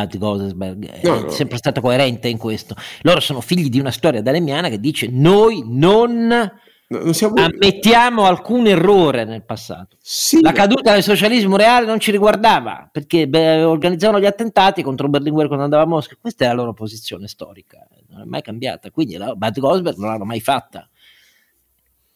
Bad 0.52 0.86
è 0.86 1.00
no, 1.06 1.20
no. 1.20 1.30
sempre 1.30 1.58
stato 1.58 1.80
coerente 1.80 2.28
in 2.28 2.38
questo. 2.38 2.74
Loro 3.02 3.20
sono 3.20 3.40
figli 3.40 3.68
di 3.68 3.80
una 3.80 3.90
storia 3.90 4.22
dalemiana 4.22 4.68
che 4.68 4.80
dice 4.80 5.08
noi 5.10 5.62
non, 5.66 6.50
non 6.90 7.38
ammettiamo 7.38 8.24
alcun 8.24 8.66
errore 8.66 9.24
nel 9.24 9.44
passato. 9.44 9.96
Sì, 10.00 10.40
La 10.40 10.50
caduta 10.50 10.92
del 10.92 11.04
socialismo 11.04 11.56
reale 11.56 11.86
non 11.86 12.00
ci 12.00 12.10
riguardava 12.10 12.88
perché 12.90 13.28
beh, 13.28 13.62
organizzavano 13.62 14.18
gli 14.18 14.26
attentati 14.26 14.82
contro 14.82 15.08
Berlinguer 15.08 15.46
quando 15.46 15.64
andava 15.64 15.84
a 15.84 15.86
Mosca. 15.86 16.16
Questa 16.20 16.44
è 16.44 16.48
la 16.48 16.54
loro 16.54 16.72
posizione 16.72 17.28
storica, 17.28 17.86
non 18.08 18.22
è 18.22 18.24
mai 18.24 18.42
cambiata. 18.42 18.90
Quindi 18.90 19.16
la 19.16 19.36
Bad 19.36 19.60
Gosberg 19.60 19.96
non 19.98 20.08
l'hanno 20.08 20.24
mai 20.24 20.40
fatta. 20.40 20.88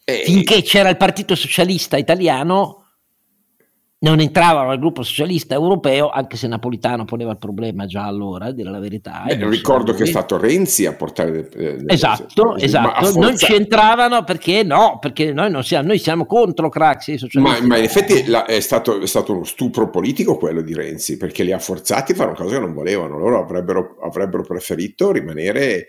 E... 0.03 0.23
Finché 0.25 0.61
c'era 0.61 0.89
il 0.89 0.97
Partito 0.97 1.35
Socialista 1.35 1.95
Italiano 1.95 2.84
non 3.97 4.19
entravano 4.19 4.71
al 4.71 4.77
gruppo 4.77 5.03
socialista 5.03 5.55
europeo, 5.55 6.09
anche 6.09 6.35
se 6.35 6.47
Napolitano 6.47 7.05
poneva 7.05 7.31
il 7.31 7.37
problema 7.37 7.85
già 7.85 8.03
allora, 8.03 8.47
a 8.47 8.51
dire 8.51 8.69
la 8.69 8.79
verità. 8.79 9.23
Beh, 9.25 9.49
ricordo 9.49 9.93
che 9.93 10.03
è 10.03 10.05
stato 10.05 10.37
Renzi 10.37 10.85
a 10.85 10.93
portare... 10.93 11.49
Eh, 11.49 11.83
esatto, 11.87 12.55
esatto. 12.57 13.05
Forza... 13.05 13.19
non 13.19 13.37
ci 13.37 13.53
entravano 13.53 14.23
perché 14.23 14.63
no, 14.63 14.99
perché 14.99 15.31
noi, 15.31 15.49
non 15.49 15.63
siamo, 15.63 15.87
noi 15.87 15.97
siamo 15.97 16.25
contro 16.25 16.69
Craxi. 16.69 17.17
Ma, 17.33 17.59
ma, 17.61 17.77
in 17.77 17.83
effetti 17.83 18.25
la, 18.27 18.45
è, 18.45 18.59
stato, 18.59 19.01
è, 19.01 19.07
stato, 19.07 19.33
uno 19.33 19.45
stupro 19.45 19.89
politico 19.89 20.37
quello 20.37 20.61
di 20.61 20.73
Renzi, 20.73 21.17
perché 21.17 21.43
li 21.43 21.53
ha 21.53 21.59
forzati 21.59 22.11
a 22.11 22.15
fare 22.15 22.29
una 22.29 22.37
cosa 22.37 22.55
che 22.55 22.61
non 22.61 22.73
volevano. 22.73 23.17
Loro 23.17 23.41
avrebbero, 23.41 23.97
avrebbero 24.01 24.43
preferito 24.43 25.11
rimanere 25.11 25.87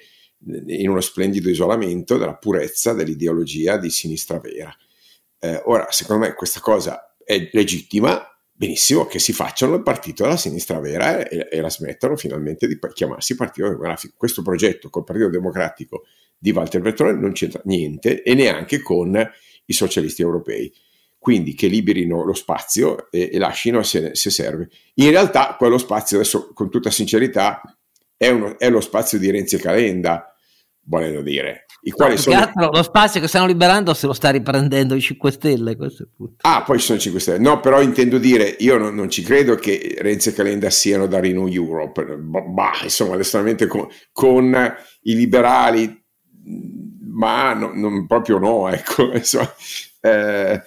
in 0.69 0.89
uno 0.89 1.01
splendido 1.01 1.51
isolamento 1.51 2.17
della 2.17 2.37
purezza 2.37 2.93
dell'ideologia 2.93 3.77
di 3.77 3.91
sinistra 3.91 4.39
vera. 4.39 4.75
Eh, 5.39 5.61
ora, 5.67 5.87
secondo 5.91 6.25
me 6.25 6.35
questa 6.35 6.61
cosa 6.61 7.06
è 7.27 7.51
legittima, 7.53 8.25
benissimo, 8.53 9.07
che 9.07 9.19
si 9.19 9.33
facciano 9.33 9.75
il 9.75 9.83
partito 9.83 10.23
della 10.23 10.37
sinistra 10.37 10.79
vera 10.79 11.27
e, 11.27 11.49
e 11.51 11.61
la 11.61 11.69
smettano 11.69 12.17
finalmente 12.17 12.69
di 12.69 12.79
chiamarsi 12.93 13.35
Partito 13.35 13.67
Democratico. 13.67 14.15
Questo 14.17 14.43
progetto 14.43 14.89
col 14.91 15.03
Partito 15.03 15.29
Democratico 15.29 16.05
di 16.39 16.53
Walter 16.53 16.81
Bertone 16.81 17.15
non 17.15 17.33
c'entra 17.33 17.61
niente 17.65 18.23
e 18.23 18.35
neanche 18.35 18.81
con 18.81 19.29
i 19.65 19.73
socialisti 19.73 20.23
europei. 20.23 20.73
Quindi 21.19 21.55
che 21.55 21.67
liberino 21.67 22.23
lo 22.23 22.35
spazio 22.35 23.11
e, 23.11 23.31
e 23.33 23.39
lasciano 23.39 23.83
se, 23.83 24.15
se, 24.15 24.31
serve. 24.31 24.69
In 24.95 25.11
realtà 25.11 25.57
quello 25.59 25.79
spazio, 25.79 26.19
adesso 26.19 26.53
con 26.53 26.71
tutta 26.71 26.93
sincerità, 26.93 27.61
è, 28.17 28.29
uno, 28.29 28.57
è 28.57 28.71
lo 28.71 28.81
spazio 28.81 29.19
di 29.19 29.29
Renzi 29.33 29.57
e 29.57 29.59
Calenda, 29.59 30.36
volendo 30.87 31.21
dire 31.23 31.67
i 31.87 31.91
quali 31.91 32.15
no, 32.15 32.21
sono... 32.21 32.37
Altro, 32.37 32.71
lo 32.71 32.83
spazio 32.83 33.21
che 33.21 33.29
stanno 33.29 33.47
liberando 33.47 33.95
se 33.95 34.07
lo 34.07 34.13
sta 34.13 34.31
riprendendo 34.31 34.97
i 34.97 35.01
5 35.01 35.31
Stelle. 35.31 35.77
Ah, 36.41 36.65
poi 36.65 36.79
ci 36.79 36.87
sono 36.87 36.99
i 36.99 37.01
5 37.01 37.21
Stelle. 37.21 37.39
No, 37.39 37.61
però 37.61 37.81
intendo 37.81 38.19
dire, 38.19 38.57
io 38.59 38.77
non, 38.77 38.95
non 38.97 39.09
ci 39.09 39.23
credo 39.23 39.55
che 39.55 39.97
Renzi 40.01 40.31
e 40.31 40.33
Calenda 40.33 40.69
siano 40.69 41.07
da 41.07 41.21
Renew 41.21 41.47
Europe. 41.47 42.05
Bah, 42.05 42.81
insomma, 42.83 43.15
onestamente 43.15 43.69
con, 43.69 43.87
con 44.11 44.75
i 45.03 45.15
liberali, 45.15 46.05
ma 47.13 47.55
no, 47.55 47.71
non, 47.73 48.05
proprio 48.07 48.39
no, 48.39 48.69
ecco. 48.69 49.13
Insomma, 49.15 49.55
eh, 50.01 50.63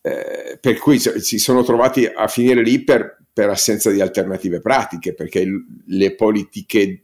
eh, 0.00 0.58
per 0.60 0.78
cui 0.78 0.98
si 0.98 1.38
sono 1.38 1.62
trovati 1.62 2.04
a 2.04 2.26
finire 2.26 2.62
lì 2.62 2.82
per, 2.82 3.24
per 3.32 3.48
assenza 3.48 3.92
di 3.92 4.00
alternative 4.00 4.60
pratiche, 4.60 5.14
perché 5.14 5.46
le 5.86 6.14
politiche 6.16 7.03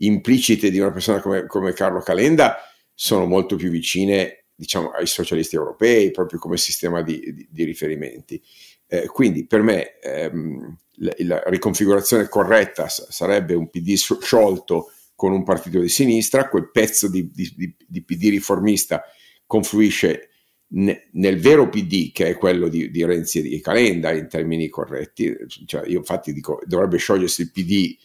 implicite 0.00 0.70
di 0.70 0.78
una 0.78 0.92
persona 0.92 1.20
come, 1.20 1.46
come 1.46 1.72
Carlo 1.72 2.00
Calenda 2.00 2.56
sono 2.94 3.26
molto 3.26 3.56
più 3.56 3.70
vicine 3.70 4.44
diciamo, 4.54 4.90
ai 4.90 5.06
socialisti 5.06 5.56
europei, 5.56 6.10
proprio 6.10 6.38
come 6.38 6.58
sistema 6.58 7.02
di, 7.02 7.32
di, 7.32 7.48
di 7.50 7.64
riferimenti. 7.64 8.42
Eh, 8.86 9.06
quindi 9.06 9.46
per 9.46 9.62
me 9.62 9.98
ehm, 10.00 10.76
la, 10.96 11.14
la, 11.18 11.42
riconfigurazione 11.46 12.28
corretta 12.28 12.88
sarebbe 12.88 13.54
un 13.54 13.70
PD 13.70 13.94
sciolto 13.94 14.92
con 15.14 15.32
un 15.32 15.44
partito 15.44 15.80
di 15.80 15.88
sinistra, 15.88 16.48
quel 16.48 16.70
pezzo 16.70 17.08
di, 17.08 17.30
di 17.32 18.02
PD 18.02 18.30
riformista 18.30 19.02
confluisce 19.46 20.30
ne, 20.72 21.08
nel 21.12 21.40
vero 21.40 21.68
PD 21.68 22.12
che 22.12 22.28
è 22.28 22.36
quello 22.36 22.68
di, 22.68 22.90
Renzi 23.04 23.38
e 23.38 23.42
di 23.42 23.60
Calenda 23.60 24.12
in 24.12 24.28
termini 24.28 24.68
corretti, 24.68 25.34
cioè 25.66 25.86
io 25.86 25.98
infatti 25.98 26.32
dico 26.32 26.60
dovrebbe 26.64 26.98
sciogliersi 26.98 27.42
il 27.42 27.50
PD 27.50 27.96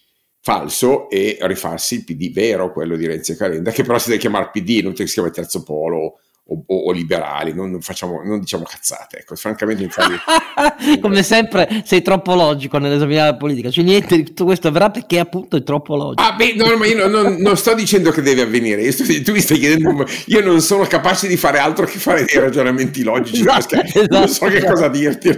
falso 0.46 1.10
e 1.10 1.40
rifarsi 1.42 1.96
il 1.96 2.04
PD 2.04 2.32
vero, 2.32 2.72
quello 2.72 2.96
di 2.96 3.08
Renzi 3.08 3.32
e 3.32 3.36
Calenda, 3.36 3.72
che 3.72 3.82
però 3.82 3.98
si 3.98 4.10
deve 4.10 4.22
chiamare 4.22 4.52
PD, 4.54 4.82
non 4.84 4.96
si 4.96 5.04
chiama 5.06 5.32
Terzo 5.32 5.64
Polo 5.64 6.20
o, 6.48 6.64
o, 6.68 6.92
liberali, 6.92 7.54
non, 7.54 7.72
non, 7.72 7.82
facciamo, 7.82 8.22
non 8.24 8.40
diciamo 8.40 8.64
cazzate, 8.64 9.20
ecco, 9.20 9.36
francamente 9.36 9.82
infatti, 9.82 10.14
come 11.02 11.24
sempre 11.24 11.82
sei 11.86 12.04
troppo 12.04 12.36
logico 12.36 12.78
nell'esaminare 12.78 13.32
la 13.32 13.36
politica, 13.36 13.72
cioè 13.72 13.84
niente 13.84 14.16
di 14.16 14.24
tutto 14.24 14.46
questo 14.46 14.68
avverrà 14.68 14.92
perché 14.92 15.18
appunto 15.18 15.58
è 15.58 15.64
troppo 15.64 15.96
logico. 15.96 16.22
Ah 16.22 16.34
beh, 16.34 16.54
no, 16.54 16.78
ma 16.78 16.86
io 16.86 17.08
non, 17.08 17.38
non, 17.38 17.58
sto 17.58 17.74
dicendo 17.74 18.12
che 18.12 18.22
deve 18.22 18.44
avvenire, 18.44 18.92
sto, 18.92 19.04
tu 19.24 19.32
mi 19.32 19.40
stai 19.40 19.58
chiedendo, 19.58 20.06
io 20.28 20.46
non 20.46 20.62
sono 20.62 20.86
capace 20.86 21.28
di 21.28 21.36
fare 21.36 21.58
altro 21.58 21.86
che 21.86 21.98
fare 21.98 22.24
dei 22.26 22.40
ragionamenti 22.40 23.02
logici, 23.02 23.42
esatto, 23.48 23.78
non 24.10 24.28
so 24.28 24.46
che 24.46 24.64
cosa 24.64 24.88
dirti. 24.88 25.30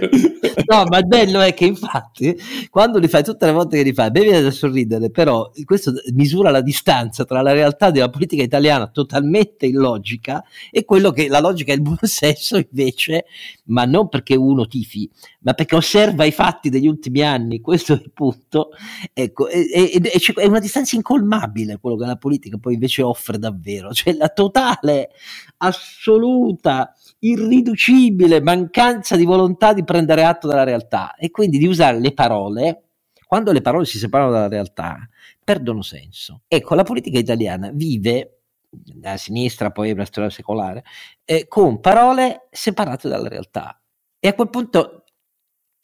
no, 0.66 0.84
ma 0.90 0.98
il 0.98 1.06
bello 1.06 1.40
è 1.40 1.54
che 1.54 1.64
infatti 1.64 2.38
quando 2.68 2.98
li 2.98 3.08
fai 3.08 3.24
tutte 3.24 3.46
le 3.46 3.52
volte 3.52 3.78
che 3.78 3.82
li 3.82 3.94
fai, 3.94 4.10
bevi 4.10 4.42
da 4.42 4.50
sorridere, 4.50 5.10
però 5.10 5.50
questo 5.64 5.94
misura 6.12 6.50
la 6.50 6.60
distanza 6.60 7.24
tra 7.24 7.40
la 7.40 7.52
realtà 7.52 7.90
della 7.90 8.10
politica 8.10 8.42
italiana 8.42 8.88
totalmente 8.88 9.64
illogica 9.64 10.44
e 10.70 10.84
quella 10.84 10.97
quello 10.98 11.12
che 11.12 11.28
la 11.28 11.38
logica 11.38 11.72
del 11.72 11.82
buon 11.82 11.98
senso 12.02 12.56
invece, 12.56 13.26
ma 13.66 13.84
non 13.84 14.08
perché 14.08 14.34
uno 14.34 14.66
tifi, 14.66 15.08
ma 15.40 15.54
perché 15.54 15.76
osserva 15.76 16.24
i 16.24 16.32
fatti 16.32 16.68
degli 16.68 16.88
ultimi 16.88 17.22
anni, 17.22 17.60
questo 17.60 17.92
è 17.92 17.96
il 17.96 18.10
punto, 18.12 18.70
ecco, 19.12 19.46
è, 19.46 19.60
è, 19.60 20.32
è 20.34 20.46
una 20.46 20.58
distanza 20.58 20.96
incolmabile 20.96 21.78
quello 21.78 21.96
che 21.96 22.06
la 22.06 22.16
politica 22.16 22.58
poi 22.58 22.74
invece 22.74 23.02
offre 23.02 23.38
davvero, 23.38 23.92
cioè 23.92 24.12
la 24.14 24.28
totale, 24.28 25.10
assoluta, 25.58 26.92
irriducibile 27.20 28.40
mancanza 28.40 29.16
di 29.16 29.24
volontà 29.24 29.72
di 29.72 29.84
prendere 29.84 30.24
atto 30.24 30.48
della 30.48 30.64
realtà 30.64 31.14
e 31.14 31.30
quindi 31.30 31.58
di 31.58 31.66
usare 31.66 32.00
le 32.00 32.12
parole 32.12 32.82
quando 33.26 33.52
le 33.52 33.60
parole 33.60 33.84
si 33.84 33.98
separano 33.98 34.30
dalla 34.30 34.48
realtà, 34.48 35.06
perdono 35.44 35.82
senso. 35.82 36.44
Ecco, 36.48 36.74
la 36.74 36.82
politica 36.82 37.18
italiana 37.18 37.70
vive 37.74 38.37
da 38.70 39.16
sinistra, 39.16 39.70
poi 39.70 39.94
la 39.94 40.04
storia 40.04 40.30
secolare, 40.30 40.84
eh, 41.24 41.46
con 41.48 41.80
parole 41.80 42.48
separate 42.50 43.08
dalla 43.08 43.28
realtà. 43.28 43.80
E 44.18 44.28
a 44.28 44.34
quel 44.34 44.50
punto 44.50 45.04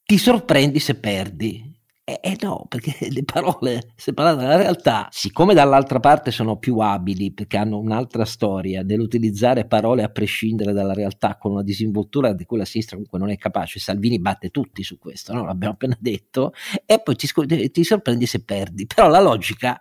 ti 0.05 0.19
sorprendi 0.19 0.79
se 0.79 0.97
perdi. 0.97 1.73
E 2.07 2.21
eh, 2.23 2.33
eh, 2.33 2.37
no, 2.43 2.67
perché 2.69 2.95
le 3.11 3.25
parole 3.25 3.93
separate 3.97 4.43
dalla 4.43 4.57
realtà, 4.57 5.09
siccome 5.11 5.55
dall'altra 5.55 6.01
parte 6.01 6.31
sono 6.31 6.59
più 6.59 6.77
abili 6.79 7.33
perché 7.33 7.57
hanno 7.57 7.79
un'altra 7.79 8.27
storia 8.27 8.83
dell'utilizzare 8.83 9.65
parole 9.67 10.03
a 10.03 10.11
prescindere 10.11 10.75
dalla 10.75 10.93
realtà 10.93 11.39
con 11.39 11.53
una 11.53 11.63
disinvoltura 11.63 12.35
di 12.35 12.45
cui 12.45 12.59
la 12.59 12.67
sinistra 12.67 12.97
comunque 12.97 13.19
non 13.19 13.31
è 13.31 13.39
capace, 13.39 13.79
Salvini 13.79 14.21
batte 14.21 14.51
tutti 14.51 14.83
su 14.83 14.99
questo, 14.99 15.33
no? 15.33 15.47
l'abbiamo 15.47 15.73
appena 15.73 15.97
detto, 15.99 16.53
e 16.85 17.01
poi 17.01 17.17
ti, 17.17 17.71
ti 17.71 17.85
sorprendi 17.85 18.27
se 18.27 18.45
perdi. 18.45 18.87
Però 18.87 19.09
la 19.09 19.21
logica, 19.21 19.81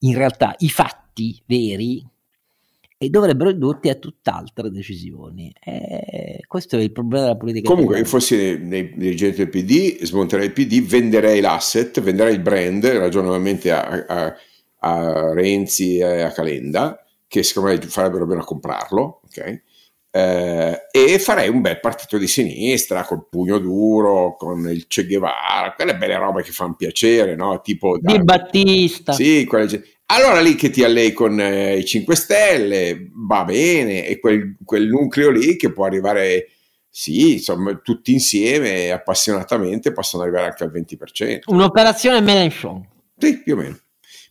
in 0.00 0.14
realtà, 0.14 0.56
i 0.58 0.70
fatti 0.70 1.40
veri 1.46 2.04
e 3.02 3.08
dovrebbero 3.08 3.48
indurti 3.48 3.88
a 3.88 3.94
tutt'altre 3.94 4.70
decisioni. 4.70 5.50
E 5.58 6.44
questo 6.46 6.76
è 6.76 6.80
il 6.80 6.92
problema 6.92 7.24
della 7.24 7.36
politica. 7.38 7.70
Comunque, 7.70 7.96
se 7.96 8.04
fossi 8.04 8.58
nei 8.58 8.92
dirigenti 8.94 9.38
del 9.38 9.48
PD, 9.48 10.04
smonterei 10.04 10.48
il 10.48 10.52
PD, 10.52 10.82
venderei 10.82 11.40
l'asset, 11.40 11.98
venderei 12.02 12.34
il 12.34 12.42
brand 12.42 12.84
ragionevolmente 12.84 13.72
a, 13.72 14.04
a, 14.06 14.36
a 14.80 15.32
Renzi 15.32 15.96
e 15.96 16.20
a 16.20 16.30
Calenda, 16.30 17.02
che 17.26 17.42
secondo 17.42 17.70
me 17.70 17.80
farebbero 17.80 18.26
bene 18.26 18.42
a 18.42 18.44
comprarlo, 18.44 19.22
ok? 19.24 19.62
Eh, 20.12 20.88
e 20.90 21.18
farei 21.20 21.48
un 21.48 21.62
bel 21.62 21.80
partito 21.80 22.18
di 22.18 22.26
sinistra 22.26 23.04
col 23.04 23.28
pugno 23.30 23.58
duro, 23.58 24.36
con 24.36 24.68
il 24.68 24.86
Che 24.86 25.06
Guevara, 25.06 25.72
quelle 25.74 25.96
belle 25.96 26.18
robe 26.18 26.42
che 26.42 26.52
fanno 26.52 26.74
piacere, 26.74 27.34
no? 27.34 27.62
Tipo 27.62 27.96
di 27.98 28.22
Battista. 28.22 29.12
Sì, 29.14 29.46
quelle, 29.46 29.82
allora 30.12 30.40
lì 30.40 30.56
che 30.56 30.70
ti 30.70 30.82
allei 30.82 31.12
con 31.12 31.40
eh, 31.40 31.78
i 31.78 31.84
5 31.84 32.16
Stelle, 32.16 33.10
va 33.14 33.44
bene, 33.44 34.06
e 34.06 34.18
quel, 34.18 34.56
quel, 34.64 34.88
nucleo 34.88 35.30
lì 35.30 35.56
che 35.56 35.72
può 35.72 35.84
arrivare, 35.84 36.48
sì, 36.88 37.34
insomma, 37.34 37.74
tutti 37.76 38.12
insieme, 38.12 38.90
appassionatamente, 38.90 39.92
possono 39.92 40.24
arrivare 40.24 40.48
anche 40.48 40.64
al 40.64 40.72
20%. 40.72 41.42
Un'operazione 41.46 42.20
Mélenchon. 42.20 42.86
Sì, 43.16 43.40
più 43.42 43.54
o 43.54 43.56
meno. 43.58 43.78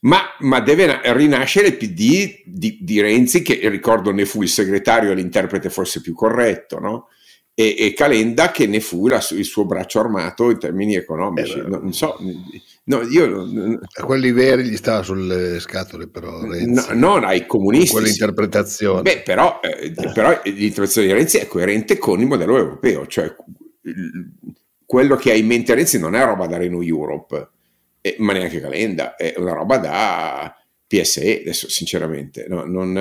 Ma, 0.02 0.20
ma, 0.40 0.60
deve 0.60 1.02
rinascere 1.14 1.68
il 1.68 1.78
PD 1.78 2.42
di, 2.46 2.80
di, 2.82 3.02
Renzi, 3.02 3.42
che 3.42 3.68
ricordo 3.70 4.12
ne 4.12 4.26
fu 4.26 4.42
il 4.42 4.50
segretario 4.50 5.12
e 5.12 5.16
l'interprete 5.16 5.70
forse 5.70 6.02
più 6.02 6.14
corretto, 6.14 6.80
no? 6.80 7.08
E, 7.54 7.76
e 7.78 7.94
Calenda 7.94 8.52
che 8.52 8.68
ne 8.68 8.80
fu 8.80 9.08
la, 9.08 9.26
il 9.32 9.44
suo 9.44 9.66
braccio 9.66 10.00
armato 10.00 10.50
in 10.50 10.60
termini 10.60 10.96
economici. 10.96 11.58
Eh, 11.58 11.64
non, 11.64 11.82
non 11.82 11.94
so, 11.94 12.18
No, 12.90 13.04
io, 13.04 13.80
a 13.98 14.04
quelli 14.04 14.32
veri 14.32 14.64
gli 14.64 14.76
stava 14.76 15.04
sulle 15.04 15.60
scatole, 15.60 16.08
però. 16.08 16.42
Renzi, 16.42 16.88
no, 16.90 16.94
non 16.96 17.24
ai 17.24 17.46
comunisti. 17.46 17.92
Quell'interpretazione. 17.92 19.04
Beh, 19.04 19.22
però, 19.22 19.60
eh, 19.62 19.92
però 19.92 20.42
l'interpretazione 20.44 21.06
di 21.06 21.14
Renzi 21.14 21.38
è 21.38 21.46
coerente 21.46 22.00
con 22.00 22.20
il 22.20 22.26
modello 22.26 22.58
europeo, 22.58 23.06
cioè 23.06 23.36
quello 24.84 25.16
che 25.18 25.32
ha 25.32 25.36
in 25.36 25.46
mente 25.46 25.76
Renzi 25.76 26.00
non 26.00 26.16
è 26.16 26.24
roba 26.26 26.48
da 26.48 26.58
Renew 26.58 26.82
Europe, 26.82 27.50
eh, 28.02 28.16
ma 28.18 28.34
neanche 28.34 28.60
Calenda, 28.60 29.16
è 29.16 29.36
una 29.38 29.54
roba 29.54 29.78
da 29.78 30.56
PSE, 30.88 31.42
adesso 31.42 31.70
sinceramente. 31.70 32.48
No, 32.48 32.66
non, 32.66 32.98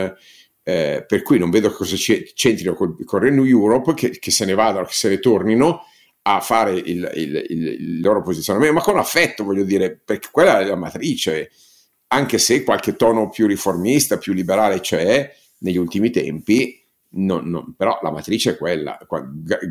eh, 0.64 1.04
per 1.08 1.22
cui 1.22 1.38
non 1.38 1.48
vedo 1.48 1.72
cosa 1.72 1.96
c'entrino 1.96 2.74
con, 2.74 2.94
con 3.06 3.20
Renew 3.20 3.46
Europe, 3.46 3.94
che, 3.94 4.10
che 4.18 4.30
se 4.30 4.44
ne 4.44 4.52
vadano, 4.52 4.84
che 4.84 4.92
se 4.92 5.08
ne 5.08 5.18
tornino 5.18 5.84
a 6.36 6.40
fare 6.40 6.72
il, 6.72 7.10
il, 7.14 7.46
il, 7.48 8.00
loro 8.00 8.22
posizionamento, 8.22 8.74
ma 8.74 8.82
con 8.82 8.98
affetto, 8.98 9.44
voglio 9.44 9.64
dire, 9.64 9.96
perché 9.96 10.28
quella 10.30 10.60
è 10.60 10.64
la 10.64 10.76
matrice, 10.76 11.50
anche 12.08 12.38
se 12.38 12.64
qualche 12.64 12.96
tono 12.96 13.28
più 13.28 13.46
riformista, 13.46 14.18
più 14.18 14.32
liberale 14.32 14.80
c'è 14.80 15.34
negli 15.58 15.76
ultimi 15.76 16.10
tempi, 16.10 16.84
non, 17.10 17.48
non, 17.48 17.72
però 17.74 17.98
la 18.02 18.10
matrice 18.10 18.50
è 18.50 18.56
quella, 18.58 18.98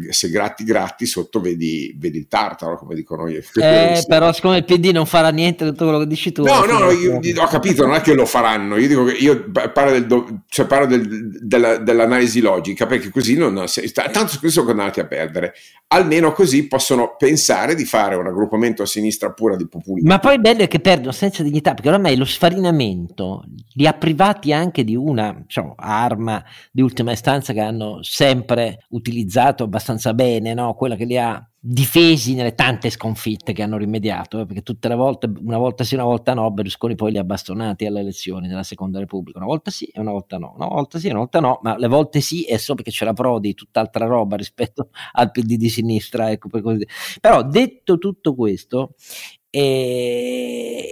se 0.09 0.29
gratti 0.29 0.63
gratti 0.63 1.05
sotto 1.05 1.39
vedi, 1.39 1.95
vedi 1.95 2.17
il 2.17 2.27
tartaro 2.27 2.79
come 2.79 2.95
dicono 2.95 3.27
io. 3.27 3.41
Eh, 3.61 4.03
però 4.07 4.33
siccome 4.33 4.57
il 4.57 4.65
PD 4.65 4.89
non 4.91 5.05
farà 5.05 5.29
niente 5.29 5.63
di 5.63 5.69
tutto 5.69 5.83
quello 5.83 5.99
che 5.99 6.07
dici 6.07 6.31
tu. 6.31 6.43
No, 6.43 6.65
no, 6.65 6.79
no 6.79 6.89
io, 6.89 7.19
ho 7.19 7.47
capito, 7.47 7.85
non 7.85 7.93
è 7.93 8.01
che 8.01 8.15
lo 8.15 8.25
faranno, 8.25 8.77
io 8.77 8.87
dico 8.87 9.03
che 9.03 9.13
io 9.13 9.51
parlo, 9.51 9.91
del, 9.91 10.41
cioè 10.47 10.65
parlo 10.65 10.87
del, 10.87 11.39
della, 11.39 11.77
dell'analisi 11.77 12.41
logica 12.41 12.87
perché 12.87 13.11
così 13.11 13.37
non, 13.37 13.65
tanto 13.93 14.49
sono 14.49 14.69
andati 14.71 14.99
a 14.99 15.05
perdere, 15.05 15.53
almeno 15.89 16.31
così 16.31 16.67
possono 16.67 17.15
pensare 17.19 17.75
di 17.75 17.85
fare 17.85 18.15
un 18.15 18.23
raggruppamento 18.23 18.81
a 18.81 18.87
sinistra 18.87 19.31
pura 19.31 19.55
di 19.55 19.67
populismo. 19.67 20.09
Ma 20.09 20.17
poi 20.17 20.35
il 20.35 20.41
bello 20.41 20.63
è 20.63 20.67
che 20.67 20.79
perdono 20.79 21.11
senza 21.11 21.43
dignità 21.43 21.75
perché 21.75 21.89
ormai 21.89 22.15
lo 22.15 22.25
sfarinamento 22.25 23.43
li 23.75 23.85
ha 23.85 23.93
privati 23.93 24.51
anche 24.51 24.83
di 24.83 24.95
una 24.95 25.39
diciamo, 25.39 25.75
arma 25.77 26.43
di 26.71 26.81
ultima 26.81 27.11
istanza 27.11 27.25
sostanza 27.27 27.51
che 27.51 27.59
hanno 27.59 27.99
sempre 28.03 28.85
utilizzato 28.89 29.65
abbastanza 29.65 30.13
bene, 30.13 30.53
no? 30.53 30.73
quella 30.75 30.95
che 30.95 31.03
li 31.03 31.17
ha 31.17 31.45
difesi 31.59 32.33
nelle 32.33 32.55
tante 32.55 32.89
sconfitte 32.89 33.51
che 33.51 33.61
hanno 33.61 33.75
rimediato, 33.75 34.39
eh? 34.39 34.45
perché 34.45 34.61
tutte 34.61 34.87
le 34.87 34.95
volte, 34.95 35.29
una 35.41 35.57
volta 35.57 35.83
sì, 35.83 35.95
una 35.95 36.05
volta 36.05 36.33
no, 36.33 36.49
Berlusconi 36.51 36.95
poi 36.95 37.11
li 37.11 37.17
ha 37.17 37.25
bastonati 37.25 37.85
alle 37.85 37.99
elezioni 37.99 38.47
della 38.47 38.63
Seconda 38.63 38.99
Repubblica, 38.99 39.39
una 39.39 39.47
volta 39.47 39.71
sì 39.71 39.85
e 39.87 39.99
una 39.99 40.11
volta 40.11 40.37
no, 40.37 40.53
una 40.55 40.67
volta 40.67 40.99
sì 40.99 41.07
e 41.07 41.09
una 41.09 41.19
volta 41.19 41.41
no, 41.41 41.59
ma 41.63 41.77
le 41.77 41.87
volte 41.87 42.21
sì 42.21 42.45
è 42.45 42.55
solo 42.55 42.77
perché 42.77 42.91
c'era 42.91 43.11
Prodi, 43.11 43.53
tutt'altra 43.53 44.05
roba 44.05 44.37
rispetto 44.37 44.91
al 45.11 45.31
PD 45.31 45.57
di 45.57 45.69
sinistra, 45.69 46.31
ecco 46.31 46.47
per 46.47 46.61
così 46.61 46.77
dire. 46.77 46.91
Però 47.19 47.43
detto 47.43 47.97
tutto 47.97 48.33
questo, 48.35 48.93
e... 49.57 50.87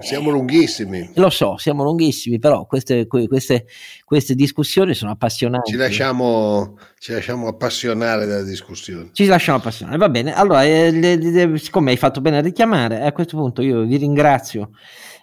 Siamo 0.00 0.28
lunghissimi. 0.28 1.12
Lo 1.14 1.30
so, 1.30 1.56
siamo 1.56 1.82
lunghissimi, 1.82 2.38
però 2.38 2.66
queste, 2.66 3.06
queste, 3.06 3.64
queste 4.04 4.34
discussioni 4.34 4.92
sono 4.92 5.12
appassionanti. 5.12 5.70
Ci 5.70 5.78
lasciamo, 5.78 6.76
ci 6.98 7.12
lasciamo, 7.12 7.48
appassionare 7.48 8.26
dalla 8.26 8.42
discussione. 8.42 9.08
Ci 9.12 9.24
lasciamo 9.24 9.56
appassionare, 9.56 9.96
va 9.96 10.10
bene. 10.10 10.34
Allora, 10.34 10.62
eh, 10.62 10.90
le, 10.90 11.16
le, 11.16 11.56
siccome 11.56 11.92
hai 11.92 11.96
fatto 11.96 12.20
bene 12.20 12.36
a 12.36 12.42
richiamare, 12.42 13.00
a 13.00 13.12
questo 13.12 13.38
punto 13.38 13.62
io 13.62 13.82
vi 13.84 13.96
ringrazio. 13.96 14.72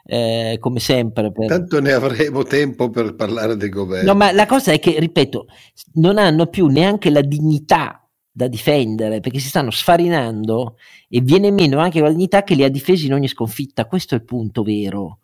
Eh, 0.04 0.58
come 0.60 0.80
sempre. 0.80 1.32
Per... 1.32 1.46
Tanto 1.46 1.80
ne 1.80 1.92
avremo 1.92 2.42
tempo 2.42 2.89
per 2.89 3.14
parlare 3.14 3.56
del 3.56 3.70
governo. 3.70 4.14
No, 4.14 4.18
ma 4.18 4.32
la 4.32 4.48
cosa 4.48 4.72
è 4.72 4.80
che, 4.80 4.96
ripeto, 4.98 5.46
non 5.94 6.18
hanno 6.18 6.48
più 6.48 6.66
neanche 6.66 7.12
la 7.12 7.22
dignità 7.22 8.01
da 8.32 8.48
difendere 8.48 9.20
perché 9.20 9.40
si 9.40 9.50
stanno 9.50 9.72
sfarinando 9.72 10.78
e 11.10 11.22
viene 11.22 11.52
meno 11.52 11.80
anche 11.80 12.00
la 12.00 12.10
dignità 12.10 12.44
che 12.44 12.56
li 12.56 12.64
ha 12.64 12.70
difesi 12.70 13.08
in 13.08 13.14
ogni 13.14 13.28
sconfitta. 13.28 13.86
Questo 13.86 14.16
è 14.16 14.18
il 14.18 14.24
punto 14.24 14.64
vero. 14.64 15.20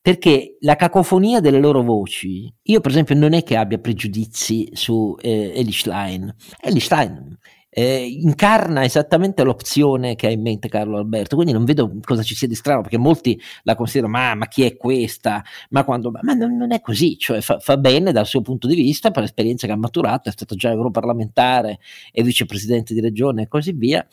Perché 0.00 0.56
la 0.60 0.76
cacofonia 0.76 1.40
delle 1.40 1.58
loro 1.58 1.82
voci, 1.82 2.52
io 2.62 2.80
per 2.80 2.90
esempio 2.90 3.14
non 3.14 3.32
è 3.32 3.42
che 3.42 3.56
abbia 3.56 3.78
pregiudizi 3.78 4.70
su 4.72 5.14
eh, 5.20 5.52
Eli 5.54 5.72
Schlein. 5.72 6.34
Eli 6.60 6.80
Schlein 6.80 7.36
eh, 7.70 8.06
incarna 8.06 8.84
esattamente 8.84 9.44
l'opzione 9.44 10.14
che 10.14 10.26
ha 10.26 10.30
in 10.30 10.40
mente 10.40 10.68
Carlo 10.68 10.96
Alberto, 10.96 11.34
quindi 11.36 11.52
non 11.52 11.64
vedo 11.64 11.92
cosa 12.02 12.22
ci 12.22 12.34
sia 12.34 12.48
di 12.48 12.54
strano, 12.54 12.80
perché 12.80 12.98
molti 12.98 13.40
la 13.62 13.74
considerano, 13.74 14.12
ma, 14.12 14.34
ma 14.34 14.48
chi 14.48 14.62
è 14.64 14.76
questa? 14.76 15.44
Ma, 15.70 15.84
quando, 15.84 16.10
ma 16.10 16.32
non, 16.32 16.56
non, 16.56 16.72
è 16.72 16.80
così, 16.80 17.18
cioè 17.18 17.40
fa, 17.40 17.58
fa, 17.58 17.76
bene 17.76 18.12
dal 18.12 18.26
suo 18.26 18.40
punto 18.40 18.66
di 18.66 18.74
vista, 18.74 19.10
per 19.10 19.22
l'esperienza 19.22 19.66
che 19.66 19.72
ha 19.72 19.76
maturato, 19.76 20.28
è 20.28 20.32
stato 20.32 20.54
già 20.54 20.70
europarlamentare 20.70 21.78
e 22.12 22.22
vicepresidente 22.22 22.94
di 22.94 23.00
regione 23.00 23.42
e 23.42 23.48
così 23.48 23.72
via, 23.72 24.06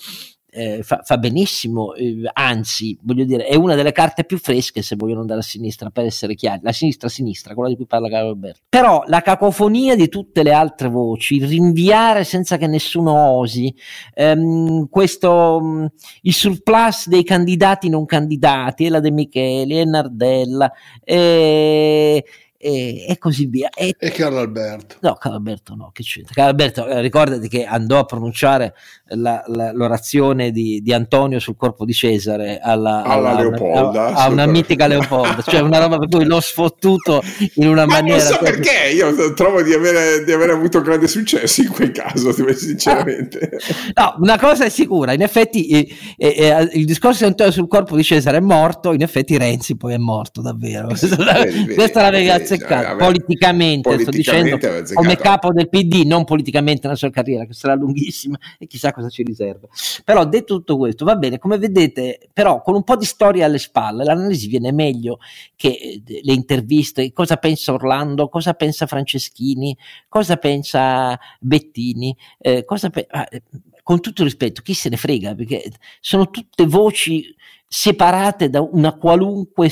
eh, 0.56 0.84
fa, 0.84 1.02
fa, 1.04 1.18
benissimo, 1.18 1.94
eh, 1.96 2.22
anzi, 2.32 2.98
voglio 3.02 3.26
dire, 3.26 3.46
è 3.46 3.56
una 3.56 3.76
delle 3.76 3.92
carte 3.92 4.24
più 4.24 4.38
fresche 4.38 4.82
se 4.82 4.96
vogliono 4.96 5.20
andare 5.20 5.42
a 5.42 5.44
sinistra, 5.44 5.90
per 5.90 6.06
essere 6.06 6.34
chiari, 6.34 6.62
la 6.64 6.72
sinistra-sinistra, 6.72 7.54
quella 7.54 7.70
di 7.70 7.76
cui 7.76 7.86
parla 7.86 8.08
Carlo 8.08 8.30
Alberto. 8.30 8.62
Però 8.70 9.04
la 9.08 9.22
cacofonia 9.22 9.96
di 9.96 10.08
tutte 10.08 10.44
le 10.44 10.54
altre 10.54 10.88
voci, 10.88 11.44
rinviare 11.44 12.24
senza 12.24 12.56
che 12.56 12.68
nessuno 12.68 13.14
osi, 13.14 13.76
ehm, 14.14 14.88
questo, 14.88 15.60
mm, 15.62 15.86
il 16.22 16.34
surplus 16.34 17.10
dei 17.10 17.26
candidati 17.26 17.90
non 17.90 18.06
candidati, 18.06 18.86
e 18.86 18.90
la 18.90 19.02
De 19.02 19.12
Micheli, 19.12 19.80
e 19.80 19.84
Nardella, 19.84 20.72
e 21.04 22.24
e, 22.66 23.06
e 23.08 23.20
così 23.20 23.46
via. 23.46 23.70
E, 23.70 23.96
e 23.96 24.10
Carlo 24.10 24.40
Alberto? 24.40 24.96
No, 25.02 25.14
Carlo 25.14 25.38
Alberto 25.38 25.76
no, 25.76 25.92
che 25.94 26.02
c'entra? 26.02 26.34
Carlo 26.34 26.50
Alberto, 26.50 26.88
eh, 26.88 27.00
ricordati 27.00 27.48
che 27.48 27.64
andò 27.64 28.00
a 28.00 28.06
pronunciare 28.06 28.74
la, 29.10 29.44
la, 29.46 29.72
l'orazione 29.72 30.50
di, 30.50 30.82
di, 30.82 30.92
Antonio 30.92 31.38
sul 31.38 31.56
corpo 31.58 31.86
di 31.86 31.94
Cesare 31.94 32.58
alla, 32.60 33.04
alla, 33.04 33.30
alla 33.30 33.42
Leopolda, 33.42 34.06
a, 34.08 34.24
a 34.24 34.30
una 34.30 34.48
mitica 34.48 34.88
Leopolda, 34.88 35.44
cioè 35.44 35.60
una 35.60 35.78
roba 35.78 36.00
per 36.00 36.08
cui 36.10 36.26
l'ho 36.26 36.40
sfottuto 36.40 37.22
in 37.56 37.68
una 37.68 37.86
Ma 37.86 38.02
maniera... 38.02 38.18
Non 38.18 38.34
so 38.34 38.38
perché, 38.40 38.90
io 38.96 39.34
trovo 39.36 39.62
di 39.62 39.72
avere, 39.72 40.24
di 40.24 40.32
avere 40.32 40.54
avuto 40.54 40.82
grande 40.82 41.08
successo 41.08 41.62
in 41.62 41.70
quel 41.70 41.92
caso, 41.92 42.34
sinceramente. 42.56 43.52
no, 43.94 44.16
una 44.22 44.40
cosa 44.40 44.66
è 44.66 44.70
sicura, 44.70 45.14
in 45.14 45.22
effetti 45.22 45.68
eh, 45.68 45.96
eh, 46.18 46.70
il 46.74 46.86
discorso 46.86 47.20
di 47.20 47.30
Antonio 47.30 47.52
sul 47.52 47.68
corpo 47.68 47.96
di 47.96 48.04
Cesare 48.04 48.38
è 48.38 48.42
morto, 48.42 48.92
in 48.92 49.04
effetti 49.04 49.38
Renzi 49.38 49.78
poi 49.78 49.94
è 49.94 49.98
morto 49.98 50.42
davvero. 50.42 50.88
Vedi, 50.98 51.76
Questa 51.76 52.00
è 52.00 52.04
la 52.04 52.10
verità 52.10 52.55
azzeccato 52.56 52.88
cioè, 52.88 52.96
politicamente, 52.98 53.90
politicamente, 53.90 54.04
sto 54.04 54.12
dicendo 54.12 54.94
come 54.94 55.16
capo 55.16 55.52
del 55.52 55.70
PD, 55.70 56.04
non 56.06 56.24
politicamente 56.24 56.82
nella 56.84 56.98
sua 56.98 57.10
carriera, 57.10 57.46
che 57.46 57.54
sarà 57.54 57.76
lunghissima 57.76 58.38
e 58.60 58.68
chissà 58.68 58.92
cosa 58.92 59.10
ci 59.10 59.24
riserva. 59.24 59.68
Però 60.04 60.26
detto 60.26 60.56
tutto 60.56 60.78
questo, 60.78 61.06
va 61.06 61.16
bene, 61.16 61.38
come 61.38 61.58
vedete, 61.58 62.30
però 62.34 62.62
con 62.62 62.76
un 62.76 62.84
po' 62.84 62.96
di 62.96 63.06
storia 63.06 63.46
alle 63.46 63.60
spalle, 63.60 64.04
l'analisi 64.04 64.48
viene 64.48 64.72
meglio 64.72 65.20
che 65.56 65.70
eh, 65.70 66.22
le 66.22 66.34
interviste, 66.34 67.12
cosa 67.14 67.38
pensa 67.38 67.74
Orlando, 67.74 68.30
cosa 68.30 68.54
pensa 68.54 68.86
Franceschini, 68.86 69.78
cosa 70.08 70.38
pensa 70.38 71.20
Bettini, 71.40 72.16
eh, 72.40 72.66
cosa 72.66 72.90
pe- 72.90 73.08
ah, 73.10 73.28
eh, 73.30 73.44
con 73.84 74.02
tutto 74.02 74.24
il 74.24 74.30
rispetto, 74.30 74.64
chi 74.64 74.74
se 74.74 74.90
ne 74.90 74.98
frega, 74.98 75.36
perché 75.36 75.72
sono 76.00 76.32
tutte 76.32 76.66
voci 76.66 77.36
separate 77.68 78.50
da 78.50 78.62
una 78.62 78.96
qualunque 78.96 79.70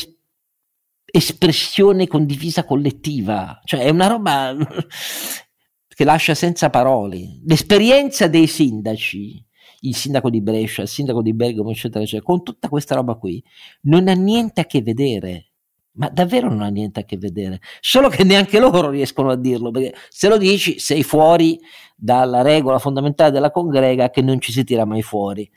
espressione 1.15 2.07
condivisa 2.07 2.65
collettiva, 2.65 3.61
cioè 3.65 3.81
è 3.81 3.89
una 3.89 4.07
roba 4.07 4.55
che 5.87 6.03
lascia 6.03 6.33
senza 6.33 6.71
parole. 6.71 7.39
L'esperienza 7.45 8.27
dei 8.27 8.47
sindaci, 8.47 9.45
il 9.81 9.95
sindaco 9.95 10.31
di 10.31 10.41
Brescia, 10.41 10.81
il 10.81 10.87
sindaco 10.87 11.21
di 11.21 11.35
Bergamo, 11.35 11.69
eccetera, 11.69 12.03
eccetera, 12.03 12.25
con 12.25 12.41
tutta 12.41 12.67
questa 12.67 12.95
roba 12.95 13.13
qui, 13.13 13.43
non 13.81 14.07
ha 14.07 14.13
niente 14.13 14.61
a 14.61 14.65
che 14.65 14.81
vedere. 14.81 15.51
Ma 15.97 16.09
davvero 16.09 16.49
non 16.49 16.63
ha 16.63 16.69
niente 16.69 17.01
a 17.01 17.03
che 17.03 17.19
vedere, 17.19 17.61
solo 17.79 18.09
che 18.09 18.23
neanche 18.23 18.59
loro 18.59 18.89
riescono 18.89 19.29
a 19.29 19.35
dirlo, 19.35 19.69
perché 19.69 19.93
se 20.09 20.27
lo 20.27 20.39
dici 20.39 20.79
sei 20.79 21.03
fuori 21.03 21.59
dalla 21.95 22.41
regola 22.41 22.79
fondamentale 22.79 23.29
della 23.29 23.51
congrega 23.51 24.09
che 24.09 24.23
non 24.23 24.39
ci 24.41 24.51
si 24.51 24.63
tira 24.63 24.85
mai 24.85 25.03
fuori. 25.03 25.47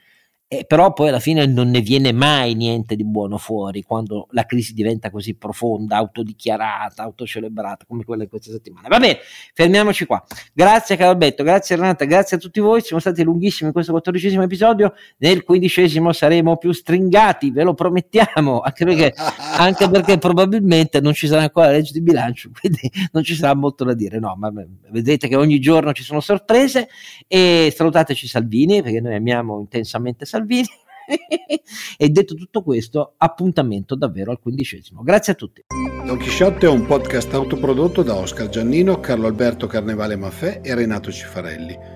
Eh, 0.49 0.65
però 0.65 0.93
poi 0.93 1.09
alla 1.09 1.19
fine 1.19 1.45
non 1.45 1.71
ne 1.71 1.81
viene 1.81 2.13
mai 2.13 2.55
niente 2.55 2.95
di 2.95 3.05
buono 3.05 3.37
fuori 3.37 3.83
quando 3.83 4.29
la 4.31 4.45
crisi 4.47 4.75
diventa 4.75 5.11
così 5.11 5.35
profonda, 5.35 5.97
autodichiarata, 5.97 7.03
autocelebrata 7.03 7.85
come 7.85 8.05
quella 8.05 8.23
di 8.23 8.29
questa 8.29 8.53
settimana. 8.53 8.87
Va 8.87 9.01
bene, 9.01 9.19
fermiamoci 9.55 10.07
qua. 10.07 10.25
Grazie 10.53 10.95
Caralbetto, 10.95 11.43
grazie 11.43 11.75
Renata, 11.75 12.05
grazie 12.05 12.37
a 12.37 12.41
tutti 12.41 12.61
voi. 12.61 12.81
Siamo 12.81 13.01
stati 13.01 13.25
lunghissimi 13.25 13.67
in 13.67 13.73
questo 13.73 13.91
quattordicesimo 13.91 14.45
episodio. 14.45 14.95
Nel 15.17 15.43
quindicesimo 15.43 16.13
saremo 16.13 16.57
più 16.59 16.71
stringati, 16.71 17.51
ve 17.51 17.65
lo 17.65 17.75
promettiamo, 17.75 18.61
anche 18.63 18.85
perché, 18.85 19.15
anche 19.57 19.91
perché 19.91 20.19
probabilmente 20.19 21.01
non 21.01 21.13
ci 21.13 21.27
sarà 21.27 21.43
ancora 21.43 21.67
la 21.67 21.73
legge 21.73 21.91
di 21.91 22.01
bilancio, 22.01 22.51
quindi 22.61 22.89
non 23.11 23.25
ci 23.25 23.35
sarà 23.35 23.57
molto 23.57 23.83
da 23.83 23.95
dire. 23.95 24.21
No, 24.21 24.37
ma 24.39 24.53
vedete 24.91 25.27
che 25.27 25.35
ogni 25.35 25.59
giorno 25.59 25.93
ci 25.93 26.05
sono 26.05 26.21
sorprese 26.21 26.89
e 27.27 27.75
salutateci 27.75 28.29
Salvini 28.29 28.81
perché 28.81 29.01
noi 29.01 29.17
amiamo 29.17 29.59
intensamente 29.59 30.25
Salvini 30.25 30.35
Salvini. 30.37 30.69
e 31.97 32.09
detto 32.09 32.35
tutto 32.35 32.63
questo, 32.63 33.15
appuntamento 33.17 33.95
davvero 33.95 34.33
al 34.33 34.41
quindicesimo. 34.41 35.03
Grazie 35.03 35.33
a 35.33 35.37
tutti. 35.37 35.65
Don 36.05 36.19
Chisciotte 36.19 36.67
è 36.67 36.69
un 36.69 36.85
podcast 36.85 37.33
autoprodotto 37.33 38.03
da 38.03 38.17
Oscar 38.17 38.49
Giannino, 38.49 39.01
Carlo 39.01 39.27
Alberto 39.27 39.67
Carnevale 39.67 40.17
Maffè 40.17 40.61
e 40.63 40.75
Renato 40.75 41.11
Cifarelli 41.11 41.96